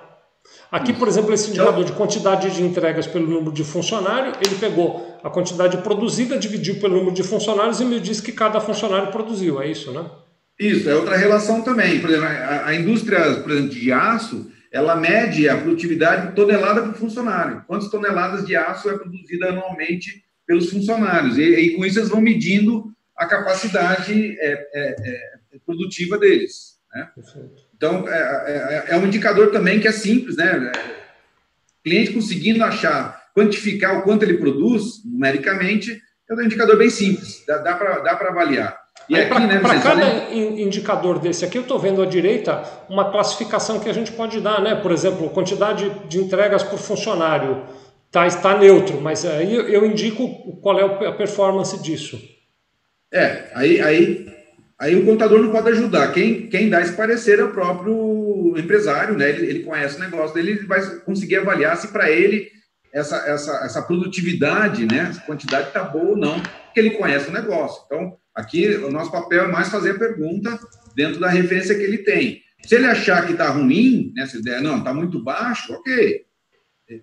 Aqui, 0.71 0.93
por 0.93 1.09
exemplo, 1.09 1.33
esse 1.33 1.51
indicador 1.51 1.85
de 1.85 1.93
quantidade 1.93 2.51
de 2.51 2.62
entregas 2.62 3.07
pelo 3.07 3.27
número 3.27 3.53
de 3.53 3.64
funcionário, 3.64 4.33
ele 4.45 4.55
pegou 4.57 5.19
a 5.23 5.31
quantidade 5.31 5.79
produzida, 5.79 6.39
dividiu 6.39 6.79
pelo 6.79 6.97
número 6.97 7.14
de 7.14 7.23
funcionários 7.23 7.81
e 7.81 7.85
me 7.85 8.01
disse 8.01 8.23
que 8.23 8.33
cada 8.33 8.61
funcionário 8.61 9.11
produziu, 9.11 9.61
é 9.62 9.71
isso, 9.71 9.93
né? 9.93 10.11
Isso, 10.59 10.89
é 10.91 10.95
outra 10.95 11.16
relação 11.16 11.62
também. 11.62 12.01
Por 12.01 12.11
exemplo, 12.11 12.27
a, 12.27 12.66
a 12.66 12.75
indústria, 12.75 13.19
por 13.41 13.51
exemplo, 13.51 13.71
de 13.71 13.93
aço, 13.93 14.51
ela 14.73 14.97
mede 14.97 15.49
a 15.49 15.57
produtividade 15.57 16.35
tonelada 16.35 16.83
por 16.83 16.95
funcionário. 16.95 17.64
Quantas 17.66 17.91
toneladas 17.91 18.45
de 18.45 18.57
aço 18.57 18.91
é 18.91 18.99
produzida 18.99 19.49
anualmente 19.49 20.25
pelos 20.49 20.70
funcionários? 20.70 21.36
E, 21.36 21.42
e 21.42 21.76
com 21.76 21.84
isso 21.84 21.99
eles 21.99 22.09
vão 22.09 22.22
medindo 22.22 22.90
a 23.14 23.26
capacidade 23.26 24.36
é, 24.40 24.68
é, 24.74 24.96
é, 25.55 25.59
produtiva 25.66 26.16
deles. 26.16 26.78
Né? 26.94 27.09
Então, 27.76 28.09
é, 28.09 28.84
é, 28.88 28.94
é, 28.94 28.96
um 28.96 29.07
indicador 29.07 29.51
também 29.51 29.78
que 29.78 29.86
é 29.86 29.92
simples, 29.92 30.36
né? 30.36 30.72
O 31.80 31.82
cliente 31.84 32.12
conseguindo 32.12 32.64
achar, 32.64 33.28
quantificar 33.34 33.99
o 33.99 34.03
quanto 34.03 34.22
ele 34.22 34.38
produz 34.38 35.05
numericamente, 35.05 36.01
é 36.28 36.34
um 36.34 36.42
indicador 36.42 36.76
bem 36.76 36.90
simples, 36.90 37.44
dá, 37.46 37.59
dá 37.59 37.74
para 37.74 38.30
avaliar. 38.30 38.76
E 39.09 39.24
para 39.26 39.40
né, 39.40 39.61
cada 39.82 40.34
indicador 40.34 41.18
desse 41.18 41.44
aqui, 41.44 41.57
eu 41.57 41.62
estou 41.62 41.78
vendo 41.78 42.03
à 42.03 42.07
direita 42.07 42.62
uma 42.90 43.11
classificação 43.11 43.80
que 43.80 43.88
a 43.88 43.92
gente 43.92 44.12
pode 44.12 44.40
dar, 44.40 44.61
né? 44.61 44.74
Por 44.74 44.92
exemplo, 44.92 45.30
quantidade 45.30 45.90
de 46.09 46.18
entregas 46.18 46.62
por 46.62 46.78
funcionário 46.78 47.64
tá, 48.11 48.26
está 48.26 48.59
neutro, 48.59 49.00
mas 49.00 49.24
aí 49.24 49.54
eu 49.54 49.84
indico 49.84 50.56
qual 50.61 50.78
é 50.78 51.09
a 51.09 51.12
performance 51.12 51.82
disso. 51.82 52.20
É, 53.12 53.50
aí, 53.54 53.80
aí, 53.80 54.32
aí 54.78 54.96
o 54.96 55.04
contador 55.04 55.40
não 55.40 55.50
pode 55.50 55.68
ajudar. 55.70 56.12
Quem, 56.12 56.48
quem 56.48 56.68
dá 56.68 56.80
esse 56.80 56.92
parecer 56.92 57.38
é 57.38 57.44
o 57.44 57.52
próprio 57.52 58.54
empresário, 58.56 59.16
né? 59.16 59.30
Ele, 59.30 59.46
ele 59.46 59.61
conhece 59.61 59.96
o 59.96 60.00
negócio 60.00 60.34
dele, 60.34 60.52
ele 60.52 60.66
vai 60.66 60.80
conseguir 61.00 61.36
avaliar 61.36 61.76
se 61.76 61.88
para 61.88 62.11
ele 62.11 62.50
essa, 62.92 63.16
essa, 63.26 63.64
essa 63.64 63.82
produtividade, 63.82 64.86
né? 64.86 65.09
Essa 65.11 65.20
quantidade 65.22 65.68
está 65.68 65.84
boa 65.84 66.11
ou 66.11 66.16
não, 66.16 66.40
porque 66.40 66.80
ele 66.80 66.90
conhece 66.90 67.28
o 67.28 67.32
negócio. 67.32 67.82
Então, 67.86 68.18
Aqui, 68.38 68.68
o 68.68 68.88
nosso 68.88 69.11
papel 69.11 69.46
é 69.46 69.48
mais 69.48 69.68
fazer 69.68 69.90
a 69.90 69.98
pergunta 69.98 70.56
dentro 70.94 71.18
da 71.18 71.28
referência 71.28 71.74
que 71.74 71.82
ele 71.82 71.98
tem. 71.98 72.40
Se 72.64 72.76
ele 72.76 72.86
achar 72.86 73.26
que 73.26 73.32
está 73.32 73.48
ruim, 73.50 74.12
né, 74.14 74.26
se 74.26 74.40
der, 74.40 74.62
não, 74.62 74.78
está 74.78 74.94
muito 74.94 75.20
baixo, 75.20 75.72
ok. 75.72 76.20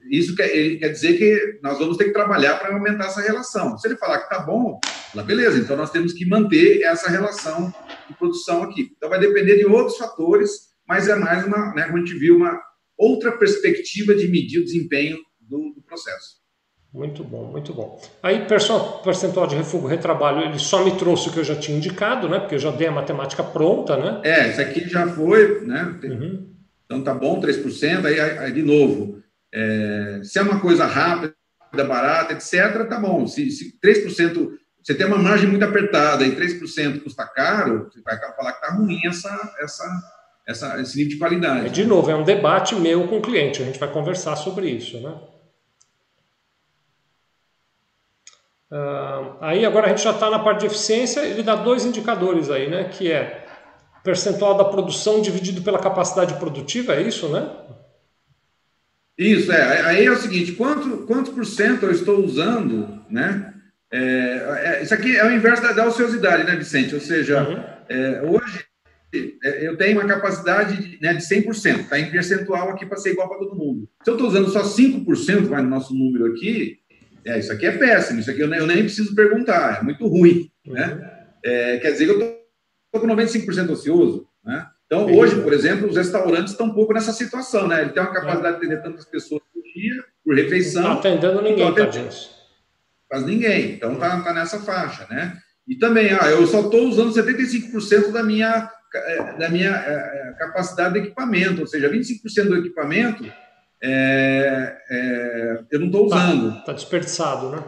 Isso 0.09 0.36
quer, 0.36 0.49
quer 0.49 0.89
dizer 0.89 1.17
que 1.17 1.59
nós 1.61 1.77
vamos 1.77 1.97
ter 1.97 2.05
que 2.05 2.13
trabalhar 2.13 2.57
para 2.57 2.73
aumentar 2.73 3.05
essa 3.05 3.21
relação. 3.21 3.77
Se 3.77 3.88
ele 3.88 3.97
falar 3.97 4.19
que 4.19 4.33
está 4.33 4.39
bom, 4.39 4.79
fala, 5.11 5.23
beleza, 5.23 5.59
então 5.59 5.77
nós 5.77 5.91
temos 5.91 6.11
que 6.13 6.25
manter 6.25 6.81
essa 6.81 7.09
relação 7.09 7.73
de 8.07 8.15
produção 8.15 8.63
aqui. 8.63 8.91
Então 8.97 9.09
vai 9.09 9.19
depender 9.19 9.57
de 9.57 9.65
outros 9.65 9.97
fatores, 9.97 10.51
mas 10.88 11.07
é 11.07 11.15
mais 11.15 11.45
uma, 11.45 11.73
né, 11.73 11.83
como 11.83 11.97
a 11.97 11.99
gente 11.99 12.17
viu, 12.17 12.38
uma 12.38 12.59
outra 12.97 13.31
perspectiva 13.33 14.15
de 14.15 14.27
medir 14.27 14.59
o 14.59 14.65
desempenho 14.65 15.17
do, 15.39 15.73
do 15.75 15.81
processo. 15.81 16.43
Muito 16.91 17.25
bom, 17.25 17.51
muito 17.51 17.73
bom. 17.73 18.01
Aí, 18.23 18.47
percentual 19.03 19.47
de 19.47 19.55
refúgio 19.55 19.86
retrabalho, 19.86 20.45
ele 20.45 20.57
só 20.57 20.83
me 20.83 20.97
trouxe 20.97 21.27
o 21.27 21.33
que 21.33 21.39
eu 21.39 21.43
já 21.43 21.55
tinha 21.55 21.77
indicado, 21.77 22.29
né? 22.29 22.39
Porque 22.39 22.55
eu 22.55 22.59
já 22.59 22.71
dei 22.71 22.88
a 22.88 22.91
matemática 22.91 23.43
pronta, 23.43 23.97
né? 23.97 24.21
É, 24.23 24.49
isso 24.49 24.61
aqui 24.61 24.88
já 24.88 25.05
foi, 25.05 25.65
né? 25.65 25.99
Uhum. 26.01 26.55
Então 26.86 27.03
tá 27.03 27.13
bom, 27.13 27.41
3%. 27.41 28.05
Aí, 28.05 28.17
aí 28.17 28.51
de 28.53 28.61
novo, 28.63 29.21
é, 29.55 30.19
se 30.21 30.37
é 30.37 30.41
uma 30.41 30.59
coisa 30.59 30.85
rápida, 30.85 31.33
barata, 31.87 32.33
etc., 32.33 32.85
tá 32.89 32.99
bom. 32.99 33.25
Se, 33.25 33.49
se 33.49 33.79
3%, 33.79 34.51
você 34.83 34.93
tem 34.93 35.07
uma 35.07 35.17
margem 35.17 35.49
muito 35.49 35.63
apertada 35.63 36.25
e 36.25 36.35
3% 36.35 37.01
custa 37.01 37.25
caro, 37.25 37.89
você 37.89 38.01
vai 38.01 38.19
falar 38.35 38.51
que 38.51 38.61
tá 38.61 38.73
ruim 38.73 38.99
essa, 39.05 39.55
essa, 39.59 40.01
essa, 40.45 40.81
esse 40.81 40.97
nível 40.97 41.13
de 41.13 41.17
qualidade. 41.17 41.69
De 41.69 41.85
novo, 41.85 42.11
é 42.11 42.15
um 42.15 42.23
debate 42.23 42.75
meu 42.75 43.07
com 43.07 43.17
o 43.19 43.21
cliente, 43.21 43.61
a 43.61 43.65
gente 43.65 43.79
vai 43.79 43.89
conversar 43.89 44.35
sobre 44.35 44.69
isso, 44.69 44.99
né? 44.99 45.17
Uh, 48.71 49.37
aí 49.39 49.65
agora 49.65 49.85
a 49.85 49.89
gente 49.89 50.03
já 50.03 50.11
está 50.11 50.29
na 50.29 50.39
parte 50.39 50.61
de 50.61 50.65
eficiência, 50.65 51.21
ele 51.21 51.43
dá 51.43 51.55
dois 51.55 51.85
indicadores 51.85 52.49
aí, 52.49 52.69
né? 52.69 52.89
Que 52.89 53.09
é 53.09 53.45
percentual 54.03 54.57
da 54.57 54.65
produção 54.65 55.21
dividido 55.21 55.61
pela 55.61 55.79
capacidade 55.79 56.33
produtiva, 56.35 56.93
é 56.93 57.01
isso, 57.01 57.29
né? 57.29 57.49
Isso, 59.18 59.51
é. 59.51 59.82
Aí 59.82 60.05
é 60.05 60.11
o 60.11 60.18
seguinte, 60.18 60.53
quanto, 60.53 61.05
quantos 61.05 61.34
por 61.34 61.45
cento 61.45 61.86
eu 61.86 61.91
estou 61.91 62.24
usando, 62.24 63.01
né? 63.09 63.53
É, 63.91 63.97
é, 63.99 64.84
isso 64.84 64.93
aqui 64.93 65.16
é 65.16 65.26
o 65.26 65.32
inverso 65.32 65.63
da, 65.63 65.72
da 65.72 65.88
ociosidade, 65.88 66.43
né, 66.43 66.55
Vicente? 66.55 66.93
Ou 66.93 66.99
seja, 66.99 67.47
uhum. 67.47 67.63
é, 67.88 68.22
hoje 68.24 68.66
é, 69.43 69.68
eu 69.68 69.78
tenho 69.78 69.99
uma 69.99 70.07
capacidade 70.07 70.97
né, 71.01 71.13
de 71.13 71.24
100%, 71.24 71.82
está 71.82 71.99
em 71.99 72.11
percentual 72.11 72.70
aqui 72.70 72.86
para 72.86 72.97
ser 72.97 73.11
igual 73.11 73.30
para 73.30 73.38
todo 73.38 73.55
mundo. 73.55 73.89
Se 74.03 74.09
eu 74.09 74.16
estou 74.16 74.28
usando 74.28 74.49
só 74.49 74.63
5%, 74.63 75.45
vai 75.45 75.61
no 75.61 75.70
nosso 75.70 75.93
número 75.93 76.26
aqui, 76.26 76.80
é, 77.24 77.39
isso 77.39 77.51
aqui 77.51 77.66
é 77.66 77.78
péssimo, 77.78 78.20
isso 78.20 78.30
aqui 78.30 78.41
eu 78.41 78.47
nem, 78.47 78.59
eu 78.59 78.68
nem 78.68 78.84
preciso 78.84 79.16
perguntar, 79.16 79.80
é 79.80 79.84
muito 79.84 80.05
ruim. 80.07 80.49
Né? 80.66 81.11
É, 81.43 81.78
quer 81.78 81.91
dizer 81.91 82.05
que 82.05 82.11
eu 82.11 82.20
estou 82.20 83.01
com 83.01 83.07
95% 83.07 83.70
ocioso. 83.70 84.28
Né? 84.43 84.68
Então, 85.03 85.17
hoje, 85.17 85.41
por 85.41 85.53
exemplo, 85.53 85.87
os 85.87 85.95
restaurantes 85.95 86.51
estão 86.51 86.67
um 86.67 86.73
pouco 86.73 86.93
nessa 86.93 87.13
situação. 87.13 87.67
Né? 87.67 87.81
Ele 87.81 87.91
tem 87.91 88.01
uma 88.01 88.13
capacidade 88.13 88.59
de 88.59 88.65
atender 88.65 88.81
tantas 88.81 89.05
pessoas 89.05 89.41
por 89.53 89.61
dia, 89.63 90.03
por 90.23 90.35
refeição. 90.35 90.83
Não 90.83 90.95
está 90.95 91.09
atendendo 91.09 91.41
ninguém, 91.41 91.73
tadinho. 91.73 92.09
Quase 93.09 93.25
ninguém. 93.25 93.73
Então, 93.73 93.93
está 93.93 94.21
tá 94.21 94.33
nessa 94.33 94.59
faixa. 94.59 95.05
Né? 95.09 95.37
E 95.67 95.75
também, 95.77 96.11
ah, 96.11 96.29
eu 96.29 96.45
só 96.47 96.61
estou 96.61 96.87
usando 96.87 97.13
75% 97.13 98.11
da 98.11 98.23
minha, 98.23 98.69
eh, 98.93 99.37
da 99.37 99.49
minha 99.49 99.71
é, 99.71 100.35
capacidade 100.37 100.93
de 100.93 100.99
equipamento, 100.99 101.61
ou 101.61 101.67
seja, 101.67 101.89
25% 101.89 102.47
do 102.47 102.57
equipamento 102.57 103.25
é, 103.83 104.77
é, 104.89 105.59
eu 105.71 105.79
não 105.79 105.87
estou 105.87 106.07
tá, 106.07 106.15
usando. 106.15 106.49
Está 106.49 106.65
tá 106.65 106.73
desperdiçado, 106.73 107.49
né? 107.49 107.63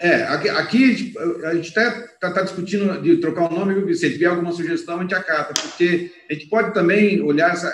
É, 0.00 0.22
aqui, 0.24 0.48
aqui 0.48 1.14
a 1.44 1.54
gente 1.54 1.68
está 1.68 1.90
tá, 2.20 2.32
tá 2.32 2.42
discutindo 2.42 3.00
de 3.00 3.16
trocar 3.18 3.50
o 3.50 3.54
nome, 3.54 3.74
viu, 3.74 3.86
Vicente? 3.86 4.12
Se 4.12 4.18
tiver 4.18 4.26
alguma 4.30 4.52
sugestão, 4.52 4.98
a 4.98 5.02
gente 5.02 5.14
acata, 5.14 5.54
porque 5.60 6.10
a 6.28 6.34
gente 6.34 6.46
pode 6.46 6.72
também 6.72 7.20
olhar 7.22 7.52
essa, 7.52 7.72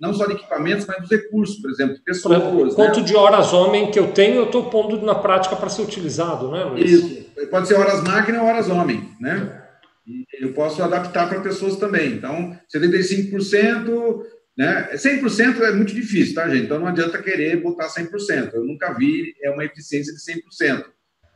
não 0.00 0.14
só 0.14 0.26
de 0.26 0.34
equipamentos, 0.34 0.86
mas 0.86 1.00
dos 1.00 1.10
recursos, 1.10 1.56
por 1.60 1.70
exemplo, 1.70 1.94
de 1.94 2.02
pessoas. 2.02 2.38
Exemplo, 2.38 2.74
quanto 2.74 3.00
né? 3.00 3.06
de 3.06 3.16
horas 3.16 3.52
homem 3.52 3.90
que 3.90 3.98
eu 3.98 4.12
tenho, 4.12 4.36
eu 4.36 4.44
estou 4.46 4.70
pondo 4.70 5.00
na 5.04 5.14
prática 5.14 5.56
para 5.56 5.68
ser 5.68 5.82
utilizado, 5.82 6.50
né, 6.50 6.64
Luiz? 6.64 6.90
Isso. 6.90 7.24
Pode 7.50 7.68
ser 7.68 7.74
horas 7.74 8.02
máquina 8.02 8.42
ou 8.42 8.48
horas 8.48 8.68
homem, 8.68 9.08
né? 9.20 9.62
E 10.06 10.24
eu 10.40 10.52
posso 10.52 10.82
adaptar 10.82 11.28
para 11.28 11.40
pessoas 11.40 11.76
também. 11.76 12.12
Então, 12.12 12.56
75%, 12.74 14.22
né? 14.56 14.90
100% 14.94 15.60
é 15.62 15.72
muito 15.72 15.94
difícil, 15.94 16.34
tá, 16.34 16.48
gente? 16.48 16.64
Então 16.64 16.78
não 16.78 16.86
adianta 16.86 17.22
querer 17.22 17.60
botar 17.60 17.88
100%. 17.88 18.54
Eu 18.54 18.64
nunca 18.64 18.92
vi 18.92 19.34
é 19.42 19.50
uma 19.50 19.64
eficiência 19.64 20.12
de 20.12 20.20
100%. 20.20 20.84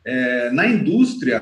É, 0.05 0.49
na 0.51 0.67
indústria, 0.67 1.41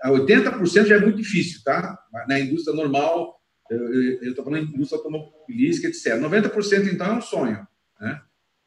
a 0.00 0.10
80% 0.10 0.86
já 0.86 0.96
é 0.96 1.00
muito 1.00 1.18
difícil, 1.18 1.60
tá? 1.64 1.98
Na 2.28 2.40
indústria 2.40 2.74
normal, 2.74 3.40
eu 3.70 4.30
estou 4.30 4.44
falando 4.44 4.66
de 4.66 4.74
indústria 4.74 4.98
automobilística, 4.98 5.88
etc. 5.88 6.18
90% 6.18 6.92
então 6.92 7.06
é 7.06 7.12
um 7.12 7.22
sonho, 7.22 7.66
né? 8.00 8.20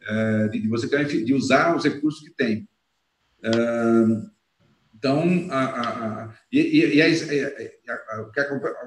É, 0.08 0.48
de, 0.50 0.68
você 0.68 0.88
de 1.04 1.34
usar 1.34 1.76
os 1.76 1.84
recursos 1.84 2.22
que 2.22 2.34
tem. 2.36 2.68
É, 3.44 3.52
então, 4.96 5.48
a, 5.52 5.64
a, 5.64 6.24
a, 6.24 6.34
e, 6.52 6.60
e, 6.60 7.00
e 7.00 8.22
o 8.22 8.32
que 8.32 8.42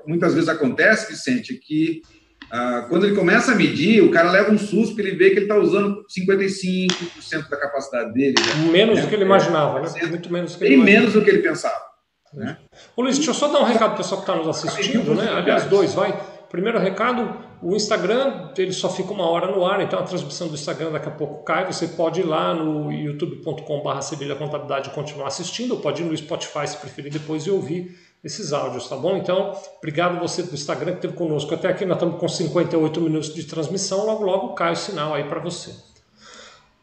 muitas 0.07 0.35
vezes 0.35 0.49
acontece, 0.49 1.13
Vicente, 1.13 1.55
é 1.55 1.59
que 1.59 2.03
ah, 2.51 2.87
quando 2.89 3.07
ele 3.07 3.15
começa 3.15 3.53
a 3.53 3.55
medir, 3.55 4.03
o 4.03 4.11
cara 4.11 4.31
leva 4.31 4.51
um 4.51 4.59
susto 4.59 4.95
porque 4.95 5.03
ele 5.09 5.17
vê 5.17 5.31
que 5.31 5.37
ele 5.37 5.43
está 5.43 5.57
usando 5.57 6.05
55% 6.07 7.49
da 7.51 7.57
capacidade 7.59 8.13
dele. 8.13 8.35
Né? 8.39 8.71
Menos 8.71 8.97
né? 8.97 9.03
do 9.03 9.09
que 9.09 9.15
ele 9.15 9.25
imaginava, 9.25 9.81
né? 9.81 9.89
Muito 10.09 10.33
menos 10.33 10.53
do 10.53 10.59
que 10.59 10.65
ele 10.65 10.77
Bem 10.77 10.85
menos 10.85 11.13
do 11.13 11.23
que 11.23 11.31
ele 11.31 11.43
pensava. 11.43 11.89
Né? 12.33 12.57
Ô 12.97 13.03
Luiz, 13.03 13.17
deixa 13.17 13.31
eu 13.31 13.35
só 13.35 13.49
dar 13.49 13.61
um 13.61 13.65
recado 13.65 13.91
para 13.91 13.95
o 13.95 13.97
pessoal 13.99 14.23
que 14.23 14.31
está 14.31 14.43
nos 14.43 14.49
assistindo, 14.49 15.15
né? 15.15 15.31
Aliás, 15.31 15.65
dois, 15.65 15.95
vai. 15.95 16.19
Primeiro 16.51 16.79
recado, 16.79 17.37
o 17.63 17.77
Instagram 17.77 18.51
ele 18.57 18.73
só 18.73 18.89
fica 18.89 19.13
uma 19.13 19.29
hora 19.29 19.55
no 19.55 19.67
ar, 19.67 19.83
então 19.83 19.99
a 19.99 20.03
transmissão 20.03 20.49
do 20.49 20.55
Instagram 20.55 20.93
daqui 20.93 21.09
a 21.09 21.13
pouco 21.13 21.45
cai. 21.45 21.67
Você 21.71 21.89
pode 21.89 22.21
ir 22.21 22.25
lá 22.25 22.55
no 22.55 22.91
youtube.com.br 22.91 24.35
Contabilidade 24.39 24.89
e 24.89 24.93
continuar 24.93 25.27
assistindo, 25.27 25.73
ou 25.73 25.81
pode 25.81 26.03
ir 26.03 26.07
no 26.07 26.17
Spotify 26.17 26.67
se 26.67 26.79
preferir 26.79 27.13
depois 27.13 27.47
e 27.47 27.51
ouvir 27.51 27.95
esses 28.23 28.53
áudios, 28.53 28.89
tá 28.89 28.97
bom? 28.97 29.17
Então, 29.17 29.53
obrigado 29.79 30.19
você 30.21 30.43
do 30.43 30.55
Instagram 30.55 30.93
que 30.93 30.99
esteve 30.99 31.15
conosco 31.15 31.55
até 31.55 31.69
aqui. 31.69 31.85
Nós 31.85 31.97
estamos 31.97 32.19
com 32.19 32.29
58 32.29 33.01
minutos 33.01 33.35
de 33.35 33.45
transmissão. 33.45 34.05
Logo, 34.05 34.25
logo 34.25 34.55
cai 34.55 34.73
o 34.73 34.77
sinal 34.77 35.15
aí 35.15 35.25
para 35.25 35.41
você. 35.41 35.75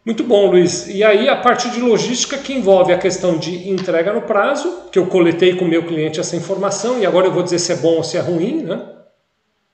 Muito 0.05 0.23
bom, 0.23 0.51
Luiz. 0.51 0.87
E 0.87 1.03
aí, 1.03 1.27
a 1.27 1.35
parte 1.35 1.69
de 1.71 1.81
logística 1.81 2.37
que 2.37 2.53
envolve 2.53 2.93
a 2.93 2.97
questão 2.97 3.39
de 3.39 3.69
entrega 3.69 4.13
no 4.13 4.21
prazo, 4.21 4.89
que 4.91 4.99
eu 4.99 5.07
coletei 5.07 5.55
com 5.55 5.65
o 5.65 5.67
meu 5.67 5.85
cliente 5.85 6.19
essa 6.19 6.35
informação, 6.35 6.99
e 6.99 7.05
agora 7.05 7.25
eu 7.25 7.33
vou 7.33 7.41
dizer 7.41 7.57
se 7.57 7.71
é 7.71 7.75
bom 7.75 7.95
ou 7.95 8.03
se 8.03 8.15
é 8.15 8.21
ruim, 8.21 8.63
né? 8.63 8.87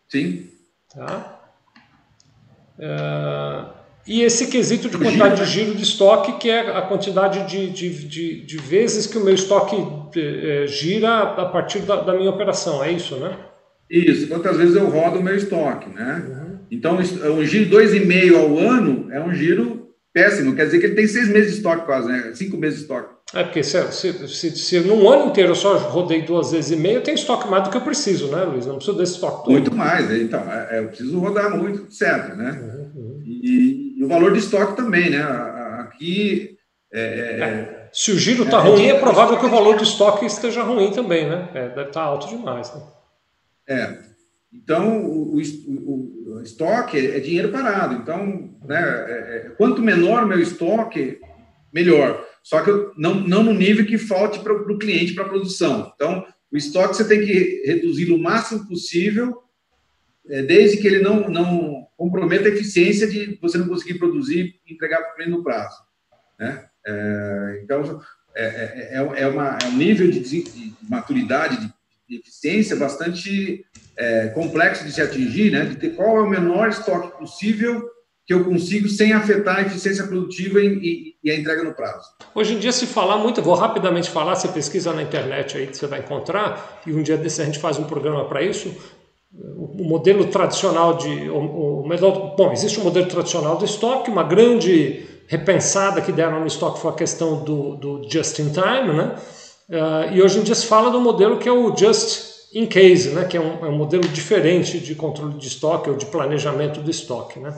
Sim. 0.07 0.49
Tá. 0.95 1.41
Uh... 2.79 3.80
E 4.07 4.23
esse 4.23 4.47
quesito 4.47 4.89
de 4.89 4.97
quantidade 4.97 5.43
de 5.43 5.49
giro 5.49 5.75
de 5.75 5.83
estoque, 5.83 6.33
que 6.33 6.49
é 6.49 6.75
a 6.75 6.81
quantidade 6.81 7.47
de, 7.47 7.69
de, 7.69 8.07
de, 8.07 8.45
de 8.45 8.57
vezes 8.57 9.05
que 9.05 9.17
o 9.17 9.23
meu 9.23 9.33
estoque 9.33 9.75
é, 10.17 10.65
gira 10.67 11.19
a 11.19 11.45
partir 11.45 11.79
da, 11.79 11.97
da, 11.97 12.13
minha 12.13 12.29
operação, 12.29 12.83
é 12.83 12.91
isso, 12.91 13.15
né? 13.17 13.37
Isso, 13.89 14.27
quantas 14.27 14.57
vezes 14.57 14.75
eu 14.75 14.89
rodo 14.89 15.19
o 15.19 15.23
meu 15.23 15.35
estoque, 15.35 15.89
né? 15.89 16.23
Uhum. 16.27 16.59
Então, 16.71 16.95
um 16.95 17.45
giro 17.45 17.65
de 17.65 17.75
2,5 17.75 18.35
ao 18.35 18.57
ano 18.57 19.07
é 19.11 19.19
um 19.19 19.33
giro 19.33 19.89
péssimo, 20.13 20.55
quer 20.55 20.65
dizer 20.65 20.79
que 20.79 20.85
ele 20.87 20.95
tem 20.95 21.07
seis 21.07 21.27
meses 21.27 21.51
de 21.51 21.57
estoque 21.57 21.85
quase, 21.85 22.07
né? 22.07 22.31
Cinco 22.33 22.57
meses 22.57 22.79
de 22.79 22.83
estoque. 22.83 23.21
É, 23.33 23.43
porque 23.43 23.63
se, 23.63 23.81
se, 23.93 24.27
se, 24.27 24.57
se 24.57 24.79
num 24.81 25.09
ano 25.09 25.27
inteiro 25.27 25.51
eu 25.51 25.55
só 25.55 25.77
rodei 25.77 26.21
duas 26.21 26.51
vezes 26.51 26.71
e 26.71 26.75
meia, 26.75 26.95
eu 26.95 27.01
tenho 27.01 27.15
estoque 27.15 27.49
mais 27.49 27.63
do 27.63 27.69
que 27.69 27.77
eu 27.77 27.81
preciso, 27.81 28.27
né, 28.27 28.43
Luiz? 28.43 28.65
Não 28.65 28.75
preciso 28.75 28.97
desse 28.97 29.13
estoque 29.13 29.45
todo. 29.45 29.51
Muito 29.51 29.73
mais, 29.73 30.11
então, 30.11 30.41
é, 30.51 30.79
eu 30.79 30.87
preciso 30.87 31.17
rodar 31.17 31.57
muito, 31.57 31.93
certo, 31.93 32.35
né? 32.35 32.59
Uhum, 32.61 33.01
uhum. 33.01 33.21
E, 33.25 33.90
e 34.01 34.03
o 34.03 34.07
valor 34.07 34.33
de 34.33 34.39
estoque 34.39 34.75
também, 34.75 35.11
né? 35.11 35.21
Aqui. 35.81 36.57
É, 36.91 37.01
é, 37.01 37.39
é 37.39 37.89
se 37.93 38.11
o 38.11 38.17
giro 38.17 38.45
está 38.45 38.57
é, 38.57 38.61
ruim, 38.61 38.87
é 38.87 38.99
provável 38.99 39.37
que 39.37 39.45
o 39.45 39.49
valor 39.49 39.77
do 39.77 39.83
estoque 39.83 40.25
esteja 40.25 40.63
ruim 40.63 40.91
também, 40.91 41.29
né? 41.29 41.49
deve 41.53 41.67
estar 41.67 41.91
tá 41.91 42.01
alto 42.01 42.27
demais. 42.27 42.73
Né? 42.73 42.81
É. 43.69 43.97
Então, 44.51 45.05
o, 45.05 45.37
o, 45.37 46.35
o, 46.35 46.41
estoque 46.41 46.97
é 46.97 47.19
dinheiro 47.19 47.49
parado. 47.49 47.93
Então, 47.93 48.49
né, 48.65 49.51
quanto 49.55 49.83
menor 49.83 50.23
o 50.23 50.27
meu 50.27 50.39
estoque, 50.39 51.19
melhor. 51.71 52.25
Só 52.41 52.61
que 52.61 52.71
não, 52.97 53.13
não 53.13 53.43
no 53.43 53.53
nível 53.53 53.85
que 53.85 53.99
falte 53.99 54.39
para 54.39 54.51
o 54.51 54.79
cliente, 54.79 55.13
para 55.13 55.25
a 55.25 55.29
produção. 55.29 55.91
Então, 55.93 56.25
o 56.51 56.57
estoque 56.57 56.97
você 56.97 57.07
tem 57.07 57.21
que 57.21 57.63
reduzir 57.67 58.11
o 58.11 58.17
máximo 58.17 58.67
possível 58.67 59.37
é, 59.37 59.50
desde 60.23 60.77
que 60.77 60.87
ele 60.87 60.99
não, 60.99 61.29
não 61.29 61.87
comprometa 61.97 62.47
a 62.47 62.51
eficiência 62.51 63.07
de 63.07 63.37
você 63.41 63.57
não 63.57 63.67
conseguir 63.67 63.99
produzir 63.99 64.55
e 64.65 64.73
entregar 64.73 65.01
para 65.01 65.11
o 65.11 65.15
cliente 65.15 65.31
no 65.31 65.43
prazo. 65.43 65.77
Né? 66.39 66.65
É, 66.85 67.61
então, 67.63 68.01
é, 68.35 68.43
é, 68.43 68.89
é, 68.97 69.21
é, 69.23 69.27
uma, 69.27 69.57
é 69.61 69.67
um 69.67 69.77
nível 69.77 70.09
de, 70.09 70.19
de 70.19 70.73
maturidade, 70.89 71.57
de, 71.57 71.71
eficiência 72.13 72.75
bastante 72.75 73.63
é, 73.95 74.27
complexo 74.29 74.83
de 74.83 74.91
se 74.91 75.01
atingir, 75.01 75.51
né? 75.51 75.63
de 75.65 75.75
ter 75.75 75.91
qual 75.91 76.17
é 76.17 76.21
o 76.21 76.29
menor 76.29 76.67
estoque 76.67 77.17
possível 77.17 77.89
que 78.25 78.33
eu 78.33 78.43
consigo 78.43 78.89
sem 78.89 79.13
afetar 79.13 79.57
a 79.57 79.61
eficiência 79.61 80.05
produtiva 80.05 80.59
e, 80.59 80.67
e, 80.67 81.15
e, 81.23 81.31
a 81.31 81.35
entrega 81.35 81.63
no 81.63 81.73
prazo. 81.73 82.09
Hoje 82.35 82.53
em 82.53 82.59
dia 82.59 82.71
se 82.71 82.85
fala 82.85 83.17
muito, 83.17 83.41
vou 83.41 83.55
rapidamente 83.55 84.09
falar, 84.09 84.35
você 84.35 84.47
pesquisa 84.49 84.93
na 84.93 85.03
internet 85.03 85.57
aí 85.57 85.67
que 85.67 85.77
você 85.77 85.87
vai 85.87 85.99
encontrar, 85.99 86.81
e 86.85 86.91
um 86.91 87.01
dia 87.01 87.17
desse 87.17 87.41
a 87.41 87.45
gente 87.45 87.59
faz 87.59 87.77
um 87.77 87.85
programa 87.85 88.27
para 88.27 88.41
isso, 88.41 88.75
o 89.33 89.83
modelo 89.83 90.25
tradicional 90.27 90.97
de. 90.97 91.29
O, 91.29 91.83
o, 91.83 92.35
bom, 92.35 92.51
existe 92.51 92.79
um 92.79 92.83
modelo 92.83 93.07
tradicional 93.07 93.57
do 93.57 93.65
estoque, 93.65 94.11
uma 94.11 94.23
grande 94.23 95.05
repensada 95.27 96.01
que 96.01 96.11
deram 96.11 96.41
no 96.41 96.47
estoque 96.47 96.79
foi 96.79 96.91
a 96.91 96.95
questão 96.95 97.43
do, 97.43 97.75
do 97.77 98.09
just 98.09 98.37
in 98.39 98.49
time, 98.49 98.93
né? 98.93 99.15
Uh, 99.69 100.13
e 100.13 100.21
hoje 100.21 100.39
em 100.39 100.43
dia 100.43 100.53
se 100.53 100.65
fala 100.65 100.89
do 100.89 100.99
modelo 100.99 101.37
que 101.37 101.47
é 101.47 101.51
o 101.51 101.73
just 101.75 102.31
in 102.53 102.65
case, 102.65 103.11
né? 103.11 103.23
que 103.23 103.37
é 103.37 103.39
um, 103.39 103.65
é 103.65 103.69
um 103.69 103.77
modelo 103.77 104.05
diferente 104.09 104.79
de 104.79 104.93
controle 104.93 105.37
de 105.37 105.47
estoque 105.47 105.89
ou 105.89 105.95
de 105.95 106.05
planejamento 106.07 106.81
do 106.81 106.91
estoque. 106.91 107.39
Né? 107.39 107.53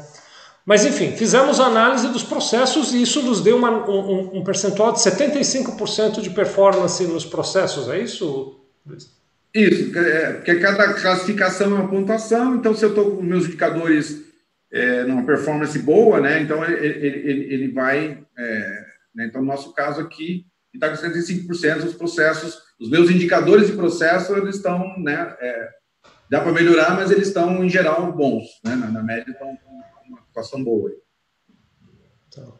Mas 0.63 0.85
enfim, 0.85 1.11
fizemos 1.13 1.59
análise 1.59 2.07
dos 2.09 2.23
processos 2.23 2.93
e 2.93 3.01
isso 3.01 3.23
nos 3.23 3.41
deu 3.41 3.57
uma, 3.57 3.71
um, 3.89 4.37
um 4.37 4.43
percentual 4.43 4.91
de 4.91 4.99
75% 4.99 6.21
de 6.21 6.29
performance 6.29 7.03
nos 7.05 7.25
processos, 7.25 7.89
é 7.89 7.99
isso, 7.99 8.59
Luiz? 8.85 9.09
Isso, 9.53 9.97
é, 9.99 10.33
porque 10.33 10.55
cada 10.55 10.93
classificação 10.95 11.71
é 11.71 11.79
uma 11.81 11.89
pontuação, 11.89 12.55
então 12.55 12.73
se 12.73 12.83
eu 12.83 12.89
estou 12.89 13.17
com 13.17 13.21
meus 13.21 13.45
indicadores 13.45 14.23
é, 14.71 15.03
numa 15.03 15.23
performance 15.23 15.77
boa, 15.77 16.19
né, 16.19 16.41
então 16.41 16.65
ele, 16.65 17.07
ele, 17.07 17.53
ele 17.53 17.71
vai, 17.71 18.25
é, 18.35 18.85
né, 19.13 19.27
então 19.27 19.41
no 19.41 19.47
nosso 19.47 19.71
caso 19.73 20.01
aqui, 20.01 20.47
está 20.73 20.89
com 20.89 20.95
75% 20.95 21.81
dos 21.81 21.93
processos, 21.93 22.57
os 22.79 22.89
meus 22.89 23.11
indicadores 23.11 23.67
de 23.67 23.73
processo, 23.73 24.35
eles 24.35 24.55
estão, 24.55 24.97
né, 24.97 25.35
é, 25.39 25.69
dá 26.27 26.41
para 26.41 26.51
melhorar, 26.51 26.95
mas 26.95 27.11
eles 27.11 27.27
estão, 27.27 27.63
em 27.63 27.69
geral, 27.69 28.11
bons, 28.11 28.45
né, 28.65 28.75
na, 28.75 28.87
na 28.87 29.03
média 29.03 29.29
estão 29.31 29.55
com 29.57 29.71
uma 30.09 30.19
situação 30.25 30.63
boa. 30.63 30.91
Então, 32.27 32.57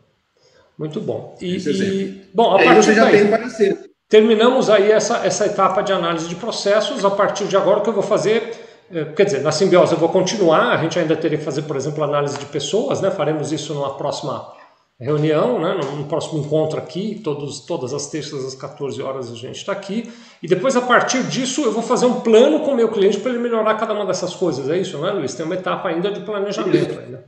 muito 0.77 1.01
bom. 1.01 1.35
E, 1.41 1.57
e 1.57 2.29
bom, 2.35 2.55
a 2.55 2.63
partir 2.63 2.83
você 2.83 2.93
já 2.93 3.05
daí, 3.05 3.17
tem 3.17 3.25
o 3.25 3.29
parecer. 3.31 3.92
Terminamos 4.13 4.69
aí 4.69 4.91
essa, 4.91 5.25
essa 5.25 5.47
etapa 5.47 5.81
de 5.81 5.91
análise 5.91 6.27
de 6.29 6.35
processos. 6.35 7.03
A 7.03 7.09
partir 7.09 7.45
de 7.45 7.57
agora, 7.57 7.79
o 7.79 7.81
que 7.81 7.89
eu 7.89 7.93
vou 7.93 8.03
fazer, 8.03 8.53
é, 8.91 9.05
quer 9.05 9.25
dizer, 9.25 9.41
na 9.41 9.51
simbiose 9.51 9.93
eu 9.93 9.97
vou 9.97 10.09
continuar. 10.09 10.71
A 10.71 10.77
gente 10.77 10.99
ainda 10.99 11.15
teria 11.15 11.39
que 11.39 11.43
fazer, 11.43 11.63
por 11.63 11.75
exemplo, 11.75 12.03
análise 12.03 12.37
de 12.37 12.45
pessoas, 12.45 13.01
né? 13.01 13.09
Faremos 13.09 13.51
isso 13.51 13.73
numa 13.73 13.97
próxima, 13.97 14.53
reunião, 14.99 15.59
né, 15.59 15.79
no 15.97 16.05
próximo 16.05 16.45
encontro 16.45 16.77
aqui, 16.77 17.21
todos, 17.23 17.61
todas 17.61 17.91
as 17.91 18.05
terças 18.05 18.45
às 18.45 18.53
14 18.53 19.01
horas 19.01 19.31
a 19.31 19.35
gente 19.35 19.55
está 19.55 19.71
aqui, 19.71 20.13
e 20.43 20.47
depois 20.47 20.77
a 20.77 20.81
partir 20.81 21.23
disso 21.23 21.63
eu 21.63 21.71
vou 21.71 21.81
fazer 21.81 22.05
um 22.05 22.21
plano 22.21 22.59
com 22.59 22.71
o 22.71 22.75
meu 22.75 22.89
cliente 22.89 23.19
para 23.19 23.31
ele 23.31 23.39
melhorar 23.39 23.73
cada 23.73 23.93
uma 23.93 24.05
dessas 24.05 24.35
coisas, 24.35 24.69
é 24.69 24.77
isso, 24.77 24.99
né 24.99 25.09
Luiz? 25.09 25.33
Tem 25.33 25.43
uma 25.45 25.55
etapa 25.55 25.89
ainda 25.89 26.11
de 26.11 26.21
planejamento. 26.21 26.99
Ainda. 26.99 27.25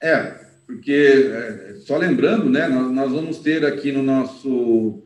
É, 0.00 0.34
porque, 0.66 1.32
é, 1.32 1.74
só 1.86 1.96
lembrando, 1.96 2.50
né, 2.50 2.68
nós 2.68 3.10
vamos 3.10 3.38
ter 3.38 3.64
aqui 3.64 3.90
no 3.90 4.02
nosso 4.02 5.02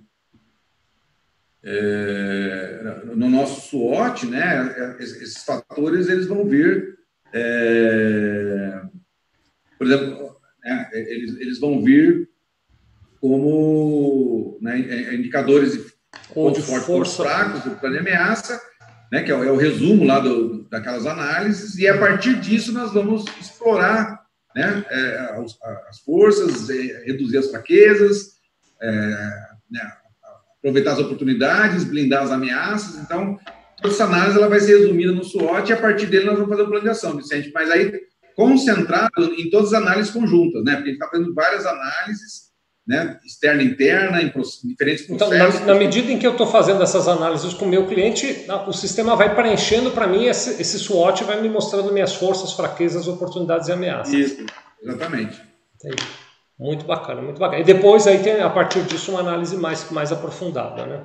é, 1.70 2.80
no 3.14 3.28
nosso 3.28 3.68
SWOT, 3.68 4.26
né, 4.26 4.96
esses 4.98 5.44
fatores 5.44 6.08
eles 6.08 6.26
vão 6.26 6.46
vir, 6.46 6.96
é, 7.30 8.80
por 9.76 9.86
exemplo, 9.86 10.36
né, 10.64 10.90
eles, 10.94 11.36
eles 11.38 11.60
vão 11.60 11.84
vir 11.84 12.26
como 13.20 14.58
né, 14.62 15.14
indicadores 15.14 15.72
de 15.72 15.92
pontos 16.32 16.64
fortes, 16.64 16.86
pontos 16.86 17.16
fracos, 17.16 17.64
do 17.64 17.78
plano 17.78 17.96
de 17.96 18.00
ameaça, 18.00 18.58
né, 19.12 19.22
que 19.22 19.30
é 19.30 19.36
o, 19.36 19.44
é 19.44 19.52
o 19.52 19.56
resumo 19.56 20.04
lá 20.04 20.20
do, 20.20 20.66
daquelas 20.70 21.04
análises, 21.04 21.76
e 21.78 21.86
a 21.86 21.98
partir 21.98 22.40
disso 22.40 22.72
nós 22.72 22.94
vamos 22.94 23.26
explorar 23.38 24.22
né, 24.56 24.86
é, 24.88 25.18
as, 25.38 25.58
as, 25.90 26.00
forças, 26.00 26.70
é, 26.70 27.04
reduzir 27.04 27.36
as 27.36 27.50
fraquezas, 27.50 28.38
é, 28.80 28.88
né, 29.70 29.92
aproveitar 30.68 30.92
as 30.92 30.98
oportunidades, 30.98 31.84
blindar 31.84 32.22
as 32.22 32.30
ameaças. 32.30 32.96
Então, 33.02 33.38
essa 33.84 34.04
análise 34.04 34.36
ela 34.36 34.48
vai 34.48 34.60
ser 34.60 34.78
resumida 34.78 35.12
no 35.12 35.24
SWOT 35.24 35.70
e 35.70 35.72
a 35.72 35.76
partir 35.76 36.06
dele 36.06 36.26
nós 36.26 36.34
vamos 36.34 36.50
fazer 36.50 36.62
o 36.62 36.68
plano 36.68 36.82
de 36.82 36.90
ação, 36.90 37.16
Vicente. 37.16 37.50
Mas 37.54 37.70
aí, 37.70 37.92
concentrado 38.36 39.34
em 39.36 39.50
todas 39.50 39.72
as 39.72 39.80
análises 39.80 40.12
conjuntas, 40.12 40.64
né? 40.64 40.76
Porque 40.76 40.90
a 40.90 40.92
gente 40.92 41.02
está 41.02 41.08
fazendo 41.08 41.34
várias 41.34 41.64
análises, 41.64 42.48
né? 42.86 43.18
Externa 43.24 43.62
e 43.62 43.66
interna, 43.66 44.22
em 44.22 44.32
diferentes 44.64 45.06
processos. 45.06 45.56
Então, 45.56 45.66
na, 45.66 45.74
na 45.74 45.74
medida 45.74 46.10
em 46.10 46.18
que 46.18 46.26
eu 46.26 46.32
estou 46.32 46.46
fazendo 46.46 46.82
essas 46.82 47.06
análises 47.06 47.54
com 47.54 47.66
o 47.66 47.68
meu 47.68 47.86
cliente, 47.86 48.46
o 48.66 48.72
sistema 48.72 49.14
vai 49.14 49.34
preenchendo 49.34 49.90
para 49.90 50.06
mim 50.06 50.26
esse, 50.26 50.60
esse 50.60 50.78
SWOT, 50.78 51.24
vai 51.24 51.40
me 51.40 51.48
mostrando 51.48 51.92
minhas 51.92 52.14
forças, 52.14 52.52
fraquezas, 52.52 53.06
oportunidades 53.06 53.68
e 53.68 53.72
ameaças. 53.72 54.14
Isso, 54.14 54.46
exatamente. 54.82 55.40
Entendi. 55.76 56.28
Muito 56.59 56.84
bacana, 56.84 57.22
muito 57.22 57.38
bacana. 57.38 57.61
E 57.61 57.64
depois 57.64 58.06
aí 58.06 58.18
tem, 58.18 58.40
a 58.40 58.50
partir 58.50 58.82
disso, 58.82 59.12
uma 59.12 59.20
análise 59.20 59.56
mais, 59.56 59.90
mais 59.90 60.11
aprofundada, 60.11 60.86
né? 60.86 61.04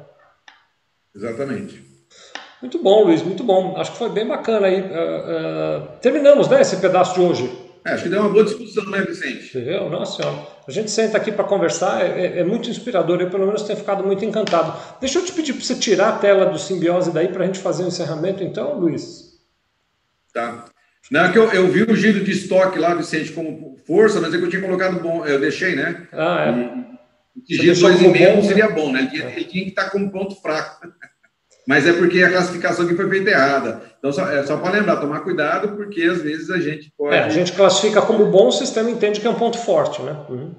Exatamente. 1.15 1.83
Muito 2.59 2.81
bom, 2.81 3.03
Luiz, 3.03 3.21
muito 3.21 3.43
bom. 3.43 3.75
Acho 3.77 3.91
que 3.91 3.97
foi 3.97 4.09
bem 4.09 4.27
bacana 4.27 4.67
aí. 4.67 4.81
Uh, 4.81 4.85
uh, 4.85 5.87
terminamos, 6.01 6.47
né, 6.47 6.61
esse 6.61 6.77
pedaço 6.77 7.13
de 7.13 7.21
hoje. 7.21 7.63
É, 7.85 7.91
acho 7.91 8.03
que 8.03 8.09
deu 8.09 8.21
uma 8.21 8.29
boa 8.29 8.45
discussão, 8.45 8.85
né, 8.85 9.01
Vicente? 9.01 9.59
Viu? 9.59 9.89
Nossa 9.89 10.21
senhora. 10.21 10.47
A 10.65 10.71
gente 10.71 10.89
senta 10.89 11.17
aqui 11.17 11.31
para 11.31 11.43
conversar, 11.43 12.01
é, 12.01 12.21
é, 12.21 12.39
é, 12.39 12.43
muito 12.43 12.69
inspirador. 12.69 13.19
Eu, 13.19 13.29
pelo 13.29 13.45
menos, 13.45 13.63
tenho 13.63 13.77
ficado 13.77 14.03
muito 14.03 14.23
encantado. 14.23 14.73
Deixa 15.01 15.19
eu 15.19 15.25
te 15.25 15.33
pedir 15.33 15.53
para 15.53 15.63
você 15.63 15.75
tirar 15.75 16.09
a 16.09 16.17
tela 16.17 16.45
do 16.45 16.57
simbiose 16.57 17.11
daí 17.11 17.27
para 17.27 17.43
a 17.43 17.45
gente 17.45 17.59
fazer 17.59 17.83
o 17.83 17.85
um 17.85 17.89
encerramento, 17.89 18.41
então, 18.41 18.79
Luiz. 18.79 19.33
Tá. 20.33 20.65
Não, 21.11 21.25
é 21.25 21.31
que 21.31 21.37
eu, 21.37 21.51
eu 21.51 21.67
vi 21.67 21.83
o 21.83 21.95
giro 21.95 22.23
de 22.23 22.31
estoque 22.31 22.79
lá, 22.79 22.93
Vicente, 22.93 23.31
como 23.31 23.77
força, 23.85 24.21
mas 24.21 24.33
é 24.33 24.37
que 24.37 24.43
eu 24.43 24.49
tinha 24.49 24.61
colocado 24.61 25.01
bom, 25.01 25.25
eu 25.25 25.39
deixei, 25.39 25.75
né? 25.75 26.07
Ah, 26.11 26.45
é. 26.47 26.93
E, 27.49 27.55
giro 27.55 27.75
2,5 27.75 28.35
não 28.35 28.43
seria 28.43 28.69
bom, 28.69 28.91
né? 28.91 29.01
Ele, 29.01 29.09
tinha, 29.09 29.29
ele 29.29 29.45
tinha 29.45 29.63
que 29.63 29.69
estar 29.69 29.89
com 29.89 30.09
ponto 30.09 30.39
fraco. 30.41 30.87
Mas 31.65 31.87
é 31.87 31.93
porque 31.93 32.21
a 32.21 32.29
classificação 32.29 32.85
aqui 32.85 32.93
foi 32.93 33.09
feita 33.09 33.29
errada. 33.29 33.81
Então, 33.97 34.11
só, 34.11 34.29
é 34.29 34.43
só 34.43 34.57
para 34.57 34.73
lembrar, 34.73 34.97
tomar 34.97 35.21
cuidado, 35.21 35.77
porque 35.77 36.01
às 36.01 36.21
vezes 36.21 36.49
a 36.49 36.59
gente 36.59 36.91
pode. 36.97 37.15
É, 37.15 37.19
a 37.23 37.29
gente 37.29 37.53
classifica 37.53 38.01
como 38.01 38.29
bom, 38.29 38.49
o 38.49 38.51
sistema 38.51 38.89
entende 38.89 39.21
que 39.21 39.27
é 39.27 39.29
um 39.29 39.35
ponto 39.35 39.57
forte, 39.57 40.01
né? 40.01 40.11
Uhum. 40.29 40.53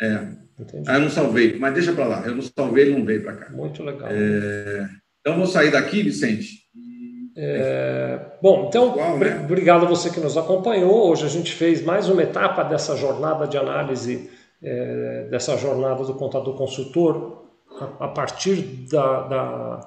É. 0.00 0.28
Entendi. 0.58 0.84
Ah, 0.88 0.94
eu 0.94 1.00
não 1.00 1.10
salvei, 1.10 1.58
mas 1.58 1.74
deixa 1.74 1.92
para 1.92 2.06
lá. 2.06 2.22
Eu 2.24 2.34
não 2.34 2.42
salvei, 2.42 2.86
ele 2.86 2.96
não 2.96 3.04
veio 3.04 3.22
para 3.22 3.34
cá. 3.34 3.50
Muito 3.50 3.82
legal. 3.82 4.08
É... 4.10 4.88
Então, 5.20 5.36
vou 5.36 5.46
sair 5.46 5.70
daqui, 5.70 6.02
Vicente, 6.02 6.65
é, 7.38 8.18
bom, 8.40 8.64
então, 8.66 8.96
Uau, 8.96 9.18
né? 9.18 9.42
obrigado 9.44 9.84
a 9.84 9.88
você 9.88 10.08
que 10.08 10.18
nos 10.18 10.38
acompanhou. 10.38 11.10
Hoje 11.10 11.26
a 11.26 11.28
gente 11.28 11.52
fez 11.52 11.84
mais 11.84 12.08
uma 12.08 12.22
etapa 12.22 12.62
dessa 12.62 12.96
jornada 12.96 13.46
de 13.46 13.58
análise, 13.58 14.30
é, 14.62 15.26
dessa 15.30 15.54
jornada 15.58 16.02
do 16.02 16.14
contador 16.14 16.56
consultor, 16.56 17.42
a, 17.78 18.06
a 18.06 18.08
partir 18.08 18.86
da, 18.90 19.20
da, 19.24 19.80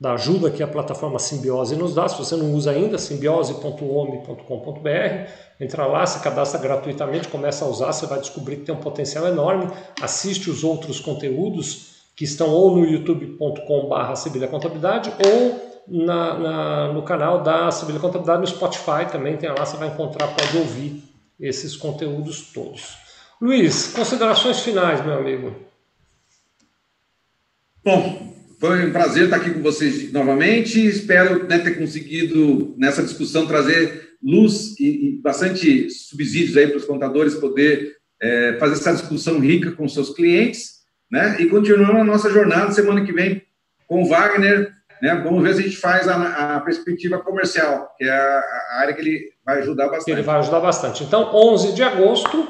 da, 0.00 0.14
ajuda 0.14 0.50
que 0.50 0.64
a 0.64 0.66
plataforma 0.66 1.20
Simbiose 1.20 1.76
nos 1.76 1.94
dá. 1.94 2.08
Se 2.08 2.18
você 2.18 2.34
não 2.34 2.52
usa 2.52 2.72
ainda, 2.72 2.98
simbiose.home.com.br, 2.98 5.30
entra 5.60 5.86
lá, 5.86 6.04
se 6.06 6.20
cadastra 6.20 6.60
gratuitamente, 6.60 7.28
começa 7.28 7.64
a 7.64 7.68
usar, 7.68 7.92
você 7.92 8.06
vai 8.06 8.18
descobrir 8.18 8.56
que 8.56 8.64
tem 8.64 8.74
um 8.74 8.80
potencial 8.80 9.28
enorme. 9.28 9.70
Assiste 10.02 10.50
os 10.50 10.64
outros 10.64 10.98
conteúdos 10.98 11.94
que 12.16 12.24
estão 12.24 12.50
ou 12.50 12.74
no 12.74 12.84
youtube.com/barra 12.84 14.14
Contabilidade 14.50 15.12
ou 15.24 15.75
na, 15.88 16.38
na, 16.38 16.92
no 16.92 17.02
canal 17.02 17.42
da 17.42 17.70
Civil 17.70 18.00
Contabilidade 18.00 18.40
no 18.40 18.46
Spotify 18.46 19.10
também, 19.10 19.36
tem 19.36 19.48
lá, 19.48 19.64
você 19.64 19.76
vai 19.76 19.88
encontrar, 19.88 20.28
pode 20.28 20.56
ouvir 20.56 21.02
esses 21.40 21.76
conteúdos 21.76 22.52
todos. 22.52 22.96
Luiz, 23.40 23.92
considerações 23.92 24.60
finais, 24.60 25.04
meu 25.04 25.18
amigo. 25.18 25.54
Bom, 27.84 28.34
foi 28.58 28.86
um 28.86 28.92
prazer 28.92 29.24
estar 29.24 29.36
aqui 29.36 29.50
com 29.50 29.62
vocês 29.62 30.10
novamente. 30.12 30.84
Espero 30.84 31.46
né, 31.46 31.58
ter 31.58 31.78
conseguido, 31.78 32.74
nessa 32.78 33.02
discussão, 33.02 33.46
trazer 33.46 34.16
luz 34.22 34.78
e, 34.80 34.86
e 34.86 35.20
bastante 35.22 35.90
subsídios 35.90 36.56
aí 36.56 36.66
para 36.66 36.78
os 36.78 36.84
contadores 36.84 37.34
poder 37.34 37.96
é, 38.20 38.56
fazer 38.58 38.74
essa 38.74 38.94
discussão 38.94 39.38
rica 39.38 39.72
com 39.72 39.86
seus 39.86 40.10
clientes. 40.10 40.76
Né? 41.10 41.36
E 41.40 41.46
continuamos 41.46 42.00
a 42.00 42.04
nossa 42.04 42.30
jornada 42.30 42.72
semana 42.72 43.04
que 43.04 43.12
vem 43.12 43.42
com 43.86 44.04
Wagner, 44.06 44.72
né? 45.00 45.14
Vamos 45.22 45.42
ver 45.42 45.54
se 45.54 45.60
a 45.60 45.62
gente 45.62 45.76
faz 45.76 46.08
a, 46.08 46.56
a 46.56 46.60
perspectiva 46.60 47.18
comercial, 47.18 47.94
que 47.96 48.04
é 48.04 48.10
a, 48.10 48.40
a, 48.40 48.80
área 48.80 48.94
que 48.94 49.00
ele 49.00 49.32
vai 49.44 49.58
ajudar 49.58 49.88
bastante. 49.88 50.10
Ele 50.10 50.22
vai 50.22 50.38
ajudar 50.38 50.60
bastante. 50.60 51.04
Então, 51.04 51.30
11 51.34 51.72
de 51.72 51.82
agosto, 51.82 52.48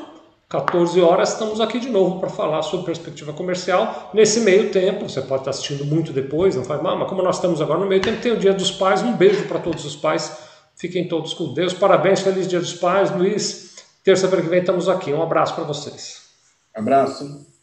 14 0.49 1.01
horas, 1.01 1.33
estamos 1.33 1.61
aqui 1.61 1.81
de 1.81 1.89
novo 1.89 2.21
para 2.21 2.29
falar 2.29 2.63
sobre 2.63 2.87
perspectiva 2.87 3.33
comercial. 3.33 4.11
Nesse 4.15 4.41
meio 4.41 4.71
tempo, 4.71 5.09
você 5.09 5.21
pode 5.21 5.43
estar 5.43 5.51
assistindo 5.51 5.85
muito 5.85 6.13
depois, 6.13 6.55
não 6.55 6.65
faz 6.65 6.81
mal, 6.81 6.97
mas 6.97 7.09
como 7.09 7.23
nós 7.23 7.37
estamos 7.37 7.61
agora 7.61 7.81
no 7.81 7.87
meio 7.87 8.01
tempo, 8.01 8.21
tem 8.21 8.33
o 8.33 8.37
Dia 8.37 8.55
dos 8.55 8.71
Pais. 8.71 9.03
Um 9.03 9.17
beijo 9.17 9.47
para 9.47 9.59
todos 9.59 9.85
os 9.85 9.97
pais. 9.97 10.45
Fiquem 10.77 11.09
todos 11.09 11.35
com 11.35 11.53
Deus. 11.55 11.73
Parabéns, 11.73 12.21
feliz 12.21 12.47
Dia 12.47 12.61
dos 12.61 12.75
Pais, 12.75 13.11
Luiz. 13.11 13.75
Terça-feira 14.05 14.45
que 14.45 14.49
vem 14.49 14.61
estamos 14.61 14.89
aqui. 14.89 15.13
Um 15.13 15.23
abraço 15.23 15.55
para 15.55 15.65
vocês. 15.65 16.27
Abraço. 16.75 17.56